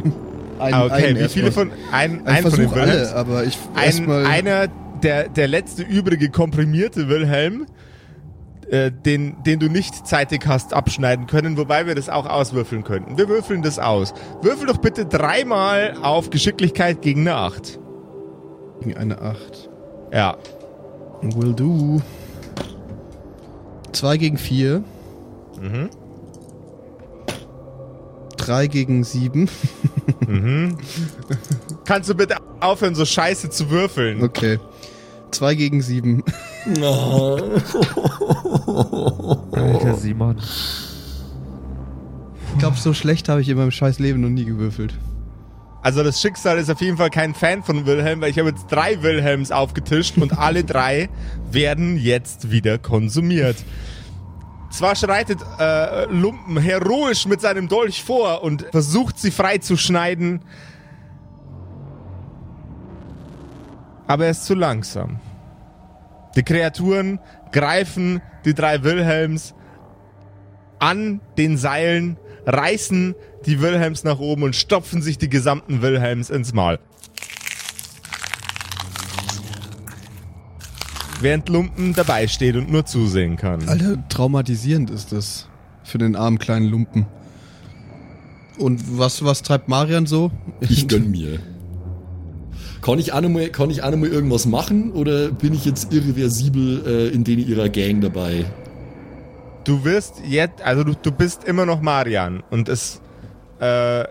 Ein, 0.62 0.74
Ah, 0.74 0.84
okay, 0.86 1.16
wie 1.18 1.28
viele 1.28 1.52
von... 1.52 1.70
Ein, 1.90 2.22
Ich 2.22 2.26
ein 2.26 2.42
von 2.42 2.52
den 2.52 2.70
Wilhelms? 2.70 3.12
alle, 3.12 3.16
aber 3.16 3.44
ich 3.44 3.58
Ein, 3.74 4.10
einer, 4.10 4.68
der, 5.02 5.28
der 5.28 5.48
letzte 5.48 5.82
übrige 5.82 6.30
komprimierte 6.30 7.08
Wilhelm, 7.08 7.66
äh, 8.70 8.90
den, 8.90 9.42
den 9.42 9.58
du 9.58 9.68
nicht 9.68 10.06
zeitig 10.06 10.46
hast 10.46 10.72
abschneiden 10.72 11.26
können, 11.26 11.56
wobei 11.56 11.86
wir 11.86 11.94
das 11.94 12.08
auch 12.08 12.26
auswürfeln 12.26 12.84
könnten. 12.84 13.18
Wir 13.18 13.28
würfeln 13.28 13.62
das 13.62 13.78
aus. 13.78 14.14
Würfel 14.40 14.66
doch 14.66 14.78
bitte 14.78 15.04
dreimal 15.04 15.94
auf 16.02 16.30
Geschicklichkeit 16.30 17.02
gegen 17.02 17.22
eine 17.22 17.36
8. 17.36 17.78
Eine 18.96 19.20
8. 19.20 19.70
Ja. 20.12 20.36
Will 21.22 21.54
do. 21.54 22.00
2 23.92 24.16
gegen 24.16 24.38
4. 24.38 24.82
Mhm. 25.60 25.90
3 28.46 28.66
gegen 28.66 29.04
7. 29.04 29.48
Kannst 31.84 32.10
du 32.10 32.14
bitte 32.14 32.36
aufhören, 32.60 32.94
so 32.94 33.04
scheiße 33.04 33.50
zu 33.50 33.70
würfeln? 33.70 34.22
Okay. 34.22 34.58
2 35.30 35.54
gegen 35.54 35.80
7. 35.80 36.22
Alter 39.52 39.94
Simon. 39.94 40.36
Ich 42.52 42.58
glaube, 42.58 42.76
so 42.76 42.92
schlecht 42.92 43.28
habe 43.28 43.40
ich 43.40 43.48
in 43.48 43.56
meinem 43.56 43.70
scheiß 43.70 43.98
Leben 43.98 44.20
noch 44.20 44.28
nie 44.28 44.44
gewürfelt. 44.44 44.94
Also 45.80 46.04
das 46.04 46.20
Schicksal 46.20 46.58
ist 46.58 46.70
auf 46.70 46.80
jeden 46.80 46.96
Fall 46.96 47.10
kein 47.10 47.34
Fan 47.34 47.64
von 47.64 47.86
Wilhelm, 47.86 48.20
weil 48.20 48.30
ich 48.30 48.38
habe 48.38 48.50
jetzt 48.50 48.66
drei 48.70 49.02
Wilhelms 49.02 49.50
aufgetischt 49.50 50.16
und 50.16 50.38
alle 50.38 50.62
drei 50.62 51.08
werden 51.50 51.96
jetzt 51.96 52.52
wieder 52.52 52.78
konsumiert. 52.78 53.56
Zwar 54.72 54.96
schreitet 54.96 55.38
äh, 55.60 56.06
Lumpen 56.06 56.56
heroisch 56.56 57.26
mit 57.26 57.42
seinem 57.42 57.68
Dolch 57.68 58.02
vor 58.02 58.42
und 58.42 58.66
versucht 58.72 59.18
sie 59.18 59.30
freizuschneiden, 59.30 60.40
aber 64.06 64.24
er 64.24 64.30
ist 64.30 64.46
zu 64.46 64.54
langsam. 64.54 65.20
Die 66.36 66.42
Kreaturen 66.42 67.20
greifen 67.52 68.22
die 68.46 68.54
drei 68.54 68.82
Wilhelms 68.82 69.54
an 70.78 71.20
den 71.36 71.58
Seilen, 71.58 72.16
reißen 72.46 73.14
die 73.44 73.60
Wilhelms 73.60 74.04
nach 74.04 74.18
oben 74.20 74.42
und 74.42 74.56
stopfen 74.56 75.02
sich 75.02 75.18
die 75.18 75.28
gesamten 75.28 75.82
Wilhelms 75.82 76.30
ins 76.30 76.54
Maul. 76.54 76.78
Während 81.22 81.48
Lumpen 81.48 81.94
dabei 81.94 82.26
steht 82.26 82.56
und 82.56 82.70
nur 82.70 82.84
zusehen 82.84 83.36
kann. 83.36 83.68
Alter, 83.68 83.96
traumatisierend 84.08 84.90
ist 84.90 85.12
das. 85.12 85.48
Für 85.84 85.98
den 85.98 86.16
armen 86.16 86.38
kleinen 86.38 86.66
Lumpen. 86.66 87.06
Und 88.58 88.98
was, 88.98 89.24
was 89.24 89.42
treibt 89.42 89.68
Marian 89.68 90.06
so? 90.06 90.30
Ich 90.60 90.88
gönn 90.88 91.10
mir. 91.10 91.38
Kann 92.82 92.98
ich, 92.98 93.12
auch 93.12 93.20
noch 93.20 93.28
mal, 93.28 93.48
kann 93.50 93.70
ich 93.70 93.84
auch 93.84 93.90
noch 93.92 93.98
mal 93.98 94.08
irgendwas 94.08 94.46
machen 94.46 94.90
oder 94.90 95.30
bin 95.30 95.54
ich 95.54 95.64
jetzt 95.64 95.92
irreversibel 95.92 96.82
äh, 96.84 97.08
in 97.14 97.22
denen 97.22 97.46
ihrer 97.46 97.68
Gang 97.68 98.00
dabei? 98.00 98.44
Du 99.62 99.84
wirst 99.84 100.14
jetzt, 100.28 100.60
also 100.62 100.82
du, 100.82 100.94
du 101.00 101.12
bist 101.12 101.44
immer 101.44 101.64
noch 101.64 101.80
Marian 101.80 102.42
und 102.50 102.68
es, 102.68 103.00
äh, 103.60 104.04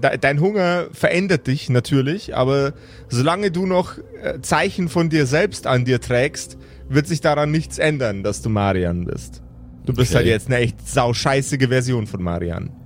dein 0.00 0.40
Hunger 0.40 0.86
verändert 0.92 1.46
dich 1.46 1.70
natürlich, 1.70 2.36
aber 2.36 2.72
solange 3.08 3.50
du 3.50 3.66
noch 3.66 3.98
äh, 4.22 4.40
Zeichen 4.42 4.88
von 4.88 5.08
dir 5.08 5.26
selbst 5.26 5.66
an 5.66 5.84
dir 5.84 6.00
trägst, 6.00 6.58
wird 6.88 7.06
sich 7.06 7.20
daran 7.20 7.50
nichts 7.50 7.78
ändern, 7.78 8.22
dass 8.22 8.42
du 8.42 8.48
Marian 8.48 9.04
bist. 9.06 9.42
Du 9.86 9.92
bist 9.94 10.10
Okay. 10.10 10.16
halt 10.18 10.26
jetzt 10.26 10.46
eine 10.48 10.56
echt 10.58 10.86
sauscheißige 10.88 11.68
Version 11.68 12.06
von 12.06 12.22
Marian. 12.22 12.70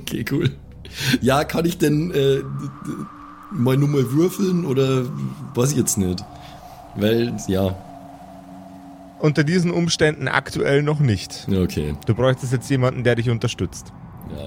Okay, 0.00 0.24
cool. 0.30 0.50
Ja, 1.20 1.44
kann 1.44 1.66
ich 1.66 1.76
denn 1.76 2.10
äh, 2.12 2.38
nur 3.52 3.76
mal 3.88 4.10
würfeln 4.12 4.64
oder 4.64 5.04
weiß 5.54 5.72
ich 5.72 5.76
jetzt 5.78 5.98
nicht? 5.98 6.24
Weil, 6.96 7.34
ja, 7.46 7.76
Unter 9.20 9.44
diesen 9.44 9.70
Umständen 9.70 10.28
aktuell 10.28 10.82
noch 10.82 10.98
nicht. 11.00 11.46
okay. 11.50 11.94
Du 12.06 12.14
bräuchtest 12.14 12.52
jetzt 12.54 12.70
jemanden, 12.70 13.04
der 13.04 13.16
dich 13.16 13.28
unterstützt. 13.28 13.92
Ja. 14.34 14.46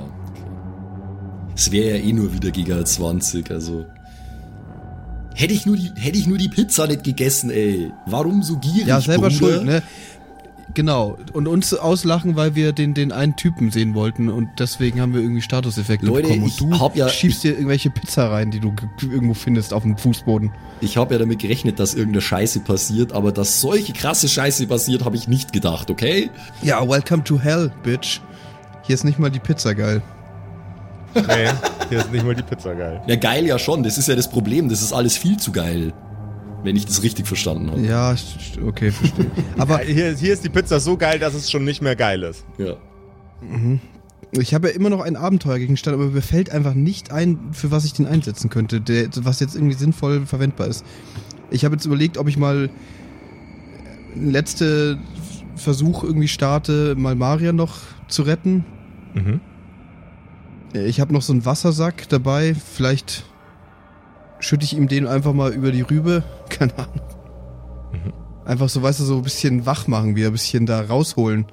Es 1.56 1.72
wäre 1.72 1.98
ja 1.98 2.04
eh 2.04 2.14
nur 2.14 2.34
wieder 2.34 2.52
Giga 2.52 2.84
20, 2.84 3.50
also. 3.52 3.86
Hätte 5.34 5.54
ich, 5.54 5.66
nur 5.66 5.78
die, 5.78 5.92
hätte 5.96 6.18
ich 6.18 6.28
nur 6.28 6.38
die 6.38 6.50
Pizza 6.50 6.88
nicht 6.88 7.04
gegessen, 7.04 7.50
ey. 7.52 7.92
Warum 8.06 8.44
so 8.44 8.58
gierig, 8.58 8.88
Ja, 8.88 9.00
selber 9.00 9.30
Bruder? 9.30 9.36
schuld, 9.36 9.66
ne? 9.66 9.82
Genau. 10.74 11.18
Und 11.34 11.48
uns 11.50 11.74
auslachen, 11.74 12.36
weil 12.38 12.56
wir 12.56 12.72
den, 12.72 12.94
den 12.94 13.12
einen 13.12 13.36
Typen 13.36 13.72
sehen 13.72 13.94
wollten 13.94 14.30
und 14.30 14.48
deswegen 14.58 15.02
haben 15.02 15.14
wir 15.14 15.20
irgendwie 15.22 15.42
Statuseffekte 15.42 16.06
Leute, 16.06 16.24
bekommen. 16.30 16.44
Und 16.44 16.60
du 16.60 16.80
hab 16.80 16.96
ja- 16.96 17.10
schiebst 17.10 17.44
dir 17.44 17.52
irgendwelche 17.52 17.90
Pizza 17.90 18.30
rein, 18.32 18.52
die 18.52 18.60
du 18.62 18.74
irgendwo 19.02 19.34
findest 19.34 19.74
auf 19.74 19.84
dem 19.84 19.98
Fußboden. 19.98 20.52
Ich 20.80 20.96
habe 20.96 21.14
ja 21.14 21.20
damit 21.20 21.40
gerechnet, 21.40 21.78
dass 21.80 21.94
irgendeine 21.94 22.22
Scheiße 22.22 22.62
passiert, 22.62 23.12
aber 23.12 23.32
dass 23.34 23.60
solche 23.60 23.92
krasse 23.94 24.30
Scheiße 24.30 24.66
passiert, 24.68 25.04
habe 25.04 25.16
ich 25.18 25.28
nicht 25.28 25.52
gedacht, 25.52 25.90
okay? 25.92 26.30
Ja, 26.62 26.88
welcome 26.88 27.24
to 27.26 27.38
hell, 27.40 27.72
bitch. 27.84 28.22
Hier 28.84 28.96
ist 28.96 29.04
nicht 29.04 29.20
mal 29.20 29.30
die 29.30 29.40
Pizza 29.40 29.76
geil. 29.76 30.02
Nee, 31.16 31.50
hier 31.90 32.00
ist 32.00 32.12
nicht 32.12 32.26
mal 32.26 32.36
die 32.36 32.44
Pizza 32.44 32.74
geil. 32.74 33.02
Ja, 33.08 33.16
geil 33.16 33.46
ja 33.46 33.60
schon, 33.60 33.84
das 33.84 33.98
ist 33.98 34.08
ja 34.08 34.16
das 34.16 34.30
Problem, 34.30 34.70
das 34.70 34.82
ist 34.82 34.94
alles 34.94 35.18
viel 35.18 35.38
zu 35.38 35.52
geil. 35.52 35.94
Wenn 36.64 36.76
ich 36.76 36.86
das 36.86 37.02
richtig 37.02 37.28
verstanden 37.28 37.72
habe. 37.72 37.82
Ja, 37.82 38.14
okay, 38.66 38.92
verstehe. 38.92 39.32
Aber 39.58 39.80
Hier, 39.86 40.16
hier 40.16 40.34
ist 40.34 40.44
die 40.44 40.50
Pizza 40.50 40.80
so 40.80 40.96
geil, 40.96 41.18
dass 41.18 41.34
es 41.34 41.50
schon 41.50 41.64
nicht 41.64 41.82
mehr 41.82 41.96
geil 41.96 42.22
ist. 42.22 42.46
Ja. 42.60 42.76
ich 44.32 44.54
habe 44.54 44.70
ja 44.70 44.76
immer 44.76 44.92
noch 44.92 45.02
einen 45.02 45.16
Abenteuergegenstand, 45.16 45.96
aber 45.96 46.06
mir 46.06 46.22
fällt 46.22 46.52
einfach 46.52 46.76
nicht 46.76 47.12
ein, 47.12 47.40
für 47.52 47.72
was 47.72 47.84
ich 47.84 47.94
den 47.94 48.06
einsetzen 48.06 48.52
könnte, 48.52 48.80
der, 48.80 49.08
was 49.22 49.40
jetzt 49.40 49.56
irgendwie 49.56 49.74
sinnvoll 49.74 50.28
verwendbar 50.28 50.68
ist. 50.68 50.86
Ich 51.50 51.66
habe 51.66 51.76
jetzt 51.76 51.86
überlegt, 51.86 52.20
ob 52.20 52.28
ich 52.28 52.38
mal 52.38 52.70
einen 54.16 54.32
letzte 54.32 55.00
Versuch 55.56 56.04
irgendwie 56.04 56.28
starte, 56.28 56.96
mal 56.96 57.16
Maria 57.16 57.54
noch 57.54 57.80
zu 58.08 58.22
retten. 58.22 58.66
Mhm. 59.16 59.42
Ich 60.74 61.00
habe 61.00 61.14
noch 61.14 61.22
so 61.22 61.34
einen 61.34 61.46
Wassersack 61.46 62.08
dabei. 62.10 62.54
Vielleicht 62.56 63.24
schütte 64.40 64.64
ich 64.66 64.76
ihm 64.76 64.88
den 64.88 65.08
einfach 65.08 65.34
mal 65.34 65.52
über 65.54 65.72
die 65.72 65.82
Rübe. 65.82 66.24
Keine 66.50 66.74
Ahnung. 66.78 67.02
Einfach 68.46 68.70
so, 68.70 68.82
weißt 68.82 69.00
du, 69.02 69.04
so 69.04 69.18
ein 69.18 69.22
bisschen 69.24 69.66
wach 69.66 69.88
machen, 69.88 70.16
wieder 70.16 70.28
ein 70.28 70.34
bisschen 70.34 70.66
da 70.66 70.82
rausholen. 70.82 71.46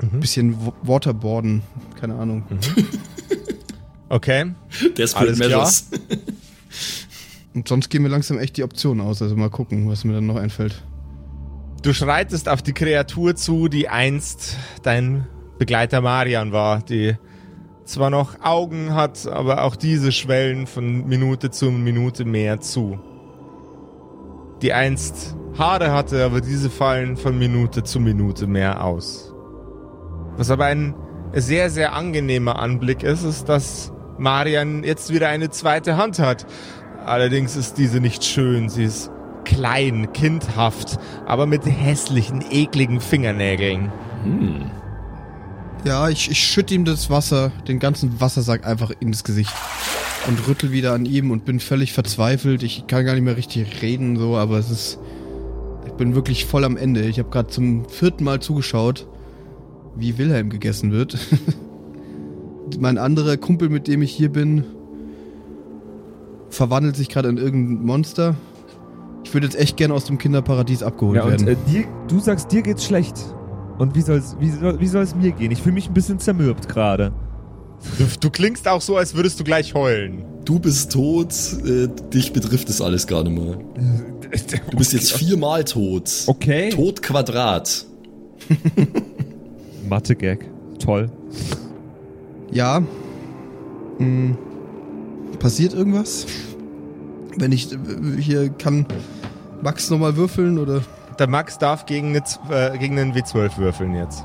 Ein 0.00 0.20
bisschen 0.20 0.66
wa- 0.66 0.72
waterboarden. 0.82 1.62
Keine 2.00 2.14
Ahnung. 2.16 2.44
Okay. 4.12 4.54
Desperate 4.98 5.28
Alles 5.28 5.38
klar. 5.38 5.48
Measures. 5.50 5.84
Und 7.54 7.68
sonst 7.68 7.90
gehen 7.90 8.02
mir 8.02 8.08
langsam 8.08 8.38
echt 8.40 8.56
die 8.56 8.64
Optionen 8.64 9.06
aus. 9.06 9.22
Also 9.22 9.36
mal 9.36 9.50
gucken, 9.50 9.88
was 9.88 10.02
mir 10.02 10.14
dann 10.14 10.26
noch 10.26 10.34
einfällt. 10.34 10.82
Du 11.82 11.92
schreitest 11.92 12.48
auf 12.48 12.60
die 12.60 12.72
Kreatur 12.72 13.36
zu, 13.36 13.68
die 13.68 13.88
einst 13.88 14.56
dein 14.82 15.28
Begleiter 15.60 16.00
Marian 16.00 16.50
war, 16.50 16.82
die 16.82 17.14
zwar 17.90 18.10
noch 18.10 18.40
Augen 18.42 18.94
hat, 18.94 19.26
aber 19.26 19.64
auch 19.64 19.76
diese 19.76 20.12
schwellen 20.12 20.66
von 20.66 21.06
Minute 21.08 21.50
zu 21.50 21.70
Minute 21.70 22.24
mehr 22.24 22.60
zu. 22.60 22.98
Die 24.62 24.72
einst 24.72 25.36
Haare 25.58 25.92
hatte, 25.92 26.24
aber 26.24 26.40
diese 26.40 26.70
fallen 26.70 27.16
von 27.16 27.38
Minute 27.38 27.82
zu 27.82 27.98
Minute 27.98 28.46
mehr 28.46 28.84
aus. 28.84 29.34
Was 30.36 30.50
aber 30.50 30.66
ein 30.66 30.94
sehr, 31.32 31.70
sehr 31.70 31.94
angenehmer 31.94 32.58
Anblick 32.58 33.02
ist, 33.02 33.24
ist, 33.24 33.48
dass 33.48 33.92
Marian 34.18 34.84
jetzt 34.84 35.12
wieder 35.12 35.28
eine 35.28 35.50
zweite 35.50 35.96
Hand 35.96 36.18
hat. 36.18 36.46
Allerdings 37.04 37.56
ist 37.56 37.78
diese 37.78 38.00
nicht 38.00 38.24
schön, 38.24 38.68
sie 38.68 38.84
ist 38.84 39.10
klein, 39.44 40.12
kindhaft, 40.12 40.98
aber 41.26 41.46
mit 41.46 41.64
hässlichen, 41.66 42.44
ekligen 42.50 43.00
Fingernägeln. 43.00 43.90
Ja, 45.84 46.08
ich, 46.08 46.30
ich 46.30 46.38
schütte 46.38 46.74
ihm 46.74 46.84
das 46.84 47.08
Wasser, 47.10 47.52
den 47.66 47.78
ganzen 47.78 48.20
Wassersack 48.20 48.66
einfach 48.66 48.90
ins 49.00 49.24
Gesicht. 49.24 49.52
Und 50.28 50.46
rüttel 50.46 50.70
wieder 50.72 50.92
an 50.92 51.06
ihm 51.06 51.30
und 51.30 51.46
bin 51.46 51.60
völlig 51.60 51.92
verzweifelt. 51.94 52.62
Ich 52.62 52.86
kann 52.86 53.06
gar 53.06 53.14
nicht 53.14 53.22
mehr 53.22 53.36
richtig 53.36 53.80
reden, 53.82 54.16
so, 54.18 54.36
aber 54.36 54.58
es 54.58 54.70
ist. 54.70 54.98
Ich 55.86 55.92
bin 55.92 56.14
wirklich 56.14 56.44
voll 56.44 56.64
am 56.64 56.76
Ende. 56.76 57.00
Ich 57.02 57.18
habe 57.18 57.30
gerade 57.30 57.48
zum 57.48 57.86
vierten 57.88 58.24
Mal 58.24 58.40
zugeschaut, 58.40 59.06
wie 59.96 60.18
Wilhelm 60.18 60.50
gegessen 60.50 60.92
wird. 60.92 61.16
mein 62.78 62.98
anderer 62.98 63.38
Kumpel, 63.38 63.70
mit 63.70 63.88
dem 63.88 64.02
ich 64.02 64.12
hier 64.12 64.30
bin, 64.30 64.64
verwandelt 66.50 66.96
sich 66.96 67.08
gerade 67.08 67.28
in 67.30 67.38
irgendein 67.38 67.84
Monster. 67.86 68.34
Ich 69.24 69.32
würde 69.32 69.46
jetzt 69.46 69.58
echt 69.58 69.76
gern 69.78 69.90
aus 69.90 70.04
dem 70.04 70.18
Kinderparadies 70.18 70.82
abgeholt 70.82 71.16
Ja, 71.16 71.24
und 71.24 71.30
werden. 71.30 71.48
äh, 71.48 71.56
dir, 71.70 71.84
du 72.08 72.20
sagst, 72.20 72.52
dir 72.52 72.62
geht's 72.62 72.84
schlecht. 72.84 73.16
Und 73.80 73.94
wie 73.94 74.02
soll's, 74.02 74.36
wie 74.38 74.50
soll, 74.50 74.78
wie 74.78 74.86
soll's 74.86 75.14
mir 75.14 75.32
gehen? 75.32 75.50
Ich 75.50 75.62
fühle 75.62 75.72
mich 75.72 75.88
ein 75.88 75.94
bisschen 75.94 76.18
zermürbt 76.18 76.68
gerade. 76.68 77.12
Du, 77.96 78.04
du 78.20 78.30
klingst 78.30 78.68
auch 78.68 78.82
so, 78.82 78.98
als 78.98 79.14
würdest 79.14 79.40
du 79.40 79.44
gleich 79.44 79.72
heulen. 79.72 80.22
Du 80.44 80.58
bist 80.58 80.92
tot, 80.92 81.32
äh, 81.64 81.88
dich 82.12 82.34
betrifft 82.34 82.68
das 82.68 82.82
alles 82.82 83.06
gar 83.06 83.24
nicht 83.24 83.42
mehr. 83.42 83.56
Du 84.70 84.76
bist 84.76 84.92
jetzt 84.92 85.12
viermal 85.12 85.64
tot. 85.64 86.10
Okay. 86.26 86.68
Tot 86.68 87.00
Quadrat. 87.00 87.86
Mathe-Gag. 89.88 90.46
Toll. 90.78 91.10
Ja. 92.50 92.82
Hm. 93.96 94.36
Passiert 95.38 95.72
irgendwas? 95.72 96.26
Wenn 97.38 97.50
ich 97.50 97.72
äh, 97.72 97.78
hier 98.20 98.50
kann 98.50 98.84
Max 99.62 99.88
nochmal 99.88 100.16
würfeln 100.16 100.58
oder? 100.58 100.82
Der 101.20 101.26
Max 101.28 101.58
darf 101.58 101.84
gegen, 101.84 102.16
eine, 102.16 102.24
äh, 102.48 102.78
gegen 102.78 102.98
einen 102.98 103.12
W12 103.12 103.58
würfeln 103.58 103.94
jetzt. 103.94 104.24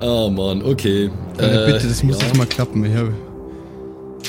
Ah, 0.00 0.28
Mann, 0.28 0.60
okay. 0.64 1.04
Äh, 1.38 1.66
bitte, 1.66 1.86
das 1.86 2.02
muss 2.02 2.20
ja. 2.20 2.26
jetzt 2.26 2.36
mal 2.36 2.48
klappen. 2.48 2.84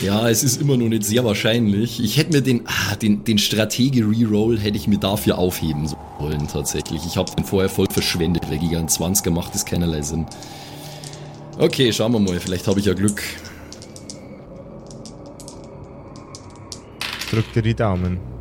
Ja, 0.04 0.30
es 0.30 0.44
ist 0.44 0.62
immer 0.62 0.78
noch 0.78 0.88
nicht 0.90 1.04
sehr 1.04 1.26
wahrscheinlich. 1.26 2.00
Ich 2.04 2.18
hätte 2.18 2.34
mir 2.34 2.44
den, 2.44 2.68
ah, 2.68 2.96
den, 2.98 3.24
den 3.24 3.40
Stratege-Reroll 3.40 4.60
hätte 4.60 4.78
ich 4.78 4.88
mir 4.88 5.00
dafür 5.00 5.40
aufheben 5.40 5.88
sollen. 5.88 6.02
wollen 6.20 6.48
tatsächlich. 6.48 7.04
Ich 7.08 7.18
habe 7.18 7.32
den 7.36 7.44
vorher 7.44 7.70
voll 7.70 7.88
verschwendet, 7.92 8.44
weil 8.52 8.60
Gigant 8.60 8.92
20er 8.92 9.32
macht 9.32 9.56
das 9.56 9.66
keinerlei 9.66 10.04
Sinn. 10.04 10.28
Okay, 11.58 11.92
schauen 11.92 12.12
wir 12.12 12.20
mal, 12.20 12.40
vielleicht 12.40 12.68
habe 12.68 12.80
ich 12.80 12.86
ja 12.86 12.94
Glück. 12.94 13.24
Drück 17.32 17.52
dir 17.54 17.64
die 17.64 17.74
Daumen. 17.74 18.37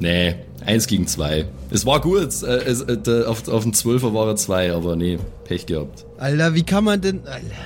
Nee, 0.00 0.36
eins 0.64 0.86
gegen 0.86 1.06
zwei. 1.06 1.46
Es 1.70 1.84
war 1.84 2.00
gut, 2.00 2.42
äh, 2.42 2.56
es, 2.64 2.82
äh, 2.82 3.24
auf, 3.26 3.48
auf 3.48 3.62
dem 3.62 3.72
12er 3.72 4.14
war 4.14 4.28
er 4.28 4.36
zwei, 4.36 4.72
aber 4.72 4.96
nee, 4.96 5.18
Pech 5.44 5.66
gehabt. 5.66 6.06
Alter, 6.18 6.54
wie 6.54 6.62
kann 6.62 6.84
man 6.84 7.00
denn. 7.00 7.26
Alter. 7.26 7.56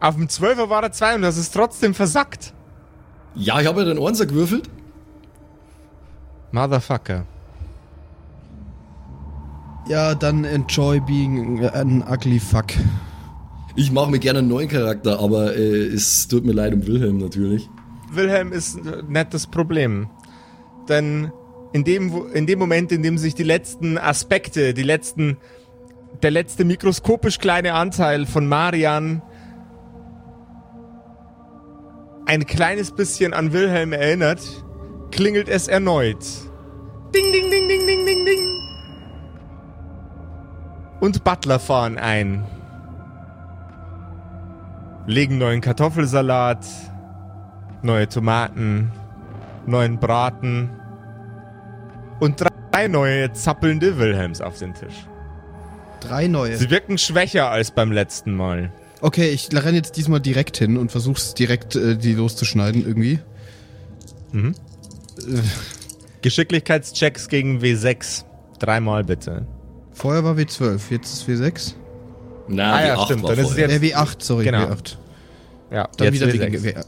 Auf 0.00 0.14
dem 0.14 0.26
12er 0.26 0.68
war 0.68 0.82
er 0.82 0.92
2 0.92 1.16
und 1.16 1.22
das 1.22 1.36
ist 1.36 1.52
trotzdem 1.52 1.92
versackt. 1.92 2.52
Ja, 3.34 3.60
ich 3.60 3.66
habe 3.66 3.80
ja 3.80 3.86
den 3.86 4.04
Einser 4.04 4.26
gewürfelt. 4.26 4.70
Motherfucker. 6.52 7.24
Ja, 9.88 10.14
dann 10.14 10.44
enjoy 10.44 11.00
being 11.00 11.64
an 11.66 12.04
ugly 12.08 12.38
fuck. 12.38 12.66
Ich 13.74 13.90
mache 13.90 14.10
mir 14.10 14.18
gerne 14.18 14.40
einen 14.40 14.48
neuen 14.48 14.68
Charakter, 14.68 15.18
aber 15.18 15.56
äh, 15.56 15.86
es 15.86 16.28
tut 16.28 16.44
mir 16.44 16.52
leid 16.52 16.74
um 16.74 16.86
Wilhelm 16.86 17.18
natürlich. 17.18 17.68
Wilhelm 18.10 18.52
ist 18.52 18.76
ein 18.76 19.10
nettes 19.10 19.46
Problem. 19.46 20.08
Denn 20.88 21.32
in 21.72 21.84
dem, 21.84 22.32
in 22.32 22.46
dem 22.46 22.58
Moment, 22.58 22.92
in 22.92 23.02
dem 23.02 23.18
sich 23.18 23.34
die 23.34 23.42
letzten 23.42 23.98
Aspekte, 23.98 24.74
die 24.74 24.82
letzten, 24.82 25.36
der 26.22 26.30
letzte 26.30 26.64
mikroskopisch 26.64 27.38
kleine 27.38 27.74
Anteil 27.74 28.26
von 28.26 28.46
Marian 28.46 29.22
ein 32.26 32.46
kleines 32.46 32.92
bisschen 32.92 33.32
an 33.32 33.52
Wilhelm 33.52 33.92
erinnert, 33.92 34.40
klingelt 35.10 35.48
es 35.48 35.68
erneut. 35.68 36.24
Ding, 37.14 37.32
ding, 37.32 37.50
ding, 37.50 37.68
ding, 37.68 37.86
ding, 37.86 38.06
ding, 38.06 38.24
ding. 38.26 38.38
Und 41.00 41.24
Butler 41.24 41.58
fahren 41.58 41.96
ein. 41.96 42.44
Legen 45.06 45.38
neuen 45.38 45.62
Kartoffelsalat, 45.62 46.66
neue 47.82 48.08
Tomaten, 48.08 48.92
neuen 49.64 49.98
Braten 49.98 50.77
und 52.20 52.40
drei 52.72 52.88
neue 52.88 53.32
zappelnde 53.32 53.98
Wilhelms 53.98 54.40
auf 54.40 54.58
den 54.58 54.74
Tisch. 54.74 55.06
Drei 56.00 56.28
neue. 56.28 56.56
Sie 56.56 56.70
wirken 56.70 56.96
schwächer 56.98 57.50
als 57.50 57.70
beim 57.70 57.90
letzten 57.92 58.34
Mal. 58.34 58.72
Okay, 59.00 59.28
ich 59.30 59.48
renne 59.52 59.76
jetzt 59.76 59.96
diesmal 59.96 60.20
direkt 60.20 60.56
hin 60.56 60.76
und 60.76 60.90
versuch's 60.90 61.34
direkt 61.34 61.76
äh, 61.76 61.96
die 61.96 62.14
loszuschneiden 62.14 62.84
irgendwie. 62.86 63.18
Geschicklichkeitschecks 66.22 67.28
gegen 67.28 67.60
W6. 67.60 68.24
Dreimal 68.58 69.04
bitte. 69.04 69.46
Vorher 69.92 70.24
war 70.24 70.34
W12, 70.34 70.80
jetzt 70.90 71.12
ist 71.12 71.28
W6. 71.28 71.74
Na, 72.48 72.74
Ah 72.74 72.86
ja, 72.86 72.94
8 72.98 73.04
stimmt, 73.06 73.22
war 73.24 73.30
dann 73.30 73.38
ist 73.40 73.50
es 73.50 73.56
vorher. 73.58 73.70
Äh, 73.70 73.78
W8, 73.94 74.14
sorry, 74.22 74.44
Genau. 74.44 74.58
W8. 74.66 74.96
Ja, 75.70 75.88
Dann 75.96 76.14
jetzt 76.14 76.32
wieder 76.32 76.46
W6. 76.46 76.60
W6. 76.62 76.84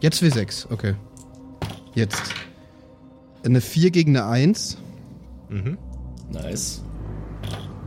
Jetzt 0.00 0.22
W6, 0.22 0.66
okay. 0.72 0.94
Jetzt. 1.94 2.22
Eine 3.44 3.60
4 3.60 3.90
gegen 3.90 4.16
eine 4.16 4.26
1. 4.26 4.78
Nice. 6.30 6.82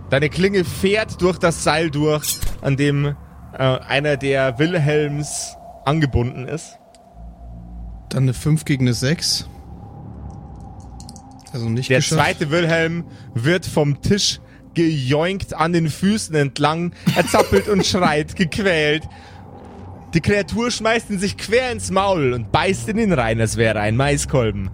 Deine 0.10 0.30
Klinge 0.30 0.64
fährt 0.66 1.22
durch 1.22 1.38
das 1.38 1.64
Seil 1.64 1.90
durch, 1.90 2.38
an 2.62 2.78
dem 2.78 3.06
äh, 3.06 3.16
einer 3.58 4.18
der 4.18 4.60
Wilhelms 4.60 5.56
angebunden 5.86 6.48
ist. 6.48 6.78
Dann 8.10 8.24
eine 8.24 8.34
5 8.34 8.66
gegen 8.66 8.86
eine 8.86 8.94
6. 8.94 9.50
Also 11.54 11.70
nicht 11.70 11.90
Der 11.90 12.00
geschafft. 12.00 12.22
zweite 12.22 12.52
Wilhelm 12.52 13.06
wird 13.34 13.66
vom 13.66 14.02
Tisch 14.02 14.40
gejoinkt 14.74 15.54
an 15.54 15.72
den 15.74 15.90
Füßen 15.90 16.36
entlang. 16.36 16.92
Er 17.16 17.26
zappelt 17.26 17.70
und 17.70 17.86
schreit, 17.86 18.36
gequält. 18.36 19.04
Die 20.14 20.22
Kreatur 20.22 20.70
schmeißt 20.72 21.10
ihn 21.10 21.20
sich 21.20 21.36
quer 21.38 21.72
ins 21.72 21.92
Maul 21.92 22.34
und 22.34 22.52
beißt 22.52 22.88
in 22.90 22.98
ihn 23.00 23.12
rein, 23.14 23.40
als 23.42 23.58
wäre 23.58 23.80
ein 23.80 23.98
Maiskolben. 23.98 24.70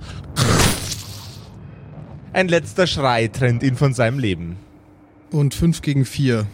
Ein 2.33 2.47
letzter 2.47 2.87
Schrei 2.87 3.27
trennt 3.27 3.63
ihn 3.63 3.75
von 3.75 3.93
seinem 3.93 4.19
Leben. 4.19 4.57
Und 5.31 5.53
5 5.53 5.81
gegen 5.81 6.05
4. 6.05 6.45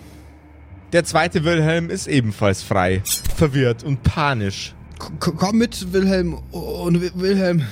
Der 0.94 1.04
zweite 1.04 1.44
Wilhelm 1.44 1.90
ist 1.90 2.08
ebenfalls 2.08 2.64
frei, 2.64 3.02
verwirrt 3.36 3.84
und 3.84 4.04
panisch. 4.04 4.74
K 5.20 5.32
komm 5.32 5.58
mit, 5.58 5.94
Wilhelm. 5.94 6.38
Oh, 6.52 6.88
Wi- 6.92 7.12
Wilhelm. 7.16 7.64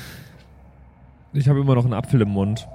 Ich 1.34 1.48
habe 1.50 1.60
immer 1.62 1.76
noch 1.76 1.86
einen 1.86 1.94
Apfel 1.94 2.22
im 2.22 2.30
Mund. 2.30 2.68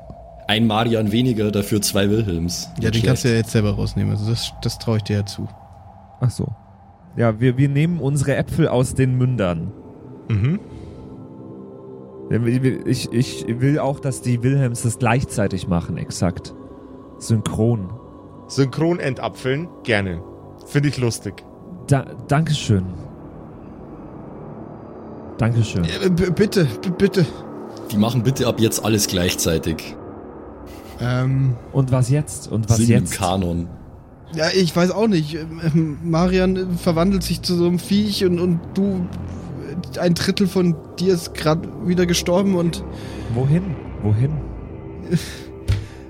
Ein 0.49 0.67
Marian 0.67 1.13
weniger, 1.13 1.53
dafür 1.53 1.81
zwei 1.83 2.11
Wilhelms. 2.11 2.69
Ja, 2.81 2.91
Nicht 2.91 2.97
den 3.03 3.07
kannst 3.09 3.25
du 3.25 3.29
ja 3.29 3.37
jetzt 3.37 3.51
selber 3.53 3.73
rausnehmen. 3.75 4.13
Also 4.13 4.29
das, 4.29 4.53
das 4.63 4.79
traue 4.79 4.97
ich 4.97 5.05
dir 5.05 5.17
ja 5.19 5.27
zu. 5.27 5.49
Ach 6.21 6.31
so. 6.31 6.49
Ja, 7.17 7.39
wir, 7.41 7.57
wir 7.57 7.69
nehmen 7.69 8.01
unsere 8.01 8.35
Äpfel 8.37 8.67
aus 8.67 8.95
den 8.95 9.17
Mündern. 9.17 9.73
Mhm. 10.29 10.59
Ich, 12.31 13.13
ich 13.13 13.45
will 13.61 13.79
auch, 13.81 13.99
dass 13.99 14.23
die 14.23 14.43
Wilhelms 14.43 14.83
das 14.83 14.99
gleichzeitig 14.99 15.67
machen, 15.67 15.97
exakt. 15.97 16.55
Synchron. 17.19 17.91
Synchron 18.47 19.01
entapfeln? 19.01 19.69
Gerne. 19.83 20.23
Finde 20.67 20.89
ich 20.91 20.99
lustig. 20.99 21.45
Da, 21.89 22.05
Dankeschön. 22.29 22.85
Dankeschön. 25.39 25.83
B- 26.17 26.31
bitte, 26.31 26.67
bitte. 26.99 27.27
Die 27.91 27.97
machen 27.97 28.23
bitte 28.23 28.47
ab 28.47 28.61
jetzt 28.61 28.85
alles 28.85 29.07
gleichzeitig. 29.07 29.97
Ähm, 31.01 31.57
Und 31.73 31.91
was 31.93 32.11
jetzt? 32.11 32.51
Und 32.53 32.69
was 32.69 32.77
Sind 32.77 32.89
jetzt? 32.91 33.13
im 33.15 33.19
Kanon. 33.19 33.69
ja, 34.35 34.47
ich 34.55 34.75
weiß 34.77 34.91
auch 34.91 35.09
nicht. 35.09 35.35
Ähm, 35.35 35.99
Marian 36.05 36.77
verwandelt 36.77 37.23
sich 37.23 37.41
zu 37.43 37.55
so 37.57 37.67
einem 37.67 37.79
Viech 37.79 38.25
und, 38.25 38.39
und 38.39 38.61
du, 38.75 39.07
ein 39.99 40.15
Drittel 40.15 40.47
von 40.47 40.77
dir 40.99 41.15
ist 41.15 41.35
gerade 41.35 41.69
wieder 41.87 42.07
gestorben 42.07 42.55
und 42.55 42.85
Wohin? 43.35 43.63
Wohin? 44.03 44.33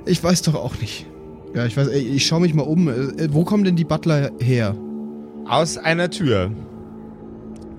ich 0.06 0.22
weiß 0.22 0.42
doch 0.42 0.54
auch 0.54 0.78
nicht. 0.80 1.06
Ja, 1.54 1.66
ich 1.66 1.76
weiß, 1.76 1.88
ey, 1.88 2.00
ich 2.00 2.26
schau 2.26 2.38
mich 2.40 2.54
mal 2.54 2.62
um. 2.62 2.88
Äh, 2.88 3.32
Wo 3.32 3.44
kommen 3.44 3.64
denn 3.64 3.76
die 3.76 3.84
Butler 3.84 4.30
her? 4.40 4.74
Aus 5.46 5.78
einer 5.78 6.10
Tür, 6.10 6.50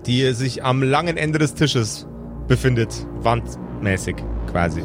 die 0.06 0.32
sich 0.34 0.64
am 0.64 0.84
langen 0.84 1.16
Ende 1.18 1.40
des 1.40 1.54
Tisches 1.54 2.08
befindet, 2.48 3.08
wandmäßig 3.22 4.16
quasi. 4.52 4.82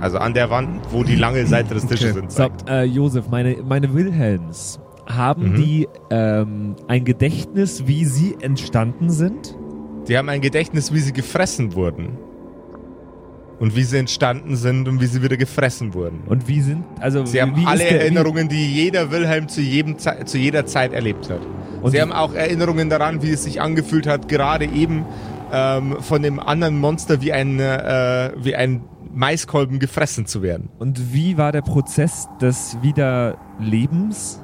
Also 0.00 0.18
an 0.18 0.34
der 0.34 0.50
Wand, 0.50 0.80
wo 0.90 1.04
die 1.04 1.14
lange 1.16 1.46
Seite 1.46 1.74
des 1.74 1.86
Tisches 1.86 2.10
Okay. 2.12 2.20
sind. 2.20 2.32
Zeigt. 2.32 2.68
äh, 2.68 2.84
Josef, 2.84 3.28
meine, 3.28 3.56
meine 3.62 3.92
Wilhelms, 3.94 4.80
haben 5.06 5.50
Mhm. 5.50 5.54
die 5.56 5.88
ähm, 6.10 6.76
ein 6.88 7.04
Gedächtnis, 7.04 7.86
wie 7.86 8.04
sie 8.04 8.36
entstanden 8.40 9.10
sind? 9.10 9.56
Die 10.08 10.18
haben 10.18 10.28
ein 10.28 10.40
Gedächtnis, 10.40 10.92
wie 10.92 11.00
sie 11.00 11.12
gefressen 11.12 11.74
wurden. 11.74 12.18
Und 13.60 13.76
wie 13.76 13.84
sie 13.84 13.98
entstanden 13.98 14.56
sind 14.56 14.88
und 14.88 15.00
wie 15.00 15.06
sie 15.06 15.22
wieder 15.22 15.36
gefressen 15.36 15.94
wurden. 15.94 16.22
Und 16.26 16.48
wie 16.48 16.60
sind, 16.62 16.84
also 16.98 17.24
Sie 17.24 17.40
haben 17.40 17.54
wie 17.56 17.64
alle 17.64 17.84
der, 17.84 18.00
Erinnerungen, 18.00 18.48
die 18.48 18.74
jeder 18.74 19.12
Wilhelm 19.12 19.46
zu, 19.48 19.60
jedem 19.60 19.98
zu 19.98 20.36
jeder 20.36 20.66
Zeit 20.66 20.92
erlebt 20.92 21.30
hat. 21.30 21.40
Und 21.80 21.92
Sie 21.92 22.00
haben 22.00 22.10
auch 22.10 22.34
Erinnerungen 22.34 22.90
daran, 22.90 23.22
wie 23.22 23.30
es 23.30 23.44
sich 23.44 23.60
angefühlt 23.60 24.08
hat, 24.08 24.28
gerade 24.28 24.64
eben 24.64 25.04
ähm, 25.52 25.98
von 26.00 26.22
dem 26.22 26.40
anderen 26.40 26.80
Monster 26.80 27.20
wie 27.20 27.32
ein, 27.32 27.60
äh, 27.60 28.32
wie 28.36 28.56
ein 28.56 28.82
Maiskolben 29.14 29.78
gefressen 29.78 30.26
zu 30.26 30.42
werden. 30.42 30.68
Wie, 30.78 30.82
und 30.82 31.12
wie 31.12 31.38
war 31.38 31.52
der 31.52 31.62
Prozess 31.62 32.28
des 32.40 32.76
Wiederlebens? 32.82 34.40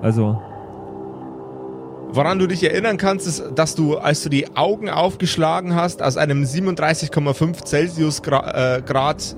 Also, 0.00 0.40
Woran 2.08 2.38
du 2.38 2.46
dich 2.46 2.62
erinnern 2.62 2.96
kannst, 2.96 3.26
ist, 3.26 3.44
dass 3.54 3.74
du, 3.74 3.98
als 3.98 4.22
du 4.22 4.28
die 4.28 4.56
Augen 4.56 4.88
aufgeschlagen 4.88 5.74
hast, 5.74 6.02
aus 6.02 6.16
einem 6.16 6.44
37,5 6.44 7.64
Celsius 7.64 8.22
Gra 8.22 8.76
äh, 8.76 8.82
Grad 8.82 9.36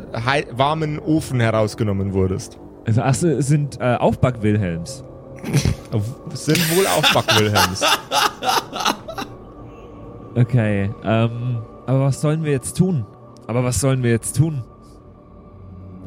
warmen 0.53 0.99
Ofen 0.99 1.41
herausgenommen 1.41 2.13
wurdest. 2.13 2.59
also 2.85 3.03
ach, 3.03 3.15
sind 3.15 3.81
äh, 3.81 3.95
Aufback-Wilhelms. 3.97 5.05
Es 6.33 6.45
sind 6.45 6.77
wohl 6.77 6.87
auch 6.87 7.15
Back-Wilhelms. 7.15 7.83
Okay, 10.35 10.91
ähm, 11.05 11.63
aber 11.87 12.01
was 12.05 12.21
sollen 12.21 12.45
wir 12.45 12.53
jetzt 12.53 12.77
tun? 12.77 13.05
Aber 13.49 13.65
was 13.65 13.81
sollen 13.81 14.05
wir 14.05 14.11
jetzt 14.11 14.37
tun? 14.37 14.63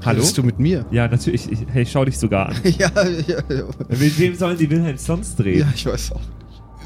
Hallo? 0.05 0.19
Redest 0.19 0.37
du 0.37 0.43
mit 0.43 0.57
mir? 0.57 0.85
Ja, 0.89 1.07
natürlich. 1.07 1.51
Ich, 1.51 1.59
hey, 1.69 1.85
schau 1.85 2.05
dich 2.05 2.17
sogar 2.17 2.47
an. 2.49 2.55
ja, 2.63 2.89
ja, 2.95 3.37
ja. 3.49 3.63
Mit 3.89 4.17
wem 4.19 4.35
sollen 4.35 4.57
die 4.57 4.69
Wilhelms 4.69 5.05
sonst 5.05 5.35
drehen? 5.37 5.59
Ja, 5.59 5.67
ich 5.75 5.85
weiß 5.85 6.13
auch. 6.13 6.21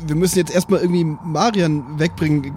Wir 0.08 0.16
müssen 0.16 0.38
jetzt 0.38 0.54
erstmal 0.54 0.82
irgendwie 0.82 1.04
Marian 1.04 2.00
wegbringen. 2.00 2.54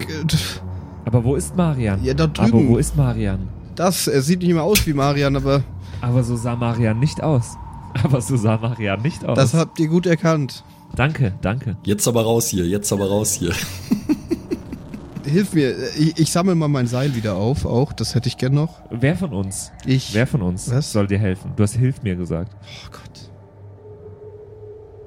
Aber 1.05 1.23
wo 1.23 1.35
ist 1.35 1.55
Marian? 1.55 2.03
Ja, 2.03 2.13
da 2.13 2.25
Aber 2.25 2.33
drüben. 2.33 2.67
wo 2.69 2.77
ist 2.77 2.95
Marian? 2.95 3.47
Das, 3.75 4.07
er 4.07 4.21
sieht 4.21 4.39
nicht 4.41 4.53
mehr 4.53 4.63
aus 4.63 4.85
wie 4.85 4.93
Marian, 4.93 5.35
aber 5.35 5.63
Aber 6.01 6.23
so 6.23 6.35
sah 6.35 6.55
Marian 6.55 6.99
nicht 6.99 7.23
aus. 7.23 7.55
Aber 8.03 8.21
so 8.21 8.37
sah 8.37 8.57
Marian 8.57 9.01
nicht 9.01 9.25
aus. 9.25 9.37
das 9.37 9.53
habt 9.53 9.79
ihr 9.79 9.87
gut 9.87 10.05
erkannt. 10.05 10.63
danke, 10.95 11.33
danke. 11.41 11.77
Jetzt 11.83 12.07
aber 12.07 12.23
raus 12.23 12.47
hier, 12.47 12.65
jetzt 12.67 12.91
aber 12.91 13.07
raus 13.09 13.33
hier. 13.33 13.53
hilf 15.29 15.53
mir. 15.53 15.75
Ich, 15.97 16.17
ich 16.19 16.31
sammle 16.31 16.55
mal 16.55 16.67
mein 16.67 16.87
Seil 16.87 17.15
wieder 17.15 17.35
auf, 17.35 17.65
auch. 17.65 17.93
Das 17.93 18.15
hätte 18.15 18.27
ich 18.27 18.37
gern 18.37 18.53
noch. 18.53 18.81
Wer 18.89 19.15
von 19.15 19.33
uns? 19.33 19.71
Ich. 19.85 20.13
Wer 20.13 20.27
von 20.27 20.41
uns 20.41 20.69
Was? 20.71 20.91
soll 20.91 21.07
dir 21.07 21.19
helfen? 21.19 21.51
Du 21.55 21.63
hast 21.63 21.75
Hilf 21.75 22.01
mir 22.03 22.15
gesagt. 22.15 22.51
Oh 22.61 22.91
Gott. 22.91 23.31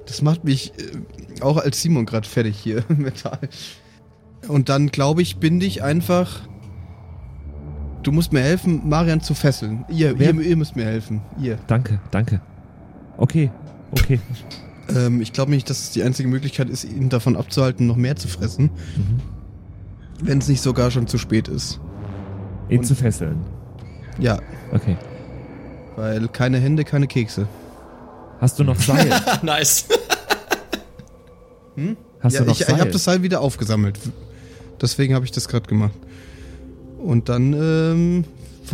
Das 0.07 0.23
macht 0.23 0.45
mich 0.45 0.73
äh, 0.79 0.83
auch 1.43 1.57
als 1.59 1.81
Simon 1.83 2.07
gerade 2.07 2.29
fertig 2.29 2.57
hier. 2.59 2.85
Metall. 2.89 3.39
Und 4.49 4.69
dann, 4.69 4.89
glaube 4.89 5.23
ich, 5.23 5.37
bin 5.37 5.61
ich 5.61 5.83
einfach. 5.83 6.41
Du 8.03 8.11
musst 8.11 8.33
mir 8.33 8.41
helfen, 8.41 8.89
Marian 8.89 9.21
zu 9.21 9.35
fesseln. 9.35 9.85
Ihr, 9.89 10.19
ihr, 10.19 10.35
ihr 10.41 10.57
müsst 10.57 10.75
mir 10.75 10.85
helfen. 10.85 11.21
Ihr. 11.41 11.59
Danke, 11.69 12.01
danke. 12.11 12.41
Okay, 13.17 13.51
okay. 13.93 14.19
Ähm, 14.97 15.23
ich 15.23 15.33
glaube 15.33 15.53
nicht, 15.53 15.71
dass 15.71 15.79
es 15.79 15.91
die 15.93 16.03
einzige 16.03 16.29
Möglichkeit 16.29 16.69
ist, 16.69 16.83
ihn 16.83 17.09
davon 17.09 17.37
abzuhalten, 17.37 17.87
noch 17.87 17.95
mehr 17.97 18.17
zu 18.17 18.27
fressen. 18.27 18.65
Mhm. 18.65 19.21
Wenn 20.21 20.39
es 20.39 20.49
nicht 20.49 20.61
sogar 20.61 20.91
schon 20.91 21.07
zu 21.07 21.19
spät 21.19 21.47
ist. 21.47 21.79
Ihn 22.69 22.79
Und- 22.81 22.85
zu 22.85 22.97
fesseln. 22.97 23.39
Ja, 24.19 24.41
Okay. 24.73 24.97
weil 25.95 26.27
keine 26.29 26.59
Hände, 26.59 26.83
keine 26.83 27.07
Kekse. 27.07 27.47
Hast 28.41 28.59
du 28.59 28.65
noch 28.65 28.75
Seil? 28.77 29.09
nice. 29.43 29.87
Hast 32.21 32.35
ja, 32.35 32.41
du 32.41 32.47
noch 32.47 32.55
ich, 32.55 32.61
ich 32.61 32.67
Seil? 32.67 32.81
habe 32.81 32.91
das 32.91 33.05
Seil 33.05 33.23
wieder 33.23 33.41
aufgesammelt. 33.41 33.99
Deswegen 34.81 35.15
habe 35.15 35.25
ich 35.25 35.33
das 35.33 35.49
gerade 35.49 35.69
gemacht. 35.69 35.95
Und 36.99 37.29
dann 37.29 37.53
ähm, 37.53 38.25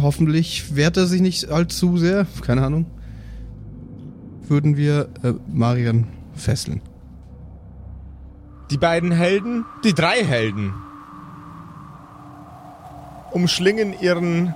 hoffentlich 0.00 0.74
wehrt 0.74 0.96
er 0.96 1.06
sich 1.06 1.20
nicht 1.20 1.50
allzu 1.50 1.96
sehr. 1.96 2.26
Keine 2.42 2.64
Ahnung. 2.64 2.86
Würden 4.48 4.76
wir 4.76 5.08
äh, 5.22 5.32
Marian 5.52 6.06
fesseln. 6.34 6.80
Die 8.70 8.78
beiden 8.78 9.12
Helden, 9.12 9.64
die 9.84 9.94
drei 9.94 10.24
Helden, 10.24 10.74
umschlingen 13.30 13.98
ihren 13.98 14.54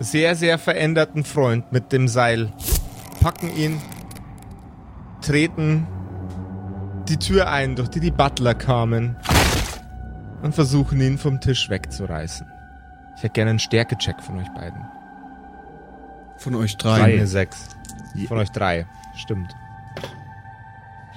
sehr, 0.00 0.34
sehr 0.34 0.58
veränderten 0.58 1.24
Freund 1.24 1.72
mit 1.72 1.92
dem 1.92 2.08
Seil, 2.08 2.52
packen 3.20 3.54
ihn, 3.54 3.78
treten 5.20 5.86
die 7.10 7.16
Tür 7.18 7.50
ein, 7.50 7.76
durch 7.76 7.88
die 7.88 8.00
die 8.00 8.10
Butler 8.10 8.54
kamen 8.54 9.16
und 10.42 10.54
versuchen 10.54 11.00
ihn 11.00 11.18
vom 11.18 11.40
Tisch 11.40 11.68
wegzureißen. 11.68 12.46
Ich 13.16 13.22
hätte 13.22 13.32
gerne 13.34 13.50
einen 13.50 13.58
Stärkecheck 13.58 14.22
von 14.22 14.38
euch 14.38 14.48
beiden. 14.54 14.80
Von 16.38 16.54
euch 16.54 16.76
drei. 16.78 16.98
Drei. 16.98 17.14
Eine 17.14 17.26
sechs. 17.26 17.68
Von 18.28 18.38
euch 18.38 18.50
drei. 18.50 18.86
Stimmt. 19.16 19.54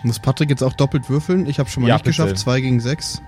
Muss 0.04 0.20
Patrick 0.20 0.50
jetzt 0.50 0.64
auch 0.64 0.74
doppelt 0.74 1.10
würfeln? 1.10 1.46
Ich 1.46 1.60
habe 1.60 1.70
schon 1.70 1.84
mal 1.84 1.90
Ja, 1.90 1.96
nicht 1.96 2.04
bitte. 2.04 2.18
geschafft. 2.18 2.38
Zwei 2.38 2.60
gegen 2.60 2.82
sechs. 2.82 3.22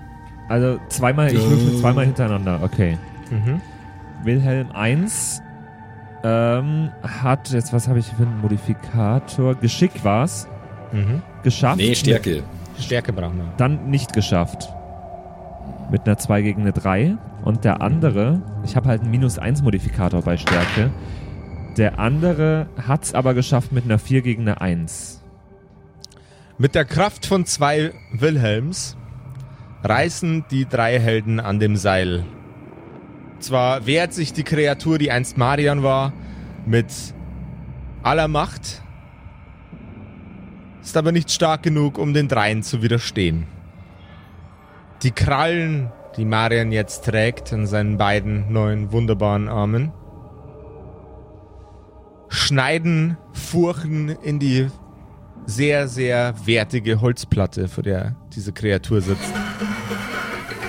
Also 0.48 0.78
zweimal, 0.88 1.32
ich 1.32 1.40
würfel 1.40 1.78
zweimal 1.80 2.04
hintereinander. 2.04 2.60
Okay. 2.62 2.98
Mhm. 3.30 3.60
Wilhelm 4.22 4.70
1 4.72 5.42
ähm, 6.22 6.90
hat, 7.02 7.48
jetzt 7.50 7.72
was 7.72 7.88
habe 7.88 7.98
ich 7.98 8.08
für 8.08 8.24
einen 8.24 8.40
Modifikator? 8.40 9.54
Geschick 9.54 10.04
war's. 10.04 10.48
Mhm. 10.92 11.22
Geschafft. 11.42 11.78
Nee, 11.78 11.94
Stärke. 11.94 12.42
Stärke 12.78 13.12
brauchen 13.12 13.38
wir. 13.38 13.52
Dann 13.56 13.90
nicht 13.90 14.12
geschafft. 14.12 14.68
Mit 15.90 16.06
einer 16.06 16.18
2 16.18 16.42
gegen 16.42 16.62
eine 16.62 16.72
3. 16.72 17.16
Und 17.44 17.64
der 17.64 17.80
andere, 17.80 18.42
ich 18.64 18.76
habe 18.76 18.88
halt 18.88 19.02
einen 19.02 19.10
minus 19.10 19.38
1 19.38 19.62
Modifikator 19.62 20.22
bei 20.22 20.36
Stärke. 20.36 20.90
Der 21.76 21.98
andere 21.98 22.66
hat's 22.86 23.14
aber 23.14 23.34
geschafft 23.34 23.72
mit 23.72 23.84
einer 23.84 23.98
4 23.98 24.22
gegen 24.22 24.42
eine 24.42 24.60
1. 24.60 25.22
Mit 26.58 26.74
der 26.74 26.86
Kraft 26.86 27.26
von 27.26 27.44
zwei 27.44 27.92
Wilhelms 28.12 28.96
reißen 29.82 30.46
die 30.50 30.66
drei 30.66 30.98
Helden 30.98 31.38
an 31.38 31.58
dem 31.60 31.76
Seil. 31.76 32.24
Zwar 33.40 33.86
wehrt 33.86 34.14
sich 34.14 34.32
die 34.32 34.42
Kreatur, 34.42 34.98
die 34.98 35.10
einst 35.10 35.36
Marian 35.36 35.82
war, 35.82 36.14
mit 36.64 36.86
aller 38.02 38.26
Macht, 38.26 38.82
ist 40.86 40.96
aber 40.96 41.10
nicht 41.10 41.32
stark 41.32 41.64
genug, 41.64 41.98
um 41.98 42.14
den 42.14 42.28
dreien 42.28 42.62
zu 42.62 42.80
widerstehen. 42.80 43.48
Die 45.02 45.10
Krallen, 45.10 45.90
die 46.16 46.24
Marian 46.24 46.70
jetzt 46.70 47.04
trägt 47.04 47.52
an 47.52 47.66
seinen 47.66 47.98
beiden 47.98 48.52
neuen 48.52 48.92
wunderbaren 48.92 49.48
Armen, 49.48 49.92
schneiden 52.28 53.18
Furchen 53.32 54.10
in 54.10 54.38
die 54.38 54.68
sehr, 55.44 55.88
sehr 55.88 56.34
wertige 56.44 57.00
Holzplatte, 57.00 57.66
vor 57.66 57.82
der 57.82 58.14
diese 58.36 58.52
Kreatur 58.52 59.00
sitzt. 59.00 59.34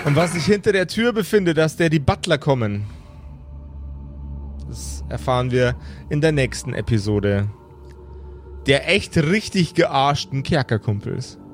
Und 0.04 0.16
was 0.16 0.34
sich 0.34 0.46
hinter 0.46 0.72
der 0.72 0.88
Tür 0.88 1.14
befindet, 1.14 1.60
dass 1.60 1.76
der 1.76 1.92
die 1.92 2.00
Butler 2.00 2.40
kommen, 2.40 2.86
das 4.68 5.04
erfahren 5.10 5.52
wir 5.52 5.76
in 6.10 6.22
der 6.22 6.32
nächsten 6.32 6.74
Episode 6.74 7.50
der 8.68 8.90
echt 8.90 9.18
richtig 9.18 9.74
gearschten 9.74 10.44
Kerkerkumpels. 10.44 11.38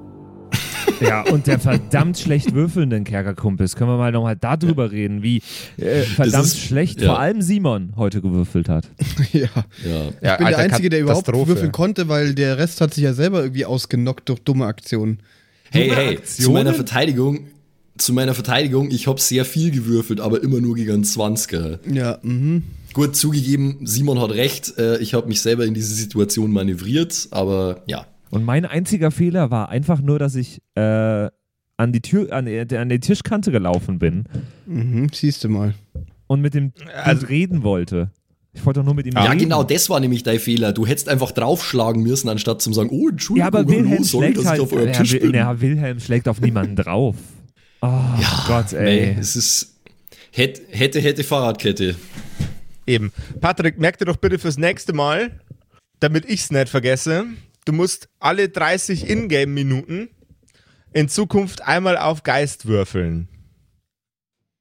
Ja, 1.02 1.22
und 1.24 1.48
der 1.48 1.60
verdammt 1.60 2.18
schlecht 2.20 2.54
würfelnden 2.54 3.04
Kerkerkumpels. 3.04 3.76
Können 3.76 3.90
wir 3.90 3.98
mal 3.98 4.12
nochmal 4.12 4.36
darüber 4.40 4.92
reden, 4.92 5.24
wie 5.24 5.42
äh, 5.78 6.02
verdammt 6.04 6.46
ist- 6.46 6.60
schlecht 6.60 7.02
ja. 7.02 7.08
vor 7.08 7.20
allem 7.20 7.42
Simon 7.42 7.94
heute 7.98 8.22
gewürfelt 8.22 8.70
hat. 8.70 8.88
ja. 9.34 9.48
Ja. 9.84 10.06
Ja, 10.22 10.32
Ich 10.34 10.38
bin 10.38 10.46
alter 10.46 10.50
der 10.50 10.58
Einzige, 10.60 10.90
der 10.90 11.00
überhaupt 11.02 11.28
würfeln 11.28 11.72
konnte, 11.72 12.08
weil 12.10 12.36
der 12.36 12.58
Rest 12.58 12.80
hat 12.80 12.94
sich 12.94 13.04
ja 13.04 13.14
selber 13.14 13.42
irgendwie 13.42 13.66
ausgenockt 13.66 14.30
durch 14.30 14.40
dumme 14.40 14.66
Aktionen. 14.66 15.20
Hey, 15.72 15.90
Dumme 15.90 15.96
hey, 16.00 16.16
zu 16.16 16.22
Aktionen? 16.22 16.54
meiner 16.54 16.74
Verteidigung, 16.74 17.48
zu 17.98 18.14
meiner 18.14 18.34
Verteidigung, 18.34 18.90
ich 18.92 19.08
habe 19.08 19.20
sehr 19.22 19.46
viel 19.46 19.72
gewürfelt, 19.72 20.20
aber 20.20 20.42
immer 20.44 20.60
nur 20.60 20.76
gegen 20.76 20.92
einen 20.94 21.04
20er. 21.04 21.80
Ja, 21.94 22.18
mhm. 22.24 22.64
Gut, 22.94 23.16
zugegeben, 23.16 23.80
Simon 23.86 24.20
hat 24.20 24.32
recht, 24.32 24.78
äh, 24.78 24.98
ich 25.00 25.14
habe 25.14 25.28
mich 25.28 25.42
selber 25.42 25.66
in 25.66 25.74
diese 25.74 25.94
Situation 25.94 26.52
manövriert, 26.52 27.28
aber 27.32 27.82
ja. 27.88 28.06
Und 28.30 28.44
mein 28.46 28.66
einziger 28.66 29.12
Fehler 29.12 29.52
war 29.52 29.70
einfach 29.70 30.02
nur, 30.02 30.18
dass 30.20 30.36
ich 30.36 30.62
äh, 30.76 31.30
an, 31.78 31.92
die 31.92 32.02
Tür, 32.02 32.32
an, 32.34 32.48
an 32.48 32.90
die 32.90 33.00
Tischkante 33.00 33.52
gelaufen 33.52 34.00
bin 34.00 34.26
Mhm. 34.66 35.10
Siehst 35.14 35.44
du 35.44 35.50
mal. 35.50 35.74
und 36.28 36.42
mit 36.42 36.54
dem 36.54 36.72
Also- 37.04 37.28
reden 37.28 37.64
wollte. 37.64 38.12
Ich 38.56 38.64
wollte 38.68 38.82
doch 38.82 38.86
nur 38.86 38.94
mit 38.94 39.08
ihm 39.08 39.14
Ja, 39.16 39.24
reden. 39.26 39.40
genau, 39.40 39.64
das 39.64 39.90
war 39.90 40.00
nämlich 40.00 40.22
dein 40.22 40.38
Fehler. 40.40 40.74
Du 40.74 40.86
hättest 40.86 41.10
einfach 41.10 41.32
draufschlagen 41.32 42.04
müssen, 42.04 42.30
anstatt 42.30 42.62
zu 42.62 42.72
sagen, 42.72 42.90
oh, 42.92 43.10
Entschuldigung, 43.10 43.52
Ja, 43.52 43.60
aber 43.60 43.68
Wilhelm 43.68 43.90
hallo, 43.90 44.04
sorry, 44.04 44.26
schlägt 44.26 44.38
dass 44.38 44.46
halt. 44.46 44.58
ich 44.60 44.64
auf 44.64 44.74
eurem 44.74 44.88
ja, 44.88 44.94
Tisch 44.94 45.20
bin. 45.20 45.34
ja, 45.34 45.60
Wilhelm 45.62 46.00
schlägt 46.00 46.28
auf 46.28 46.40
niemanden 46.40 46.76
drauf. 46.76 47.16
Oh 47.86 48.46
Gott, 48.48 48.72
ey. 48.72 49.14
Nee, 49.14 49.18
es 49.20 49.36
ist 49.36 49.76
hätte, 50.32 50.62
hätte, 50.70 51.02
hätte 51.02 51.24
Fahrradkette. 51.26 51.98
Eben. 52.88 53.12
Patrick, 53.42 53.78
merk 53.78 53.98
dir 53.98 54.06
doch 54.06 54.16
bitte 54.16 54.40
fürs 54.40 54.58
nächste 54.58 54.94
Mal, 54.94 55.42
damit 56.00 56.24
ich's 56.24 56.50
nicht 56.50 56.70
vergesse, 56.70 57.26
du 57.66 57.74
musst 57.74 58.08
alle 58.20 58.48
30 58.48 59.10
Ingame-Minuten 59.10 60.08
in 60.94 61.10
Zukunft 61.10 61.62
einmal 61.62 61.98
auf 61.98 62.24
Geist 62.24 62.68
würfeln. 62.68 63.28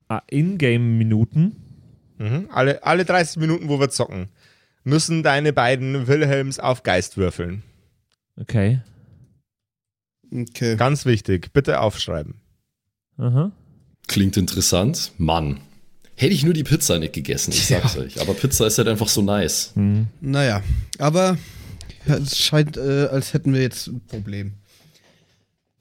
Ah, 0.08 0.22
Ingame-Minuten. 0.28 1.54
Mhm. 2.18 2.48
Alle, 2.50 2.82
alle 2.82 3.04
30 3.04 3.36
Minuten, 3.36 3.68
wo 3.68 3.78
wir 3.78 3.90
zocken, 3.90 4.30
müssen 4.82 5.22
deine 5.22 5.52
beiden 5.52 6.08
Wilhelms 6.08 6.58
auf 6.58 6.82
Geist 6.82 7.16
würfeln. 7.16 7.62
Okay. 8.36 8.80
Okay. 10.32 10.74
Ganz 10.74 11.06
wichtig, 11.06 11.52
bitte 11.52 11.78
aufschreiben. 11.78 12.41
Aha. 13.18 13.52
Klingt 14.08 14.36
interessant. 14.36 15.12
Mann. 15.18 15.60
Hätte 16.14 16.34
ich 16.34 16.44
nur 16.44 16.54
die 16.54 16.64
Pizza 16.64 16.98
nicht 16.98 17.14
gegessen, 17.14 17.52
ich 17.52 17.66
sag's 17.66 17.96
euch. 17.96 18.20
Aber 18.20 18.34
Pizza 18.34 18.66
ist 18.66 18.78
halt 18.78 18.88
einfach 18.88 19.08
so 19.08 19.22
nice. 19.22 19.72
Hm. 19.74 20.06
Naja, 20.20 20.62
aber 20.98 21.38
ja, 22.06 22.16
es 22.16 22.38
scheint, 22.38 22.76
äh, 22.76 23.06
als 23.10 23.32
hätten 23.32 23.52
wir 23.54 23.62
jetzt 23.62 23.88
ein 23.88 24.00
Problem. 24.06 24.52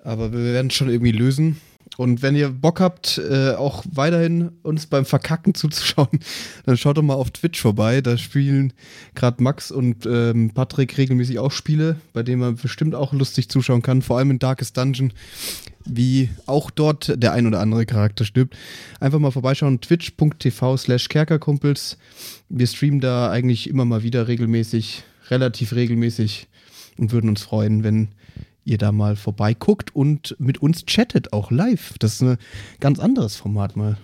Aber 0.04 0.32
wir 0.32 0.40
werden 0.40 0.68
es 0.68 0.74
schon 0.74 0.90
irgendwie 0.90 1.12
lösen. 1.12 1.60
Und 1.98 2.22
wenn 2.22 2.36
ihr 2.36 2.50
Bock 2.50 2.80
habt, 2.80 3.18
äh, 3.18 3.52
auch 3.52 3.84
weiterhin 3.92 4.52
uns 4.64 4.86
beim 4.86 5.06
Verkacken 5.06 5.54
zuzuschauen, 5.54 6.20
dann 6.66 6.78
schaut 6.78 6.98
doch 6.98 7.02
mal 7.02 7.16
auf 7.16 7.32
Twitch 7.32 7.62
vorbei. 7.62 8.02
Da 8.02 8.18
spielen 8.18 8.74
gerade 9.14 9.44
Max 9.44 9.72
und 9.72 10.06
ähm, 10.06 10.52
Patrick 10.54 10.98
regelmäßig 10.98 11.40
auch 11.40 11.52
Spiele, 11.52 11.98
bei 12.14 12.24
denen 12.24 12.40
man 12.40 12.56
bestimmt 12.56 12.96
auch 12.96 13.14
lustig 13.14 13.50
zuschauen 13.50 13.82
kann. 13.82 14.02
Vor 14.02 14.18
allem 14.18 14.32
in 14.32 14.40
Darkest 14.40 14.78
Dungeon, 14.78 15.12
wie 15.86 16.30
auch 16.46 16.72
dort 16.72 17.22
der 17.22 17.34
ein 17.34 17.46
oder 17.46 17.60
andere 17.60 17.86
Charakter 17.86 18.24
stirbt. 18.24 18.56
Einfach 19.02 19.20
mal 19.20 19.32
vorbeischauen, 19.32 19.82
twitch.tv 19.82 20.78
slash 20.78 21.10
kerkerkumpels. 21.10 21.98
Wir 22.48 22.68
streamen 22.68 23.02
da 23.02 23.30
eigentlich 23.30 23.70
immer 23.70 23.84
mal 23.84 24.02
wieder 24.02 24.30
regelmäßig, 24.30 25.04
relativ 25.30 25.74
regelmäßig 25.74 26.48
und 26.98 27.12
würden 27.12 27.30
uns 27.30 27.42
freuen, 27.42 27.84
wenn 27.84 28.10
ihr 28.72 28.78
da 28.78 28.92
mal 28.92 29.16
vorbeiguckt 29.16 29.96
und 29.96 30.36
mit 30.40 30.62
uns 30.62 30.86
chattet, 30.86 31.34
auch 31.34 31.52
live. 31.52 31.94
Das 32.00 32.14
ist 32.14 32.22
ein 32.22 32.38
ganz 32.80 33.00
anderes 33.00 33.36
Format 33.36 33.76
mal. 33.76 33.98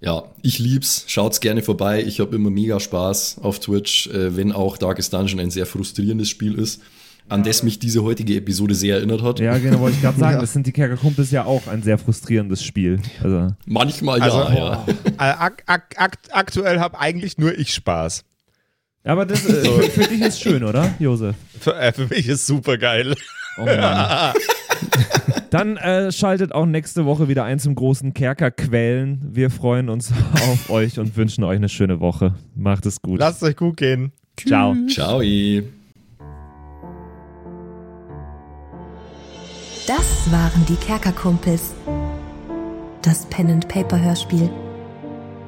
Ja, 0.00 0.24
ich 0.42 0.58
lieb's. 0.58 1.04
Schaut's 1.06 1.40
gerne 1.40 1.62
vorbei. 1.62 2.02
Ich 2.04 2.20
habe 2.20 2.34
immer 2.36 2.50
mega 2.50 2.78
Spaß 2.80 3.38
auf 3.42 3.60
Twitch, 3.60 4.08
äh, 4.08 4.36
wenn 4.36 4.52
auch 4.52 4.76
Darkest 4.76 5.12
Dungeon 5.12 5.40
ein 5.40 5.50
sehr 5.50 5.66
frustrierendes 5.66 6.28
Spiel 6.28 6.54
ist. 6.54 6.82
an 7.26 7.42
das 7.42 7.62
mich 7.62 7.78
diese 7.78 8.02
heutige 8.02 8.36
Episode 8.36 8.74
sehr 8.74 8.96
erinnert 8.96 9.22
hat. 9.22 9.40
Ja, 9.40 9.56
genau, 9.56 9.80
wollte 9.80 9.96
ich 9.96 10.02
gerade 10.02 10.18
sagen. 10.18 10.34
Ja. 10.34 10.40
Das 10.42 10.52
sind 10.52 10.66
die 10.66 10.72
Kerkerkumpels 10.72 11.30
ja 11.30 11.44
auch 11.46 11.66
ein 11.68 11.82
sehr 11.82 11.96
frustrierendes 11.96 12.62
Spiel. 12.62 13.00
Also, 13.22 13.54
Manchmal 13.64 14.20
Also, 14.20 14.40
ja, 14.40 14.54
ja. 14.54 14.86
Äh, 15.06 15.12
ak 15.18 15.62
ak 15.66 15.94
ak 15.96 16.18
aktuell 16.32 16.80
habe 16.80 16.98
eigentlich 17.00 17.38
nur 17.38 17.56
ich 17.58 17.72
Spaß. 17.72 18.24
aber 19.04 19.24
das 19.24 19.46
äh, 19.46 19.64
für, 19.64 20.02
für 20.02 20.08
dich 20.08 20.20
ist 20.20 20.40
schön, 20.42 20.64
oder, 20.64 20.94
Josef? 20.98 21.34
Für, 21.60 21.74
äh, 21.76 21.92
für 21.94 22.06
mich 22.08 22.28
ist 22.28 22.46
super 22.46 22.76
geil. 22.76 23.14
Oh 23.58 23.64
Mann. 23.64 24.34
Dann 25.50 25.76
äh, 25.76 26.10
schaltet 26.10 26.52
auch 26.52 26.66
nächste 26.66 27.06
Woche 27.06 27.28
wieder 27.28 27.44
ein 27.44 27.58
zum 27.60 27.74
großen 27.74 28.12
Kerkerquellen. 28.12 29.20
Wir 29.30 29.50
freuen 29.50 29.88
uns 29.88 30.12
auf 30.50 30.70
euch 30.70 30.98
und 30.98 31.16
wünschen 31.16 31.44
euch 31.44 31.56
eine 31.56 31.68
schöne 31.68 32.00
Woche. 32.00 32.34
Macht 32.56 32.86
es 32.86 33.00
gut. 33.00 33.20
Lasst 33.20 33.42
euch 33.42 33.56
gut 33.56 33.76
gehen. 33.76 34.12
Ciao. 34.36 34.74
Ciao. 34.88 35.20
Das 39.86 40.32
waren 40.32 40.66
die 40.68 40.76
Kerkerkumpels. 40.76 41.74
Das 43.02 43.26
Pen 43.26 43.50
and 43.50 43.68
Paper 43.68 44.00
Hörspiel. 44.02 44.50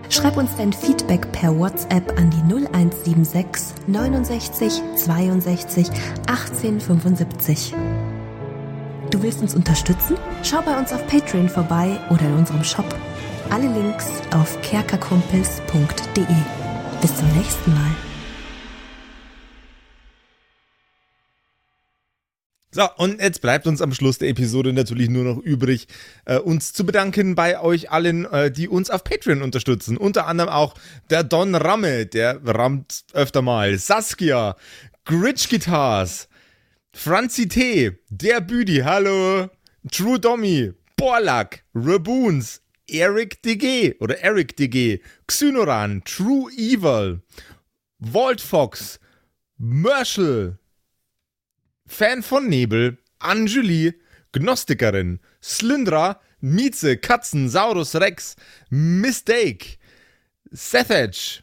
Schreib 0.08 0.36
uns 0.36 0.54
dein 0.56 0.72
Feedback 0.72 1.32
per 1.32 1.58
WhatsApp 1.58 2.16
an 2.16 2.30
die 2.30 2.54
0176 2.54 3.88
69 3.88 4.82
62 4.94 5.86
18 6.28 6.80
75. 6.80 7.74
Du 9.16 9.22
willst 9.22 9.40
uns 9.40 9.54
unterstützen? 9.54 10.18
Schau 10.42 10.60
bei 10.60 10.78
uns 10.78 10.92
auf 10.92 11.06
Patreon 11.06 11.48
vorbei 11.48 11.98
oder 12.10 12.20
in 12.26 12.34
unserem 12.34 12.62
Shop. 12.62 12.84
Alle 13.48 13.66
Links 13.66 14.08
auf 14.34 14.60
kerkerkumpels.de. 14.60 16.26
Bis 17.00 17.16
zum 17.16 17.26
nächsten 17.34 17.72
Mal. 17.72 17.96
So, 22.70 22.82
und 22.98 23.18
jetzt 23.22 23.40
bleibt 23.40 23.66
uns 23.66 23.80
am 23.80 23.94
Schluss 23.94 24.18
der 24.18 24.28
Episode 24.28 24.74
natürlich 24.74 25.08
nur 25.08 25.24
noch 25.24 25.38
übrig, 25.38 25.88
äh, 26.26 26.36
uns 26.36 26.74
zu 26.74 26.84
bedanken 26.84 27.34
bei 27.34 27.58
euch 27.58 27.90
allen, 27.90 28.26
äh, 28.26 28.50
die 28.50 28.68
uns 28.68 28.90
auf 28.90 29.02
Patreon 29.02 29.40
unterstützen. 29.40 29.96
Unter 29.96 30.26
anderem 30.26 30.50
auch 30.50 30.74
der 31.08 31.24
Don 31.24 31.54
Ramme, 31.54 32.04
der 32.04 32.38
rammt 32.44 33.06
öfter 33.14 33.40
mal, 33.40 33.78
Saskia, 33.78 34.56
Gritch 35.06 35.48
Guitars, 35.48 36.28
Franzi 36.98 37.46
T, 37.46 37.92
der 38.08 38.40
Büdi, 38.40 38.78
hallo, 38.82 39.50
True 39.92 40.18
Dommy, 40.18 40.72
Borlak, 40.96 41.62
Raboons, 41.74 42.62
Eric 42.88 43.42
DG 43.42 43.94
oder 44.00 44.18
Eric 44.20 44.56
DG, 44.56 45.02
Xynoran, 45.26 46.02
True 46.04 46.50
Evil, 46.56 47.20
Walt 47.98 48.40
Fox, 48.40 48.98
Merschel, 49.58 50.58
Fan 51.86 52.22
von 52.22 52.48
Nebel, 52.48 52.96
Anjuli, 53.18 53.92
Gnostikerin, 54.32 55.20
Slyndra, 55.42 56.18
Mieze, 56.40 56.96
Katzen, 56.96 57.50
Saurus 57.50 57.94
Rex, 57.94 58.36
Mistake, 58.70 59.76
Sethage, 60.50 61.42